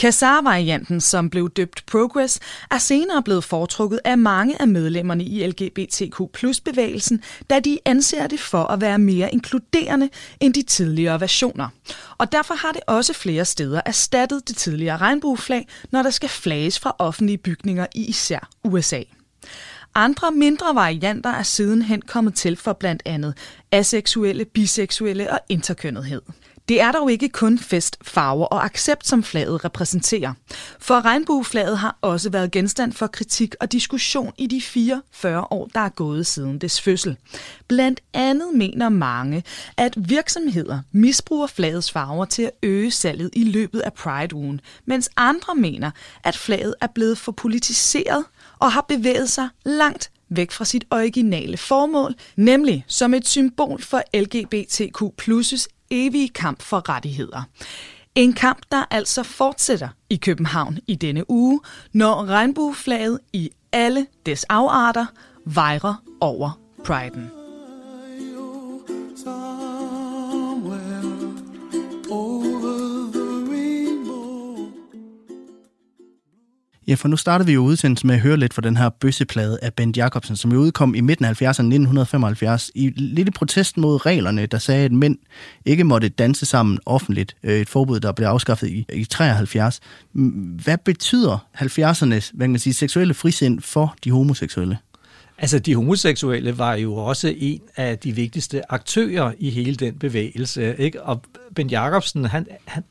Kassar-varianten, 0.00 1.00
som 1.00 1.30
blev 1.30 1.50
døbt 1.50 1.86
Progress, 1.86 2.40
er 2.70 2.78
senere 2.78 3.22
blevet 3.22 3.44
foretrukket 3.44 4.00
af 4.04 4.18
mange 4.18 4.62
af 4.62 4.68
medlemmerne 4.68 5.24
i 5.24 5.46
LGBTQ 5.46 6.20
bevægelsen, 6.64 7.22
da 7.50 7.60
de 7.60 7.78
anser 7.84 8.26
det 8.26 8.40
for 8.40 8.64
at 8.64 8.80
være 8.80 8.98
mere 8.98 9.32
inkluderende 9.32 10.08
end 10.40 10.54
de 10.54 10.62
tidligere 10.62 11.20
versioner. 11.20 11.68
Og 12.18 12.32
derfor 12.32 12.54
har 12.54 12.72
det 12.72 12.80
også 12.86 13.12
flere 13.12 13.44
steder 13.44 13.80
erstattet 13.86 14.48
det 14.48 14.56
tidligere 14.56 14.96
regnbueflag, 14.96 15.68
når 15.90 16.02
der 16.02 16.10
skal 16.10 16.28
flages 16.28 16.78
fra 16.78 16.96
offentlige 16.98 17.38
bygninger 17.38 17.86
i 17.94 18.06
især 18.06 18.48
USA. 18.64 19.02
Andre 19.94 20.32
mindre 20.32 20.74
varianter 20.74 21.30
er 21.30 21.42
sidenhen 21.42 22.02
kommet 22.02 22.34
til 22.34 22.56
for 22.56 22.72
blandt 22.72 23.02
andet 23.04 23.34
aseksuelle, 23.72 24.44
biseksuelle 24.44 25.32
og 25.32 25.40
interkønnethed. 25.48 26.22
Det 26.68 26.80
er 26.80 26.92
dog 26.92 27.12
ikke 27.12 27.28
kun 27.28 27.58
fest, 27.58 27.96
farver 28.02 28.46
og 28.46 28.64
accept, 28.64 29.06
som 29.06 29.22
flaget 29.22 29.64
repræsenterer. 29.64 30.32
For 30.78 31.04
regnbueflaget 31.04 31.78
har 31.78 31.98
også 32.00 32.30
været 32.30 32.50
genstand 32.50 32.92
for 32.92 33.06
kritik 33.06 33.54
og 33.60 33.72
diskussion 33.72 34.32
i 34.38 34.46
de 34.46 34.60
44 34.60 35.46
år, 35.50 35.68
der 35.74 35.80
er 35.80 35.88
gået 35.88 36.26
siden 36.26 36.58
dets 36.58 36.80
fødsel. 36.80 37.16
Blandt 37.68 38.00
andet 38.14 38.48
mener 38.54 38.88
mange, 38.88 39.44
at 39.76 39.94
virksomheder 39.96 40.80
misbruger 40.92 41.46
flagets 41.46 41.90
farver 41.90 42.24
til 42.24 42.42
at 42.42 42.50
øge 42.62 42.90
salget 42.90 43.30
i 43.32 43.44
løbet 43.44 43.80
af 43.80 43.92
Pride-ugen, 43.92 44.60
mens 44.84 45.10
andre 45.16 45.54
mener, 45.54 45.90
at 46.24 46.36
flaget 46.36 46.74
er 46.80 46.86
blevet 46.86 47.18
for 47.18 47.32
politiseret 47.32 48.24
og 48.58 48.72
har 48.72 48.84
bevæget 48.88 49.30
sig 49.30 49.48
langt 49.64 50.10
væk 50.28 50.50
fra 50.50 50.64
sit 50.64 50.84
originale 50.90 51.56
formål, 51.56 52.14
nemlig 52.36 52.84
som 52.88 53.14
et 53.14 53.28
symbol 53.28 53.82
for 53.82 54.02
LGBTQ 54.14 55.02
evige 55.90 56.28
kamp 56.28 56.62
for 56.62 56.88
rettigheder. 56.88 57.42
En 58.14 58.32
kamp, 58.32 58.58
der 58.72 58.84
altså 58.90 59.22
fortsætter 59.22 59.88
i 60.10 60.16
København 60.16 60.78
i 60.86 60.94
denne 60.94 61.30
uge, 61.30 61.60
når 61.92 62.24
regnbueflaget 62.24 63.18
i 63.32 63.50
alle 63.72 64.06
des 64.26 64.44
afarter 64.44 65.06
vejrer 65.44 66.02
over 66.20 66.60
priden. 66.84 67.39
Ja, 76.90 76.94
for 76.94 77.08
nu 77.08 77.16
starter 77.16 77.44
vi 77.44 77.52
jo 77.52 77.62
udsendelsen 77.62 78.06
med 78.06 78.14
at 78.14 78.20
høre 78.20 78.36
lidt 78.36 78.54
fra 78.54 78.62
den 78.62 78.76
her 78.76 78.88
bøsseplade 78.88 79.58
af 79.62 79.74
Bent 79.74 79.96
Jacobsen, 79.96 80.36
som 80.36 80.52
jo 80.52 80.58
udkom 80.58 80.94
i 80.94 81.00
midten 81.00 81.24
af 81.24 81.42
70'erne 81.42 81.46
1975 81.46 82.70
i 82.74 82.92
lille 82.96 83.32
protest 83.32 83.76
mod 83.76 84.06
reglerne, 84.06 84.46
der 84.46 84.58
sagde, 84.58 84.84
at 84.84 84.92
mænd 84.92 85.18
ikke 85.64 85.84
måtte 85.84 86.08
danse 86.08 86.46
sammen 86.46 86.78
offentligt. 86.86 87.36
Øh, 87.42 87.60
et 87.60 87.68
forbud, 87.68 88.00
der 88.00 88.12
blev 88.12 88.26
afskaffet 88.26 88.68
i, 88.68 88.86
i 88.92 89.04
73. 89.04 89.80
Hvad 90.64 90.78
betyder 90.84 91.46
70'ernes 91.54 92.30
hvad 92.34 92.46
kan 92.46 92.50
man 92.50 92.58
sige, 92.58 92.74
seksuelle 92.74 93.14
frisind 93.14 93.60
for 93.60 93.94
de 94.04 94.10
homoseksuelle? 94.10 94.78
Altså, 95.38 95.58
de 95.58 95.74
homoseksuelle 95.74 96.58
var 96.58 96.74
jo 96.74 96.94
også 96.94 97.34
en 97.36 97.60
af 97.76 97.98
de 97.98 98.12
vigtigste 98.12 98.72
aktører 98.72 99.32
i 99.38 99.50
hele 99.50 99.76
den 99.76 99.94
bevægelse. 99.94 100.76
Ikke? 100.78 101.02
Og 101.02 101.22
Ben 101.54 101.70
Jacobsen, 101.70 102.24
han, 102.24 102.46
han, 102.64 102.82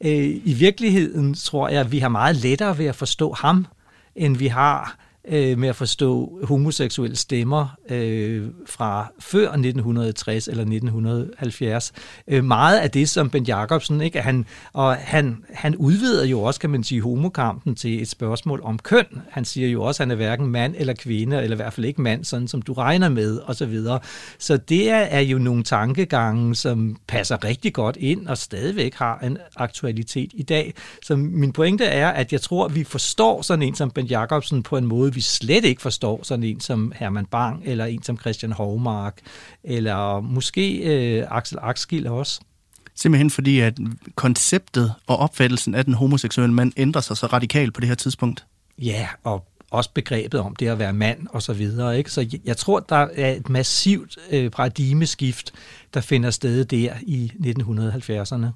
øh, 0.00 0.40
i 0.44 0.54
virkeligheden 0.58 1.34
tror 1.34 1.68
jeg, 1.68 1.80
at 1.80 1.92
vi 1.92 1.98
har 1.98 2.08
meget 2.08 2.36
lettere 2.36 2.78
ved 2.78 2.86
at 2.86 2.96
forstå 2.96 3.32
ham, 3.32 3.66
end 4.16 4.36
vi 4.36 4.46
har 4.46 4.98
øh, 5.28 5.58
med 5.58 5.68
at 5.68 5.76
forstå 5.76 6.38
homoseksuelle 6.42 7.16
stemmer 7.16 7.76
øh, 7.90 8.48
fra 8.66 9.12
før 9.18 9.48
1960 9.48 10.48
eller 10.48 10.62
1970. 10.62 11.92
Øh, 12.28 12.44
meget 12.44 12.78
af 12.78 12.90
det, 12.90 13.08
som 13.08 13.30
Ben 13.30 13.44
Jacobsen, 13.44 14.00
ikke, 14.00 14.20
han, 14.20 14.46
og 14.72 14.96
han, 14.96 15.44
han 15.52 15.76
udvider 15.76 16.24
jo 16.24 16.42
også, 16.42 16.60
kan 16.60 16.70
man 16.70 16.84
sige, 16.84 17.02
homokampen 17.02 17.74
til 17.74 18.02
et 18.02 18.08
spørgsmål 18.08 18.60
om 18.64 18.78
køn. 18.78 19.06
Han 19.30 19.44
siger 19.44 19.68
jo 19.68 19.82
også, 19.82 20.02
at 20.02 20.06
han 20.06 20.10
er 20.10 20.16
hverken 20.16 20.46
mand 20.46 20.74
eller 20.78 20.94
kvinde, 20.94 21.42
eller 21.42 21.54
i 21.54 21.56
hvert 21.56 21.72
fald 21.72 21.86
ikke 21.86 22.02
mand, 22.02 22.24
sådan 22.24 22.48
som 22.48 22.62
du 22.62 22.72
regner 22.72 23.08
med, 23.08 23.40
osv. 23.46 23.54
Så, 23.54 23.66
videre. 23.66 24.00
så 24.38 24.56
det 24.56 24.90
er, 24.90 24.96
er 24.96 25.20
jo 25.20 25.38
nogle 25.38 25.62
tankegange, 25.62 26.54
som 26.54 26.96
passer 27.06 27.44
rigtig 27.44 27.72
godt 27.72 27.96
ind, 27.96 28.26
og 28.26 28.38
stadigvæk 28.38 28.94
har 28.94 29.18
en 29.18 29.38
aktualitet 29.56 30.30
i 30.34 30.42
dag. 30.42 30.74
Så 31.02 31.16
min 31.16 31.52
pointe 31.52 31.84
er, 31.84 32.08
at 32.08 32.32
jeg 32.32 32.40
tror, 32.40 32.64
at 32.64 32.74
vi 32.74 32.84
forstår 32.84 33.42
sådan 33.42 33.62
en 33.62 33.74
som 33.74 33.90
Ben 33.90 34.06
Jacobsen 34.06 34.62
på 34.62 34.76
en 34.76 34.84
måde, 34.84 35.15
vi 35.16 35.20
slet 35.20 35.64
ikke 35.64 35.82
forstår 35.82 36.20
sådan 36.22 36.42
en 36.42 36.60
som 36.60 36.92
Herman 36.96 37.26
Bang, 37.26 37.62
eller 37.64 37.84
en 37.84 38.02
som 38.02 38.18
Christian 38.18 38.52
Hovmark, 38.52 39.20
eller 39.64 40.20
måske 40.20 40.76
øh, 40.76 41.26
Axel 41.30 41.58
Axkild 41.62 42.06
også. 42.06 42.40
Simpelthen 42.94 43.30
fordi, 43.30 43.60
at 43.60 43.78
konceptet 44.14 44.92
og 45.06 45.16
opfattelsen 45.16 45.74
af 45.74 45.84
den 45.84 45.94
homoseksuelle 45.94 46.54
mand 46.54 46.72
ændrer 46.76 47.00
sig 47.00 47.16
så 47.16 47.26
radikalt 47.26 47.74
på 47.74 47.80
det 47.80 47.88
her 47.88 47.94
tidspunkt. 47.94 48.46
Ja, 48.78 49.08
og 49.24 49.46
også 49.70 49.90
begrebet 49.94 50.40
om 50.40 50.56
det 50.56 50.68
at 50.68 50.78
være 50.78 50.92
mand 50.92 51.26
og 51.30 51.42
så 51.42 51.52
videre. 51.52 51.98
Ikke? 51.98 52.10
Så 52.10 52.38
jeg 52.44 52.56
tror, 52.56 52.80
der 52.80 53.08
er 53.14 53.32
et 53.32 53.48
massivt 53.48 54.18
øh, 54.30 54.50
paradigmeskift, 54.50 55.52
der 55.94 56.00
finder 56.00 56.30
sted 56.30 56.64
der 56.64 56.94
i 57.02 57.32
1970'erne. 57.40 58.46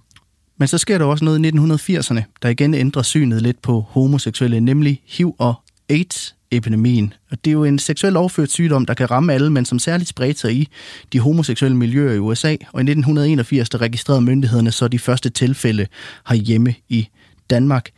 Men 0.56 0.68
så 0.68 0.78
sker 0.78 0.98
der 0.98 1.04
også 1.04 1.24
noget 1.24 1.46
i 1.46 1.50
1980'erne, 1.50 2.22
der 2.42 2.48
igen 2.48 2.74
ændrer 2.74 3.02
synet 3.02 3.42
lidt 3.42 3.62
på 3.62 3.80
homoseksuelle, 3.80 4.60
nemlig 4.60 5.02
HIV 5.06 5.34
og 5.38 5.54
AIDS 5.88 6.34
epidemien. 6.50 7.12
Og 7.30 7.44
det 7.44 7.50
er 7.50 7.52
jo 7.52 7.64
en 7.64 7.78
seksuelt 7.78 8.16
overført 8.16 8.50
sygdom, 8.50 8.86
der 8.86 8.94
kan 8.94 9.10
ramme 9.10 9.32
alle, 9.32 9.50
men 9.50 9.64
som 9.64 9.78
særligt 9.78 10.08
spredte 10.08 10.40
sig 10.40 10.54
i 10.54 10.68
de 11.12 11.20
homoseksuelle 11.20 11.76
miljøer 11.76 12.14
i 12.14 12.18
USA. 12.18 12.48
Og 12.48 12.80
i 12.80 12.84
1981 12.90 13.68
der 13.68 13.80
registrerede 13.80 14.22
myndighederne 14.22 14.72
så 14.72 14.88
de 14.88 14.98
første 14.98 15.30
tilfælde 15.30 15.86
herhjemme 16.28 16.74
i 16.88 17.08
Danmark. 17.50 17.90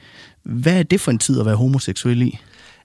Hvad 0.42 0.78
er 0.78 0.82
det 0.82 1.00
for 1.00 1.10
en 1.10 1.18
tid 1.18 1.40
at 1.40 1.46
være 1.46 1.56
homoseksuel 1.56 2.22
i? 2.22 2.38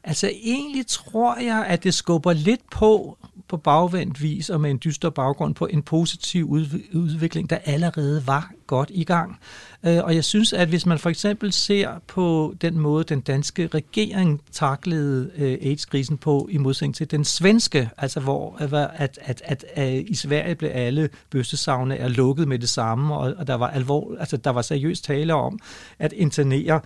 Altså 0.03 0.31
egentlig 0.43 0.87
tror 0.87 1.39
jeg, 1.39 1.65
at 1.67 1.83
det 1.83 1.93
skubber 1.93 2.33
lidt 2.33 2.61
på 2.71 3.17
på 3.47 3.57
bagvendt 3.57 4.21
vis 4.21 4.49
og 4.49 4.61
med 4.61 4.71
en 4.71 4.79
dyster 4.83 5.09
baggrund 5.09 5.55
på 5.55 5.65
en 5.65 5.83
positiv 5.83 6.49
udvikling, 6.93 7.49
der 7.49 7.57
allerede 7.65 8.27
var 8.27 8.51
godt 8.67 8.91
i 8.93 9.03
gang. 9.03 9.39
Og 9.83 10.15
jeg 10.15 10.23
synes, 10.23 10.53
at 10.53 10.67
hvis 10.67 10.85
man 10.85 10.99
for 10.99 11.09
eksempel 11.09 11.53
ser 11.53 11.89
på 12.07 12.55
den 12.61 12.79
måde, 12.79 13.03
den 13.03 13.21
danske 13.21 13.67
regering 13.67 14.41
taklede 14.51 15.31
AIDS-krisen 15.61 16.17
på, 16.17 16.47
i 16.51 16.57
modsætning 16.57 16.95
til 16.95 17.11
den 17.11 17.25
svenske, 17.25 17.89
altså 17.97 18.19
hvor 18.19 18.57
at, 18.59 18.73
at, 18.73 19.19
at, 19.21 19.41
at, 19.45 19.65
at 19.73 20.03
i 20.07 20.15
Sverige 20.15 20.55
blev 20.55 20.69
alle 20.73 21.09
bøstesavne 21.29 21.97
er 21.97 22.07
lukket 22.07 22.47
med 22.47 22.59
det 22.59 22.69
samme, 22.69 23.15
og, 23.15 23.33
og 23.37 23.47
der 23.47 23.55
var 23.55 23.67
alvor, 23.67 24.15
altså 24.19 24.37
der 24.37 24.49
var 24.49 24.61
seriøst 24.61 25.03
tale 25.03 25.33
om 25.33 25.59
at 25.99 26.13
internere 26.13 26.81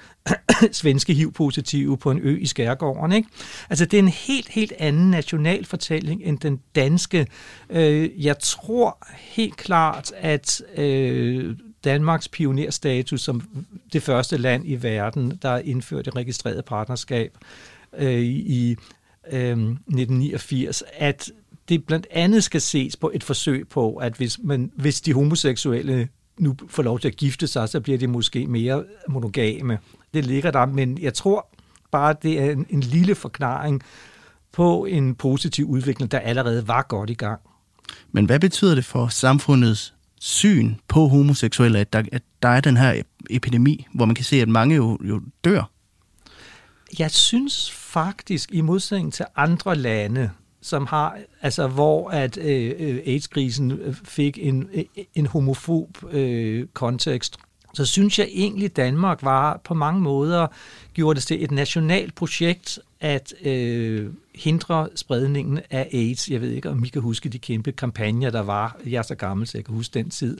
svenske 0.71 1.13
HIV-positive 1.13 1.97
på 1.97 2.11
en 2.11 2.19
ø 2.23 2.37
i 2.37 2.45
Skærgården. 2.45 3.11
Ikke? 3.11 3.29
Altså 3.69 3.85
det 3.85 3.97
er 3.97 4.03
en 4.03 4.07
helt, 4.07 4.49
helt 4.49 4.73
anden 4.79 5.11
national 5.11 5.65
fortælling 5.65 6.21
end 6.23 6.39
den 6.39 6.59
danske. 6.75 7.27
Jeg 8.19 8.39
tror 8.39 9.07
helt 9.17 9.57
klart, 9.57 10.11
at 10.17 10.61
Danmarks 11.83 12.27
pionerstatus 12.27 13.21
som 13.21 13.41
det 13.93 14.03
første 14.03 14.37
land 14.37 14.63
i 14.65 14.83
verden, 14.83 15.39
der 15.41 15.57
indførte 15.57 16.11
registreret 16.11 16.65
partnerskab 16.65 17.37
øh, 17.97 18.21
i 18.21 18.75
øh, 19.31 19.51
1989, 19.51 20.83
at 20.93 21.31
det 21.69 21.85
blandt 21.85 22.07
andet 22.11 22.43
skal 22.43 22.61
ses 22.61 22.95
på 22.95 23.11
et 23.13 23.23
forsøg 23.23 23.67
på, 23.67 23.95
at 23.95 24.13
hvis, 24.13 24.39
man, 24.43 24.71
hvis 24.75 25.01
de 25.01 25.13
homoseksuelle 25.13 26.07
nu 26.37 26.55
får 26.67 26.83
lov 26.83 26.99
til 26.99 27.07
at 27.07 27.15
gifte 27.15 27.47
sig, 27.47 27.69
så 27.69 27.79
bliver 27.79 27.97
de 27.97 28.07
måske 28.07 28.47
mere 28.47 28.83
monogame. 29.09 29.79
Det 30.13 30.25
ligger 30.25 30.51
der, 30.51 30.65
men 30.65 30.97
jeg 31.01 31.13
tror 31.13 31.47
bare, 31.91 32.15
det 32.23 32.39
er 32.39 32.51
en, 32.51 32.65
en 32.69 32.79
lille 32.79 33.15
forklaring 33.15 33.81
på 34.51 34.85
en 34.85 35.15
positiv 35.15 35.65
udvikling, 35.65 36.11
der 36.11 36.19
allerede 36.19 36.67
var 36.67 36.81
godt 36.81 37.09
i 37.09 37.13
gang. 37.13 37.41
Men 38.11 38.25
hvad 38.25 38.39
betyder 38.39 38.75
det 38.75 38.85
for 38.85 39.07
samfundets 39.07 39.93
syn 40.21 40.75
på 40.87 41.07
homoseksuelle, 41.07 41.79
at 41.79 41.93
der, 41.93 42.03
at 42.11 42.21
der 42.41 42.49
er 42.49 42.61
den 42.61 42.77
her 42.77 43.01
epidemi, 43.29 43.87
hvor 43.93 44.05
man 44.05 44.15
kan 44.15 44.25
se, 44.25 44.41
at 44.41 44.49
mange 44.49 44.75
jo, 44.75 44.97
jo 45.03 45.21
dør? 45.43 45.71
Jeg 46.99 47.11
synes 47.11 47.71
faktisk, 47.71 48.49
i 48.53 48.61
modsætning 48.61 49.13
til 49.13 49.25
andre 49.35 49.75
lande, 49.75 50.31
som 50.61 50.85
har, 50.85 51.17
altså 51.41 51.67
hvor 51.67 52.09
at 52.09 52.37
øh, 52.37 52.73
øh 52.79 52.97
AIDS-krisen 53.05 53.71
øh, 53.71 53.95
fik 54.03 54.39
en, 54.41 54.69
øh, 54.73 54.83
en 55.15 55.25
homofob 55.25 55.97
øh, 56.11 56.67
kontekst, 56.73 57.37
så 57.73 57.85
synes 57.85 58.19
jeg 58.19 58.27
egentlig, 58.31 58.75
Danmark 58.75 59.23
var 59.23 59.61
på 59.63 59.73
mange 59.73 60.01
måder 60.01 60.47
gjorde 60.93 61.15
det 61.15 61.23
til 61.23 61.43
et 61.43 61.51
nationalt 61.51 62.15
projekt 62.15 62.79
at 62.99 63.33
øh, 63.45 64.09
hindre 64.43 64.89
spredningen 64.95 65.59
af 65.69 65.89
AIDS. 65.93 66.29
Jeg 66.29 66.41
ved 66.41 66.49
ikke, 66.51 66.69
om 66.69 66.83
I 66.83 66.87
kan 66.87 67.01
huske 67.01 67.29
de 67.29 67.39
kæmpe 67.39 67.71
kampagner, 67.71 68.29
der 68.29 68.41
var. 68.41 68.77
Jeg 68.85 68.97
er 68.97 69.01
så 69.01 69.15
gammel, 69.15 69.47
så 69.47 69.57
jeg 69.57 69.65
kan 69.65 69.75
huske 69.75 69.93
den 69.93 70.09
tid. 70.09 70.37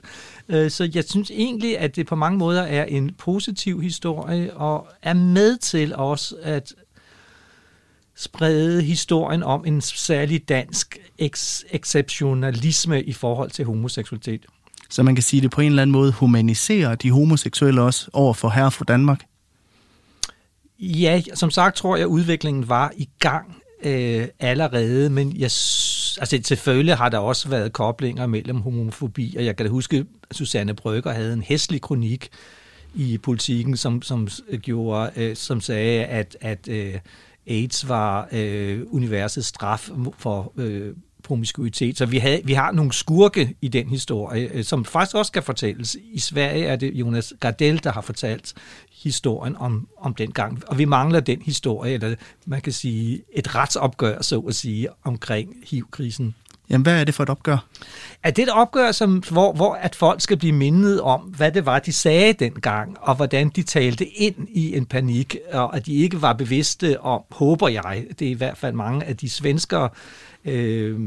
Øh, 0.48 0.70
så 0.70 0.90
jeg 0.94 1.04
synes 1.04 1.30
egentlig, 1.30 1.78
at 1.78 1.96
det 1.96 2.06
på 2.06 2.16
mange 2.16 2.38
måder 2.38 2.62
er 2.62 2.84
en 2.84 3.14
positiv 3.18 3.82
historie, 3.82 4.54
og 4.54 4.88
er 5.02 5.14
med 5.14 5.56
til 5.56 5.94
også 5.94 6.36
at 6.42 6.74
sprede 8.16 8.82
historien 8.82 9.42
om 9.42 9.66
en 9.66 9.80
særlig 9.80 10.48
dansk 10.48 10.98
eks- 11.22 11.62
exceptionalisme 11.70 13.02
i 13.02 13.12
forhold 13.12 13.50
til 13.50 13.64
homoseksualitet. 13.64 14.46
Så 14.90 15.02
man 15.02 15.14
kan 15.14 15.22
sige, 15.22 15.38
at 15.38 15.42
det 15.42 15.50
på 15.50 15.60
en 15.60 15.66
eller 15.66 15.82
anden 15.82 15.92
måde 15.92 16.12
humaniserer 16.12 16.94
de 16.94 17.10
homoseksuelle 17.10 17.82
også 17.82 18.10
over 18.12 18.34
for 18.34 18.48
herre 18.48 18.70
fra 18.70 18.84
Danmark? 18.88 19.24
Ja, 20.78 21.22
som 21.34 21.50
sagt 21.50 21.76
tror 21.76 21.96
jeg, 21.96 22.02
at 22.02 22.08
udviklingen 22.08 22.68
var 22.68 22.92
i 22.96 23.08
gang 23.18 23.61
øh, 23.84 24.28
allerede, 24.40 25.10
men 25.10 25.32
jeg, 25.36 25.50
altså, 26.20 26.40
selvfølgelig 26.44 26.96
har 26.96 27.08
der 27.08 27.18
også 27.18 27.48
været 27.48 27.72
koblinger 27.72 28.26
mellem 28.26 28.56
homofobi, 28.56 29.34
og 29.38 29.44
jeg 29.44 29.56
kan 29.56 29.66
da 29.66 29.70
huske, 29.70 30.04
at 30.30 30.36
Susanne 30.36 30.74
Brøgger 30.74 31.12
havde 31.12 31.32
en 31.32 31.42
hæslig 31.42 31.80
kronik 31.80 32.28
i 32.94 33.18
politikken, 33.18 33.76
som, 33.76 34.02
som, 34.02 34.28
gjorde, 34.62 35.10
øh, 35.16 35.36
som 35.36 35.60
sagde, 35.60 36.04
at, 36.04 36.36
at 36.40 36.68
øh, 36.68 36.94
AIDS 37.46 37.88
var 37.88 38.28
øh, 38.32 38.82
universets 38.90 39.46
straf 39.46 39.90
for 40.18 40.52
øh, 40.56 40.94
promiskuitet. 41.22 41.98
Så 41.98 42.06
vi, 42.06 42.18
havde, 42.18 42.40
vi 42.44 42.52
har 42.52 42.72
nogle 42.72 42.92
skurke 42.92 43.54
i 43.60 43.68
den 43.68 43.88
historie, 43.88 44.50
øh, 44.54 44.64
som 44.64 44.84
faktisk 44.84 45.16
også 45.16 45.28
skal 45.28 45.42
fortælles. 45.42 45.96
I 46.12 46.18
Sverige 46.18 46.64
er 46.66 46.76
det 46.76 46.94
Jonas 46.94 47.34
Gardell, 47.40 47.84
der 47.84 47.92
har 47.92 48.00
fortalt 48.00 48.54
historien 49.02 49.56
om, 49.56 49.88
om 49.98 50.14
den 50.14 50.32
gang. 50.32 50.62
Og 50.66 50.78
vi 50.78 50.84
mangler 50.84 51.20
den 51.20 51.42
historie, 51.42 51.94
eller 51.94 52.14
man 52.46 52.60
kan 52.60 52.72
sige 52.72 53.22
et 53.32 53.54
retsopgør, 53.54 54.22
så 54.22 54.40
at 54.40 54.54
sige, 54.54 54.88
omkring 55.04 55.54
HIV-krisen. 55.66 56.34
Jamen, 56.70 56.82
hvad 56.82 57.00
er 57.00 57.04
det 57.04 57.14
for 57.14 57.22
et 57.22 57.30
opgør? 57.30 57.66
At 58.22 58.36
det 58.36 58.42
er 58.42 58.46
et 58.46 58.52
opgør, 58.52 58.92
som, 58.92 59.22
hvor, 59.30 59.52
hvor 59.52 59.74
at 59.74 59.94
folk 59.94 60.20
skal 60.20 60.36
blive 60.36 60.52
mindet 60.52 61.00
om, 61.00 61.20
hvad 61.20 61.52
det 61.52 61.66
var, 61.66 61.78
de 61.78 61.92
sagde 61.92 62.32
dengang, 62.32 62.96
og 63.00 63.14
hvordan 63.14 63.48
de 63.48 63.62
talte 63.62 64.06
ind 64.06 64.48
i 64.48 64.76
en 64.76 64.86
panik, 64.86 65.36
og 65.52 65.76
at 65.76 65.86
de 65.86 65.94
ikke 65.94 66.22
var 66.22 66.32
bevidste 66.32 67.00
om, 67.00 67.22
håber 67.30 67.68
jeg, 67.68 68.04
det 68.18 68.26
er 68.26 68.30
i 68.30 68.34
hvert 68.34 68.58
fald 68.58 68.74
mange 68.74 69.04
af 69.04 69.16
de 69.16 69.30
svenskere, 69.30 69.88
øh, 70.44 70.98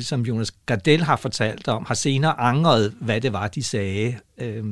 som 0.00 0.22
Jonas 0.22 0.50
Gardell 0.66 1.02
har 1.02 1.16
fortalt 1.16 1.68
om, 1.68 1.84
har 1.88 1.94
senere 1.94 2.40
angret, 2.40 2.94
hvad 3.00 3.20
det 3.20 3.32
var, 3.32 3.48
de 3.48 3.62
sagde. 3.62 4.16
Øh, 4.38 4.64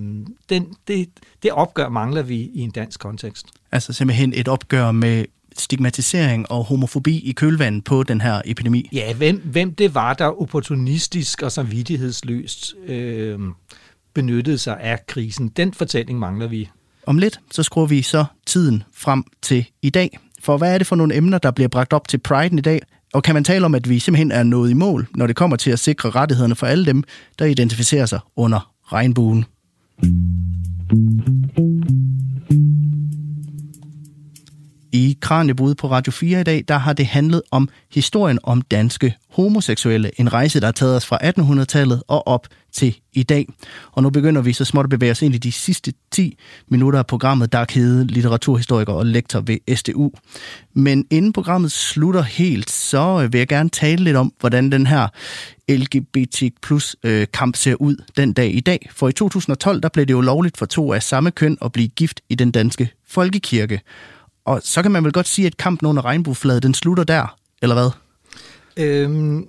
den, 0.48 0.74
det, 0.88 1.08
det 1.42 1.52
opgør 1.52 1.88
mangler 1.88 2.22
vi 2.22 2.50
i 2.54 2.60
en 2.60 2.70
dansk 2.70 3.00
kontekst. 3.00 3.46
Altså 3.72 3.92
simpelthen 3.92 4.32
et 4.36 4.48
opgør 4.48 4.90
med 4.90 5.24
stigmatisering 5.58 6.50
og 6.50 6.64
homofobi 6.64 7.18
i 7.18 7.32
kølvandet 7.32 7.84
på 7.84 8.02
den 8.02 8.20
her 8.20 8.42
epidemi? 8.44 8.88
Ja, 8.92 9.14
hvem, 9.14 9.42
hvem 9.44 9.74
det 9.74 9.94
var, 9.94 10.14
der 10.14 10.40
opportunistisk 10.42 11.42
og 11.42 11.52
samvittighedsløst 11.52 12.74
øh, 12.86 13.38
benyttede 14.14 14.58
sig 14.58 14.80
af 14.80 15.06
krisen. 15.06 15.48
Den 15.48 15.74
fortælling 15.74 16.18
mangler 16.18 16.46
vi. 16.46 16.68
Om 17.06 17.18
lidt, 17.18 17.40
så 17.50 17.62
skruer 17.62 17.86
vi 17.86 18.02
så 18.02 18.24
tiden 18.46 18.82
frem 18.94 19.24
til 19.42 19.66
i 19.82 19.90
dag. 19.90 20.18
For 20.40 20.56
hvad 20.56 20.74
er 20.74 20.78
det 20.78 20.86
for 20.86 20.96
nogle 20.96 21.16
emner, 21.16 21.38
der 21.38 21.50
bliver 21.50 21.68
bragt 21.68 21.92
op 21.92 22.08
til 22.08 22.18
Pride 22.18 22.58
i 22.58 22.60
dag? 22.60 22.80
Og 23.16 23.22
kan 23.22 23.34
man 23.34 23.44
tale 23.44 23.64
om, 23.64 23.74
at 23.74 23.88
vi 23.88 23.98
simpelthen 23.98 24.32
er 24.32 24.42
nået 24.42 24.70
i 24.70 24.74
mål, 24.74 25.06
når 25.14 25.26
det 25.26 25.36
kommer 25.36 25.56
til 25.56 25.70
at 25.70 25.78
sikre 25.78 26.10
rettighederne 26.10 26.54
for 26.54 26.66
alle 26.66 26.86
dem, 26.86 27.02
der 27.38 27.44
identificerer 27.44 28.06
sig 28.06 28.20
under 28.36 28.72
regnbuen? 28.92 29.44
I 34.96 35.18
Kranjebrud 35.20 35.74
på 35.74 35.90
Radio 35.90 36.12
4 36.12 36.40
i 36.40 36.44
dag, 36.44 36.64
der 36.68 36.78
har 36.78 36.92
det 36.92 37.06
handlet 37.06 37.42
om 37.50 37.68
historien 37.92 38.38
om 38.42 38.62
danske 38.62 39.14
homoseksuelle. 39.30 40.10
En 40.20 40.32
rejse, 40.32 40.60
der 40.60 40.66
har 40.66 40.72
taget 40.72 40.96
os 40.96 41.06
fra 41.06 41.18
1800-tallet 41.22 42.02
og 42.08 42.26
op 42.26 42.46
til 42.72 42.96
i 43.12 43.22
dag. 43.22 43.46
Og 43.92 44.02
nu 44.02 44.10
begynder 44.10 44.42
vi 44.42 44.52
så 44.52 44.64
småt 44.64 44.84
at 44.84 44.90
bevæge 44.90 45.10
os 45.10 45.22
ind 45.22 45.34
i 45.34 45.38
de 45.38 45.52
sidste 45.52 45.92
10 46.12 46.38
minutter 46.68 46.98
af 46.98 47.06
programmet, 47.06 47.52
der 47.52 47.64
Hede, 47.70 48.06
litteraturhistoriker 48.06 48.92
og 48.92 49.06
lektor 49.06 49.40
ved 49.40 49.76
SDU. 49.76 50.10
Men 50.74 51.06
inden 51.10 51.32
programmet 51.32 51.72
slutter 51.72 52.22
helt, 52.22 52.70
så 52.70 53.22
øh, 53.22 53.32
vil 53.32 53.38
jeg 53.38 53.48
gerne 53.48 53.68
tale 53.68 54.04
lidt 54.04 54.16
om, 54.16 54.32
hvordan 54.40 54.72
den 54.72 54.86
her 54.86 55.08
LGBT 55.68 56.42
plus 56.62 56.96
øh, 57.02 57.26
kamp 57.32 57.56
ser 57.56 57.74
ud 57.74 57.96
den 58.16 58.32
dag 58.32 58.54
i 58.54 58.60
dag. 58.60 58.88
For 58.92 59.08
i 59.08 59.12
2012, 59.12 59.80
der 59.82 59.88
blev 59.88 60.06
det 60.06 60.12
jo 60.12 60.20
lovligt 60.20 60.56
for 60.56 60.66
to 60.66 60.92
af 60.92 61.02
samme 61.02 61.30
køn 61.30 61.58
at 61.62 61.72
blive 61.72 61.88
gift 61.88 62.20
i 62.28 62.34
den 62.34 62.50
danske 62.50 62.90
folkekirke. 63.08 63.80
Og 64.46 64.60
så 64.64 64.82
kan 64.82 64.90
man 64.90 65.04
vel 65.04 65.12
godt 65.12 65.28
sige, 65.28 65.46
at 65.46 65.56
kampen 65.56 65.88
under 65.88 66.04
regnbueflaget, 66.04 66.62
den 66.62 66.74
slutter 66.74 67.04
der, 67.04 67.36
eller 67.62 67.74
hvad? 67.74 67.90
Øhm, 68.76 69.48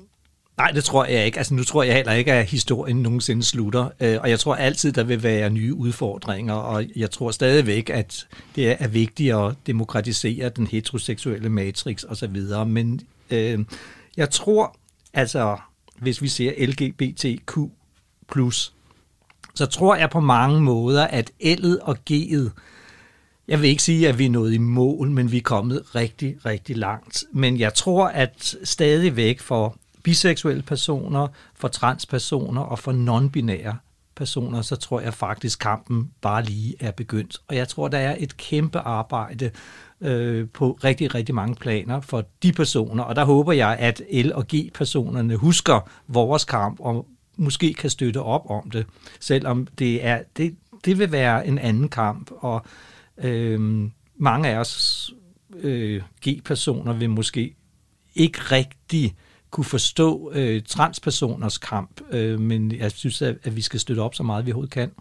nej, 0.57 0.71
det 0.71 0.83
tror 0.83 1.05
jeg 1.05 1.25
ikke. 1.25 1.37
Altså, 1.37 1.53
nu 1.53 1.63
tror 1.63 1.83
jeg 1.83 1.95
heller 1.95 2.11
ikke, 2.11 2.33
at 2.33 2.45
historien 2.45 2.97
nogensinde 2.97 3.43
slutter. 3.43 3.89
Øh, 3.99 4.17
og 4.21 4.29
jeg 4.29 4.39
tror 4.39 4.55
altid, 4.55 4.91
der 4.91 5.03
vil 5.03 5.23
være 5.23 5.49
nye 5.49 5.73
udfordringer. 5.73 6.53
Og 6.53 6.85
jeg 6.95 7.11
tror 7.11 7.31
stadigvæk, 7.31 7.89
at 7.89 8.27
det 8.55 8.75
er 8.79 8.87
vigtigt 8.87 9.35
at 9.35 9.53
demokratisere 9.67 10.49
den 10.49 10.67
heteroseksuelle 10.67 11.49
matrix 11.49 12.03
osv. 12.03 12.41
Men 12.67 12.99
øh, 13.31 13.59
jeg 14.17 14.29
tror, 14.29 14.77
altså, 15.13 15.57
hvis 15.99 16.21
vi 16.21 16.27
ser 16.27 16.65
LGBTQ+, 16.67 17.57
så 19.55 19.65
tror 19.65 19.95
jeg 19.95 20.09
på 20.09 20.19
mange 20.19 20.61
måder, 20.61 21.07
at 21.07 21.31
L'et 21.43 21.81
og 21.81 21.97
G'et 22.11 22.49
jeg 23.47 23.61
vil 23.61 23.69
ikke 23.69 23.83
sige, 23.83 24.09
at 24.09 24.17
vi 24.17 24.25
er 24.25 24.29
nået 24.29 24.53
i 24.53 24.57
mål, 24.57 25.09
men 25.09 25.31
vi 25.31 25.37
er 25.37 25.41
kommet 25.41 25.95
rigtig, 25.95 26.45
rigtig 26.45 26.77
langt. 26.77 27.23
Men 27.31 27.59
jeg 27.59 27.73
tror, 27.73 28.07
at 28.07 28.55
stadigvæk 28.63 29.39
for 29.39 29.75
biseksuelle 30.03 30.63
personer, 30.63 31.27
for 31.55 31.67
transpersoner 31.67 32.61
og 32.61 32.79
for 32.79 32.91
non-binære 32.91 33.75
personer, 34.15 34.61
så 34.61 34.75
tror 34.75 35.01
jeg 35.01 35.13
faktisk, 35.13 35.59
kampen 35.59 36.11
bare 36.21 36.43
lige 36.43 36.75
er 36.79 36.91
begyndt. 36.91 37.37
Og 37.47 37.55
jeg 37.55 37.67
tror, 37.67 37.87
der 37.87 37.97
er 37.97 38.15
et 38.19 38.37
kæmpe 38.37 38.79
arbejde 38.79 39.51
øh, 40.01 40.47
på 40.53 40.79
rigtig, 40.83 41.15
rigtig 41.15 41.35
mange 41.35 41.55
planer 41.55 42.01
for 42.01 42.25
de 42.43 42.51
personer. 42.51 43.03
Og 43.03 43.15
der 43.15 43.25
håber 43.25 43.53
jeg, 43.53 43.77
at 43.79 44.01
L- 44.09 44.33
og 44.33 44.45
G-personerne 44.55 45.35
husker 45.35 45.89
vores 46.07 46.45
kamp 46.45 46.79
og 46.79 47.07
måske 47.37 47.73
kan 47.73 47.89
støtte 47.89 48.21
op 48.21 48.49
om 48.49 48.69
det, 48.69 48.85
selvom 49.19 49.67
det, 49.79 50.05
er, 50.05 50.21
det, 50.37 50.55
det 50.85 50.99
vil 50.99 51.11
være 51.11 51.47
en 51.47 51.59
anden 51.59 51.89
kamp. 51.89 52.31
Og 52.31 52.65
Øh, 53.23 53.89
mange 54.19 54.49
af 54.49 54.57
os 54.57 55.11
øh, 55.59 56.01
G-personer 56.27 56.93
vil 56.93 57.09
måske 57.09 57.55
ikke 58.15 58.39
rigtig 58.39 59.15
kunne 59.51 59.63
forstå 59.63 60.31
øh, 60.33 60.61
transpersoners 60.67 61.57
kamp, 61.57 62.01
øh, 62.11 62.39
men 62.39 62.71
jeg 62.71 62.91
synes, 62.91 63.21
at, 63.21 63.35
at 63.43 63.55
vi 63.55 63.61
skal 63.61 63.79
støtte 63.79 63.99
op 63.99 64.15
så 64.15 64.23
meget, 64.23 64.45
vi 64.45 64.51
overhovedet 64.51 64.73
kan. 64.73 64.91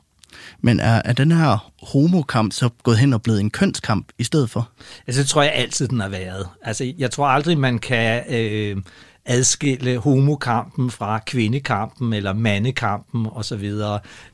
Men 0.60 0.80
er, 0.80 1.02
er 1.04 1.12
den 1.12 1.32
her 1.32 1.72
homokamp 1.82 2.52
så 2.52 2.68
gået 2.82 2.98
hen 2.98 3.12
og 3.12 3.22
blevet 3.22 3.40
en 3.40 3.50
kønskamp 3.50 4.12
i 4.18 4.24
stedet 4.24 4.50
for? 4.50 4.70
Altså, 5.06 5.22
det 5.22 5.28
tror 5.28 5.42
jeg 5.42 5.52
altid, 5.54 5.88
den 5.88 6.00
har 6.00 6.08
været. 6.08 6.48
Altså, 6.62 6.92
jeg 6.98 7.10
tror 7.10 7.26
aldrig, 7.26 7.58
man 7.58 7.78
kan 7.78 8.34
øh, 8.34 8.82
adskille 9.24 9.98
homokampen 9.98 10.90
fra 10.90 11.18
kvindekampen 11.26 12.12
eller 12.12 12.32
mandekampen 12.32 13.26
osv. 13.32 13.72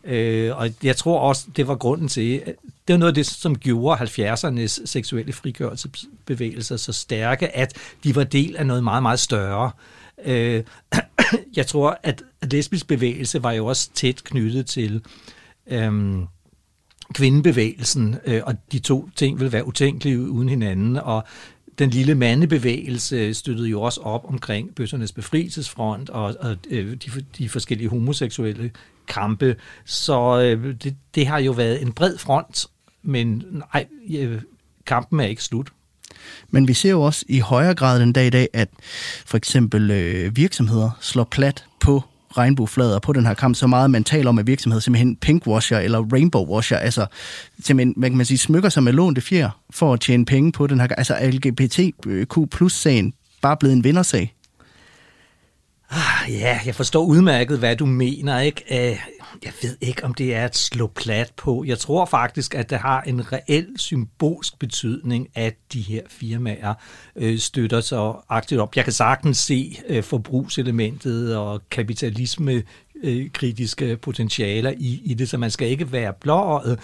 Øh, 0.04 0.56
og 0.56 0.70
jeg 0.82 0.96
tror 0.96 1.20
også, 1.20 1.46
det 1.56 1.68
var 1.68 1.74
grunden 1.74 2.08
til, 2.08 2.42
det 2.88 2.92
var 2.92 2.98
noget 2.98 3.10
af 3.10 3.14
det, 3.14 3.26
som 3.26 3.58
gjorde 3.58 4.00
70'ernes 4.00 4.86
seksuelle 4.86 5.32
frigørelsesbevægelser 5.32 6.76
så 6.76 6.92
stærke, 6.92 7.56
at 7.56 7.76
de 8.04 8.16
var 8.16 8.24
del 8.24 8.56
af 8.56 8.66
noget 8.66 8.84
meget, 8.84 9.02
meget 9.02 9.20
større. 9.20 9.70
Øh, 10.24 10.64
jeg 11.56 11.66
tror, 11.66 11.98
at 12.02 12.22
lesbisk 12.42 12.86
bevægelse 12.86 13.42
var 13.42 13.52
jo 13.52 13.66
også 13.66 13.90
tæt 13.94 14.24
knyttet 14.24 14.66
til 14.66 15.04
øh, 15.66 16.14
kvindebevægelsen, 17.14 18.16
øh, 18.24 18.42
og 18.44 18.54
de 18.72 18.78
to 18.78 19.08
ting 19.16 19.38
ville 19.38 19.52
være 19.52 19.66
utænkelige 19.66 20.20
uden 20.20 20.48
hinanden, 20.48 20.96
og 20.96 21.24
den 21.78 21.90
lille 21.90 22.14
mandebevægelse 22.14 23.34
støttede 23.34 23.68
jo 23.68 23.82
også 23.82 24.00
op 24.00 24.24
omkring 24.28 24.74
bøssernes 24.74 25.12
befrielsesfront 25.12 26.10
og, 26.10 26.34
og 26.40 26.56
øh, 26.70 26.92
de, 26.92 27.24
de 27.38 27.48
forskellige 27.48 27.88
homoseksuelle 27.88 28.70
kampe. 29.08 29.56
Så 29.84 30.40
øh, 30.40 30.74
det, 30.84 30.96
det 31.14 31.26
har 31.26 31.38
jo 31.38 31.52
været 31.52 31.82
en 31.82 31.92
bred 31.92 32.18
front, 32.18 32.66
men 33.02 33.44
nej, 33.74 33.86
øh, 34.18 34.40
kampen 34.86 35.20
er 35.20 35.24
ikke 35.24 35.44
slut. 35.44 35.72
Men 36.50 36.68
vi 36.68 36.74
ser 36.74 36.90
jo 36.90 37.02
også 37.02 37.24
i 37.28 37.38
højere 37.38 37.74
grad 37.74 38.00
den 38.00 38.12
dag 38.12 38.26
i 38.26 38.30
dag, 38.30 38.48
at 38.52 38.68
for 39.26 39.36
eksempel 39.36 39.90
øh, 39.90 40.36
virksomheder 40.36 40.90
slår 41.00 41.24
plat 41.24 41.64
på 41.80 42.02
regnbueflader 42.36 42.98
på 42.98 43.12
den 43.12 43.26
her 43.26 43.34
kamp 43.34 43.56
så 43.56 43.66
meget, 43.66 43.90
man 43.90 44.04
taler 44.04 44.28
om, 44.28 44.38
at 44.38 44.46
virksomheder 44.46 44.80
simpelthen 44.80 45.16
pinkwasher 45.16 45.78
eller 45.78 46.04
rainbowwasher, 46.12 46.78
altså 46.78 47.06
simpelthen, 47.64 47.94
man 47.96 48.10
kan 48.10 48.16
man 48.16 48.26
sige, 48.26 48.38
smykker 48.38 48.68
sig 48.68 48.82
med 48.82 48.92
lånte 48.92 49.20
fjer 49.20 49.50
for 49.70 49.92
at 49.92 50.00
tjene 50.00 50.24
penge 50.24 50.52
på 50.52 50.66
den 50.66 50.80
her, 50.80 50.88
altså 50.88 51.18
LGBTQ 51.22 52.50
plus 52.50 52.72
sagen 52.72 53.14
bare 53.42 53.56
blevet 53.56 53.76
en 53.76 53.84
vindersag. 53.84 54.34
Ah, 55.94 56.32
ja, 56.32 56.60
jeg 56.66 56.74
forstår 56.74 57.04
udmærket, 57.04 57.58
hvad 57.58 57.76
du 57.76 57.86
mener, 57.86 58.40
ikke? 58.40 58.64
Øh, 58.70 58.98
jeg 59.44 59.52
ved 59.62 59.76
ikke, 59.80 60.04
om 60.04 60.14
det 60.14 60.34
er 60.34 60.44
at 60.44 60.56
slå 60.56 60.86
plat 60.86 61.32
på. 61.36 61.64
Jeg 61.66 61.78
tror 61.78 62.04
faktisk, 62.04 62.54
at 62.54 62.70
det 62.70 62.78
har 62.78 63.00
en 63.00 63.32
reel 63.32 63.66
symbolsk 63.76 64.58
betydning, 64.58 65.28
at 65.34 65.54
de 65.72 65.80
her 65.80 66.02
firmaer 66.08 66.74
øh, 67.16 67.38
støtter 67.38 67.80
sig 67.80 68.12
aktivt 68.28 68.60
op. 68.60 68.76
Jeg 68.76 68.84
kan 68.84 68.92
sagtens 68.92 69.38
se 69.38 69.76
øh, 69.88 70.02
forbrugselementet 70.02 71.36
og 71.36 71.62
kapitalisme 71.70 72.62
øh, 73.02 73.30
kritiske 73.32 73.96
potentialer 73.96 74.72
i, 74.78 75.02
i 75.04 75.14
det, 75.14 75.28
så 75.28 75.38
man 75.38 75.50
skal 75.50 75.68
ikke 75.68 75.92
være 75.92 76.12
blåret. 76.20 76.78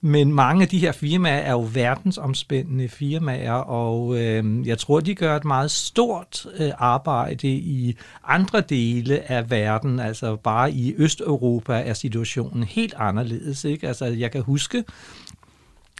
Men 0.00 0.34
mange 0.34 0.62
af 0.62 0.68
de 0.68 0.78
her 0.78 0.92
firmaer 0.92 1.38
er 1.38 1.50
jo 1.50 1.68
verdensomspændende 1.72 2.88
firmaer, 2.88 3.52
og 3.52 4.18
øh, 4.18 4.66
jeg 4.66 4.78
tror, 4.78 5.00
de 5.00 5.14
gør 5.14 5.36
et 5.36 5.44
meget 5.44 5.70
stort 5.70 6.46
øh, 6.58 6.70
arbejde 6.78 7.48
i 7.48 7.96
andre 8.26 8.60
dele 8.60 9.30
af 9.30 9.50
verden. 9.50 10.00
Altså 10.00 10.36
bare 10.36 10.72
i 10.72 10.94
Østeuropa 10.96 11.72
er 11.72 11.94
situationen 11.94 12.62
helt 12.62 12.94
anderledes. 12.96 13.64
Ikke? 13.64 13.88
Altså 13.88 14.04
jeg 14.04 14.30
kan 14.30 14.42
huske, 14.42 14.84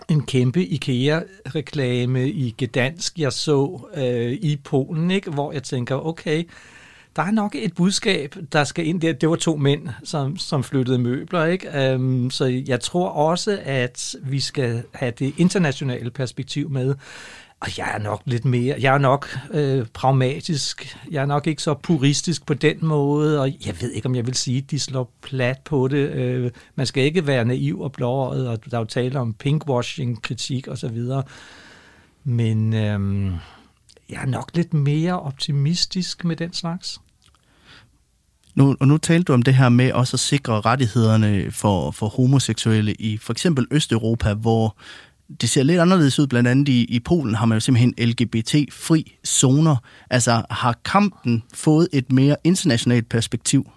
en 0.09 0.27
kæmpe 0.27 0.67
IKEA-reklame 0.67 2.31
i 2.31 2.55
Gdansk, 2.59 3.19
jeg 3.19 3.33
så 3.33 3.89
øh, 3.95 4.33
i 4.33 4.57
Polen, 4.65 5.11
ikke? 5.11 5.31
hvor 5.31 5.53
jeg 5.53 5.63
tænker, 5.63 6.07
okay, 6.07 6.45
der 7.17 7.23
er 7.23 7.31
nok 7.31 7.55
et 7.55 7.75
budskab, 7.75 8.35
der 8.53 8.65
skal 8.65 8.87
ind 8.87 9.01
der. 9.01 9.13
Det 9.13 9.29
var 9.29 9.37
to 9.37 9.57
mænd, 9.57 9.89
som, 10.05 10.37
som 10.37 10.65
flyttede 10.65 10.99
møbler, 10.99 11.45
ikke? 11.45 11.95
Um, 11.95 12.31
så 12.31 12.63
jeg 12.67 12.81
tror 12.81 13.09
også, 13.09 13.59
at 13.65 14.17
vi 14.23 14.41
skal 14.41 14.83
have 14.93 15.13
det 15.19 15.35
internationale 15.37 16.11
perspektiv 16.11 16.71
med. 16.71 16.95
Og 17.61 17.79
jeg 17.79 17.91
er 17.95 17.99
nok 17.99 18.23
lidt 18.25 18.45
mere, 18.45 18.77
jeg 18.81 18.95
er 18.95 18.99
nok 18.99 19.39
øh, 19.51 19.87
pragmatisk, 19.95 20.99
jeg 21.11 21.23
er 21.23 21.27
nok 21.27 21.47
ikke 21.47 21.63
så 21.63 21.75
puristisk 21.75 22.47
på 22.47 22.55
den 22.55 22.77
måde, 22.81 23.41
og 23.41 23.53
jeg 23.67 23.75
ved 23.81 23.91
ikke, 23.91 24.07
om 24.07 24.15
jeg 24.15 24.27
vil 24.27 24.35
sige, 24.35 24.59
at 24.59 24.71
de 24.71 24.79
slår 24.79 25.13
plat 25.23 25.59
på 25.65 25.89
det. 25.89 26.11
Øh, 26.11 26.51
man 26.75 26.87
skal 26.87 27.05
ikke 27.05 27.27
være 27.27 27.45
naiv 27.45 27.81
og 27.81 27.93
blåret, 27.93 28.49
og 28.49 28.71
der 28.71 28.77
er 28.77 28.81
jo 28.81 28.85
tale 28.85 29.21
om 29.21 29.35
pinkwashing, 29.35 30.23
kritik 30.23 30.69
osv. 30.69 30.99
Men 32.25 32.75
øh, 32.75 33.33
jeg 34.13 34.23
er 34.23 34.27
nok 34.27 34.51
lidt 34.55 34.75
mere 34.75 35.21
optimistisk 35.21 36.25
med 36.25 36.37
den 36.37 36.53
slags. 36.53 37.01
Nu, 38.55 38.77
og 38.81 38.89
nu 38.89 38.99
talte 38.99 39.25
du 39.25 39.33
om 39.33 39.43
det 39.43 39.55
her 39.55 39.69
med 39.69 39.93
også 39.93 40.17
at 40.17 40.21
sikre 40.21 40.61
rettighederne 40.61 41.51
for, 41.51 41.91
for 41.91 42.09
homoseksuelle 42.09 42.95
i 42.95 43.17
for 43.17 43.33
eksempel 43.33 43.67
Østeuropa, 43.71 44.35
hvor 44.35 44.77
det 45.41 45.51
ser 45.51 45.63
lidt 45.63 45.81
anderledes 45.81 46.19
ud. 46.19 46.27
Blandt 46.27 46.49
andet 46.49 46.69
i, 46.69 46.85
i 46.85 47.01
Polen 47.01 47.35
har 47.35 47.47
man 47.47 47.57
jo 47.57 47.61
simpelthen 47.61 47.95
LGBT-fri 47.99 49.19
zoner. 49.27 49.77
Altså 50.11 50.43
har 50.51 50.79
kampen 50.85 51.43
fået 51.55 51.89
et 51.93 52.13
mere 52.13 52.37
internationalt 52.45 53.09
perspektiv? 53.09 53.71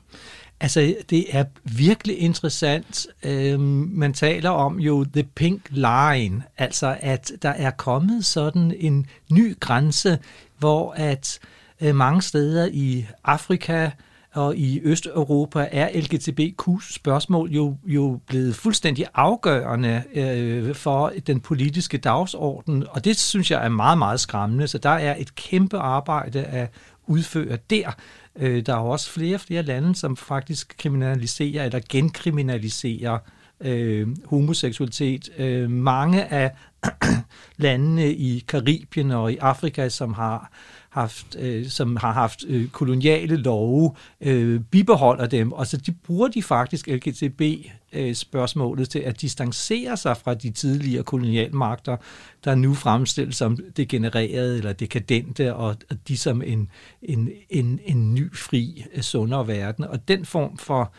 Altså, 0.60 0.96
det 1.10 1.26
er 1.30 1.44
virkelig 1.64 2.20
interessant. 2.20 3.08
Øhm, 3.24 3.90
man 3.94 4.14
taler 4.14 4.50
om 4.50 4.80
jo 4.80 5.04
the 5.04 5.24
pink 5.24 5.62
line, 5.70 6.44
altså 6.58 6.98
at 7.00 7.32
der 7.42 7.50
er 7.50 7.72
kommet 7.72 8.26
sådan 8.26 8.74
en 8.80 9.06
ny 9.32 9.60
grænse, 9.60 10.20
hvor 10.58 10.92
at 10.92 11.40
øh, 11.82 11.96
mange 11.96 12.22
steder 12.22 12.70
i 12.72 13.06
Afrika, 13.24 13.90
og 14.36 14.58
i 14.58 14.82
Østeuropa 14.84 15.68
er 15.72 16.00
LGTBQ-spørgsmål 16.02 17.52
jo, 17.52 17.78
jo 17.86 18.20
blevet 18.28 18.56
fuldstændig 18.56 19.06
afgørende 19.14 20.04
øh, 20.14 20.76
for 20.76 21.12
den 21.28 21.40
politiske 21.40 21.98
dagsorden, 21.98 22.86
og 22.90 23.06
det 23.06 23.18
synes 23.18 23.52
jeg 23.52 23.66
er 23.66 23.70
meget, 23.70 23.98
meget 23.98 24.20
skræmmende. 24.20 24.68
Så 24.68 24.78
der 24.78 24.90
er 24.90 25.16
et 25.18 25.36
kæmpe 25.36 25.78
arbejde 25.78 26.44
at 26.44 26.70
udføre 27.08 27.58
der. 27.70 27.92
Øh, 28.36 28.66
der 28.66 28.74
er 28.74 28.78
også 28.78 29.10
flere 29.10 29.36
og 29.36 29.42
flere 29.42 29.64
lande, 29.64 29.96
som 29.96 30.18
faktisk 30.18 30.76
kriminaliserer 30.78 31.66
eller 31.66 31.80
genkriminaliserer 31.90 33.18
øh, 33.62 34.08
homoseksualitet. 34.26 35.30
Øh, 35.38 35.70
mange 35.70 36.26
af 36.26 36.52
landene 37.58 38.14
i 38.14 38.40
Karibien 38.48 39.12
og 39.12 39.34
i 39.34 39.38
Afrika, 39.38 39.90
som 39.90 40.14
har 40.14 40.52
haft, 40.96 41.36
øh, 41.40 41.68
som 41.68 41.96
har 41.96 42.14
haft 42.14 42.44
øh, 42.48 42.68
koloniale 42.68 43.36
love, 43.36 43.96
øh, 44.22 44.60
bibeholder 44.60 45.28
dem, 45.28 45.52
og 45.52 45.68
så 45.68 45.78
de 45.78 45.92
bruger 45.92 46.28
de 46.28 46.44
faktisk 46.44 46.88
LGTB-spørgsmålet 46.88 48.82
øh, 48.82 48.88
til 48.88 49.00
at 49.00 49.22
distancere 49.22 49.98
sig 49.98 50.18
fra 50.18 50.34
de 50.34 50.50
tidligere 50.50 51.04
kolonialmagter, 51.04 51.98
der 52.44 52.56
nu 52.56 52.74
fremstilles 52.74 53.36
som 53.36 53.58
degenererede 53.78 54.58
eller 54.58 54.74
dekadente, 54.74 55.56
og, 55.56 55.76
og 55.90 55.98
de 56.08 56.18
som 56.18 56.42
en, 56.42 56.70
en, 57.02 57.30
en, 57.50 57.80
en 57.86 58.14
ny, 58.14 58.36
fri, 58.36 58.86
øh, 58.96 59.02
sundere 59.02 59.48
verden. 59.48 59.84
Og 59.84 60.08
den 60.08 60.26
form 60.26 60.58
for 60.58 60.92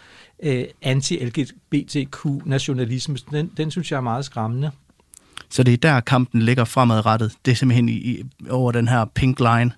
øh, 0.43 0.65
anti-LGBTQ-nationalisme, 0.83 3.17
den, 3.31 3.51
den 3.57 3.71
synes 3.71 3.91
jeg 3.91 3.97
er 3.97 4.01
meget 4.01 4.25
skræmmende. 4.25 4.71
Så 5.49 5.63
det 5.63 5.73
er 5.73 5.77
der, 5.77 6.01
kampen 6.01 6.43
ligger 6.43 6.65
fremadrettet. 6.65 7.33
Det 7.45 7.51
er 7.51 7.57
simpelthen 7.57 7.89
i, 7.89 8.23
over 8.51 8.73
den 8.73 8.89
her 8.89 9.05
pink 9.05 9.41
line. 9.41 9.73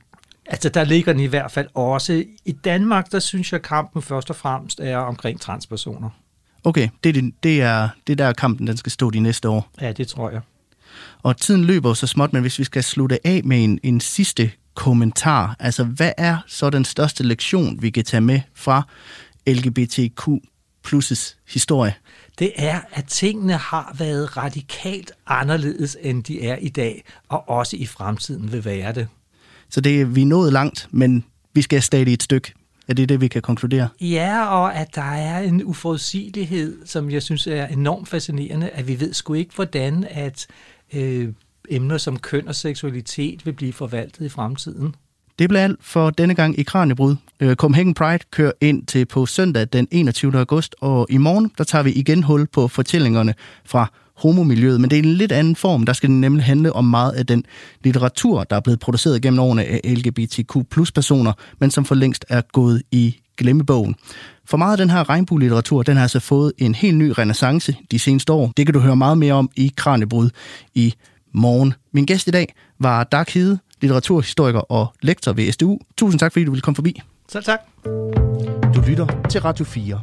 Altså, 0.48 0.68
der 0.68 0.84
ligger 0.84 1.12
den 1.12 1.22
i 1.22 1.26
hvert 1.26 1.50
fald 1.50 1.68
også. 1.74 2.24
I 2.44 2.52
Danmark, 2.52 3.12
der 3.12 3.18
synes 3.18 3.52
jeg, 3.52 3.62
kampen 3.62 4.02
først 4.02 4.30
og 4.30 4.36
fremmest 4.36 4.80
er 4.80 4.96
omkring 4.96 5.40
transpersoner. 5.40 6.10
Okay, 6.64 6.88
det 7.04 7.16
er, 7.16 7.30
det 7.42 7.62
er, 7.62 7.88
det 8.06 8.12
er 8.12 8.16
der 8.26 8.32
kampen, 8.32 8.66
den 8.66 8.76
skal 8.76 8.92
stå 8.92 9.10
de 9.10 9.20
næste 9.20 9.48
år. 9.48 9.70
Ja, 9.80 9.92
det 9.92 10.08
tror 10.08 10.30
jeg. 10.30 10.40
Og 11.22 11.36
tiden 11.36 11.64
løber 11.64 11.94
så 11.94 12.06
småt, 12.06 12.32
men 12.32 12.42
hvis 12.42 12.58
vi 12.58 12.64
skal 12.64 12.84
slutte 12.84 13.26
af 13.26 13.40
med 13.44 13.64
en, 13.64 13.80
en 13.82 14.00
sidste 14.00 14.50
kommentar, 14.74 15.56
altså 15.58 15.84
hvad 15.84 16.12
er 16.16 16.38
så 16.46 16.70
den 16.70 16.84
største 16.84 17.24
lektion, 17.24 17.82
vi 17.82 17.90
kan 17.90 18.04
tage 18.04 18.20
med 18.20 18.40
fra 18.54 18.82
LGBTQ 19.46 20.28
plus 20.84 21.36
historie? 21.48 21.94
Det 22.38 22.52
er, 22.56 22.80
at 22.92 23.04
tingene 23.04 23.52
har 23.52 23.94
været 23.98 24.36
radikalt 24.36 25.12
anderledes, 25.26 25.96
end 26.02 26.24
de 26.24 26.42
er 26.42 26.56
i 26.56 26.68
dag, 26.68 27.04
og 27.28 27.48
også 27.48 27.76
i 27.76 27.86
fremtiden 27.86 28.52
vil 28.52 28.64
være 28.64 28.92
det. 28.92 29.08
Så 29.70 29.80
det, 29.80 30.16
vi 30.16 30.22
er 30.22 30.26
nået 30.26 30.52
langt, 30.52 30.88
men 30.90 31.24
vi 31.54 31.62
skal 31.62 31.82
stadig 31.82 32.12
et 32.12 32.22
stykke. 32.22 32.52
Er 32.88 32.94
det 32.94 33.08
det, 33.08 33.20
vi 33.20 33.28
kan 33.28 33.42
konkludere? 33.42 33.88
Ja, 34.00 34.46
og 34.46 34.74
at 34.74 34.94
der 34.94 35.12
er 35.12 35.40
en 35.40 35.64
uforudsigelighed, 35.64 36.86
som 36.86 37.10
jeg 37.10 37.22
synes 37.22 37.46
er 37.46 37.66
enormt 37.66 38.08
fascinerende, 38.08 38.68
at 38.68 38.88
vi 38.88 39.00
ved 39.00 39.12
sgu 39.12 39.34
ikke, 39.34 39.54
hvordan 39.54 40.06
at 40.10 40.46
øh, 40.94 41.28
emner 41.70 41.98
som 41.98 42.18
køn 42.18 42.48
og 42.48 42.54
seksualitet 42.54 43.46
vil 43.46 43.52
blive 43.52 43.72
forvaltet 43.72 44.24
i 44.24 44.28
fremtiden. 44.28 44.94
Det 45.38 45.48
bliver 45.48 45.64
alt 45.64 45.78
for 45.80 46.10
denne 46.10 46.34
gang 46.34 46.58
i 46.58 46.62
Kranjebrud. 46.62 47.16
Øh, 47.40 47.56
Copenhagen 47.56 47.94
Pride 47.94 48.24
kører 48.30 48.52
ind 48.60 48.86
til 48.86 49.06
på 49.06 49.26
søndag 49.26 49.66
den 49.72 49.88
21. 49.90 50.38
august, 50.38 50.76
og 50.80 51.06
i 51.10 51.16
morgen 51.16 51.52
der 51.58 51.64
tager 51.64 51.82
vi 51.82 51.92
igen 51.92 52.22
hul 52.22 52.46
på 52.46 52.68
fortællingerne 52.68 53.34
fra 53.64 53.92
homomiljøet, 54.18 54.80
men 54.80 54.90
det 54.90 54.98
er 54.98 55.02
en 55.02 55.14
lidt 55.14 55.32
anden 55.32 55.56
form. 55.56 55.86
Der 55.86 55.92
skal 55.92 56.08
det 56.08 56.16
nemlig 56.16 56.44
handle 56.44 56.72
om 56.72 56.84
meget 56.84 57.12
af 57.12 57.26
den 57.26 57.44
litteratur, 57.84 58.44
der 58.44 58.56
er 58.56 58.60
blevet 58.60 58.80
produceret 58.80 59.22
gennem 59.22 59.40
årene 59.40 59.64
af 59.64 59.80
LGBTQ 59.84 60.56
plus 60.70 60.92
personer, 60.92 61.32
men 61.58 61.70
som 61.70 61.84
for 61.84 61.94
længst 61.94 62.24
er 62.28 62.40
gået 62.52 62.82
i 62.92 63.16
glemmebogen. 63.36 63.94
For 64.44 64.56
meget 64.56 64.72
af 64.72 64.78
den 64.78 64.90
her 64.90 65.08
regnbuelitteratur, 65.08 65.82
den 65.82 65.96
har 65.96 66.02
altså 66.02 66.20
fået 66.20 66.52
en 66.58 66.74
helt 66.74 66.96
ny 66.96 67.12
renaissance 67.18 67.76
de 67.90 67.98
seneste 67.98 68.32
år. 68.32 68.52
Det 68.56 68.66
kan 68.66 68.72
du 68.72 68.80
høre 68.80 68.96
meget 68.96 69.18
mere 69.18 69.34
om 69.34 69.50
i 69.56 69.72
Kranjebrud 69.76 70.30
i 70.74 70.94
morgen. 71.34 71.74
Min 71.92 72.06
gæst 72.06 72.28
i 72.28 72.30
dag 72.30 72.54
var 72.80 73.04
Dag 73.04 73.24
Hede, 73.28 73.58
litteraturhistoriker 73.80 74.60
og 74.60 74.94
lektor 75.02 75.32
ved 75.32 75.52
SDU. 75.52 75.78
Tusind 75.96 76.20
tak, 76.20 76.32
fordi 76.32 76.44
du 76.44 76.50
ville 76.50 76.62
komme 76.62 76.74
forbi. 76.74 77.00
Selv 77.28 77.44
tak. 77.44 77.60
Du 78.74 78.80
lytter 78.86 79.06
til 79.30 79.40
Radio 79.40 79.64
4. 79.64 80.00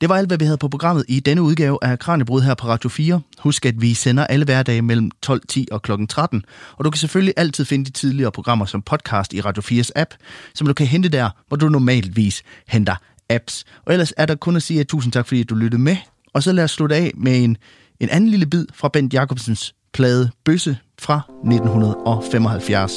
Det 0.00 0.08
var 0.08 0.16
alt, 0.16 0.28
hvad 0.28 0.38
vi 0.38 0.44
havde 0.44 0.58
på 0.58 0.68
programmet 0.68 1.04
i 1.08 1.20
denne 1.20 1.42
udgave 1.42 1.78
af 1.82 1.98
Kranjebrud 1.98 2.42
her 2.42 2.54
på 2.54 2.66
Radio 2.66 2.88
4. 2.88 3.20
Husk, 3.38 3.66
at 3.66 3.80
vi 3.80 3.94
sender 3.94 4.26
alle 4.26 4.44
hverdage 4.44 4.82
mellem 4.82 5.10
12.10 5.26 5.64
og 5.72 5.82
kl. 5.82 5.92
13. 6.08 6.44
Og 6.76 6.84
du 6.84 6.90
kan 6.90 6.98
selvfølgelig 6.98 7.34
altid 7.36 7.64
finde 7.64 7.84
de 7.84 7.90
tidligere 7.90 8.32
programmer 8.32 8.64
som 8.64 8.82
podcast 8.82 9.32
i 9.32 9.40
Radio 9.40 9.62
4's 9.62 9.90
app, 9.96 10.10
som 10.54 10.66
du 10.66 10.72
kan 10.72 10.86
hente 10.86 11.08
der, 11.08 11.30
hvor 11.48 11.56
du 11.56 11.68
normalvis 11.68 12.42
henter 12.68 12.94
apps. 13.30 13.64
Og 13.84 13.92
ellers 13.92 14.12
er 14.16 14.26
der 14.26 14.34
kun 14.34 14.56
at 14.56 14.62
sige 14.62 14.80
at 14.80 14.86
tusind 14.86 15.12
tak, 15.12 15.26
fordi 15.26 15.42
du 15.42 15.54
lyttede 15.54 15.82
med. 15.82 15.96
Og 16.34 16.42
så 16.42 16.52
lad 16.52 16.64
os 16.64 16.70
slutte 16.70 16.96
af 16.96 17.12
med 17.16 17.44
en, 17.44 17.56
en 18.00 18.08
anden 18.08 18.30
lille 18.30 18.46
bid 18.46 18.66
fra 18.74 18.88
Bent 18.88 19.14
Jacobsens 19.14 19.74
plade 19.92 20.30
Bøsse 20.44 20.78
fra 20.98 21.20
1975. 21.44 22.92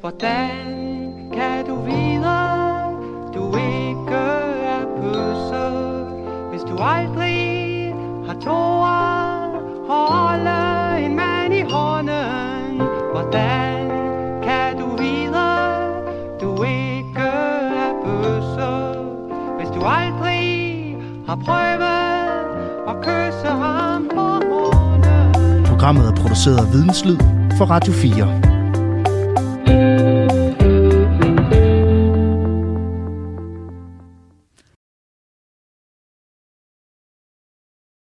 Hvordan 0.00 0.75
aldrig 6.82 7.94
har 8.26 8.36
tåret 8.40 9.62
Holde 9.88 11.04
en 11.04 11.16
mand 11.16 11.54
i 11.54 11.62
hånden. 11.72 12.80
Hvordan 13.12 13.90
kan 14.42 14.78
du 14.78 14.96
vide 14.96 15.48
Du 16.40 16.62
ikke 16.62 17.28
er 17.84 17.92
bøsse 18.04 18.70
Hvis 19.58 19.68
du 19.68 19.80
aldrig 19.86 20.96
har 21.26 21.36
prøvet 21.46 22.02
At 22.88 22.96
kysse 23.06 23.48
ham 23.48 24.08
på 24.14 24.26
morgenen 24.50 25.64
Programmet 25.64 26.08
er 26.08 26.14
produceret 26.14 26.58
af 26.58 26.72
Videnslyd 26.72 27.18
for 27.58 27.64
Radio 27.64 27.92
4 27.92 28.55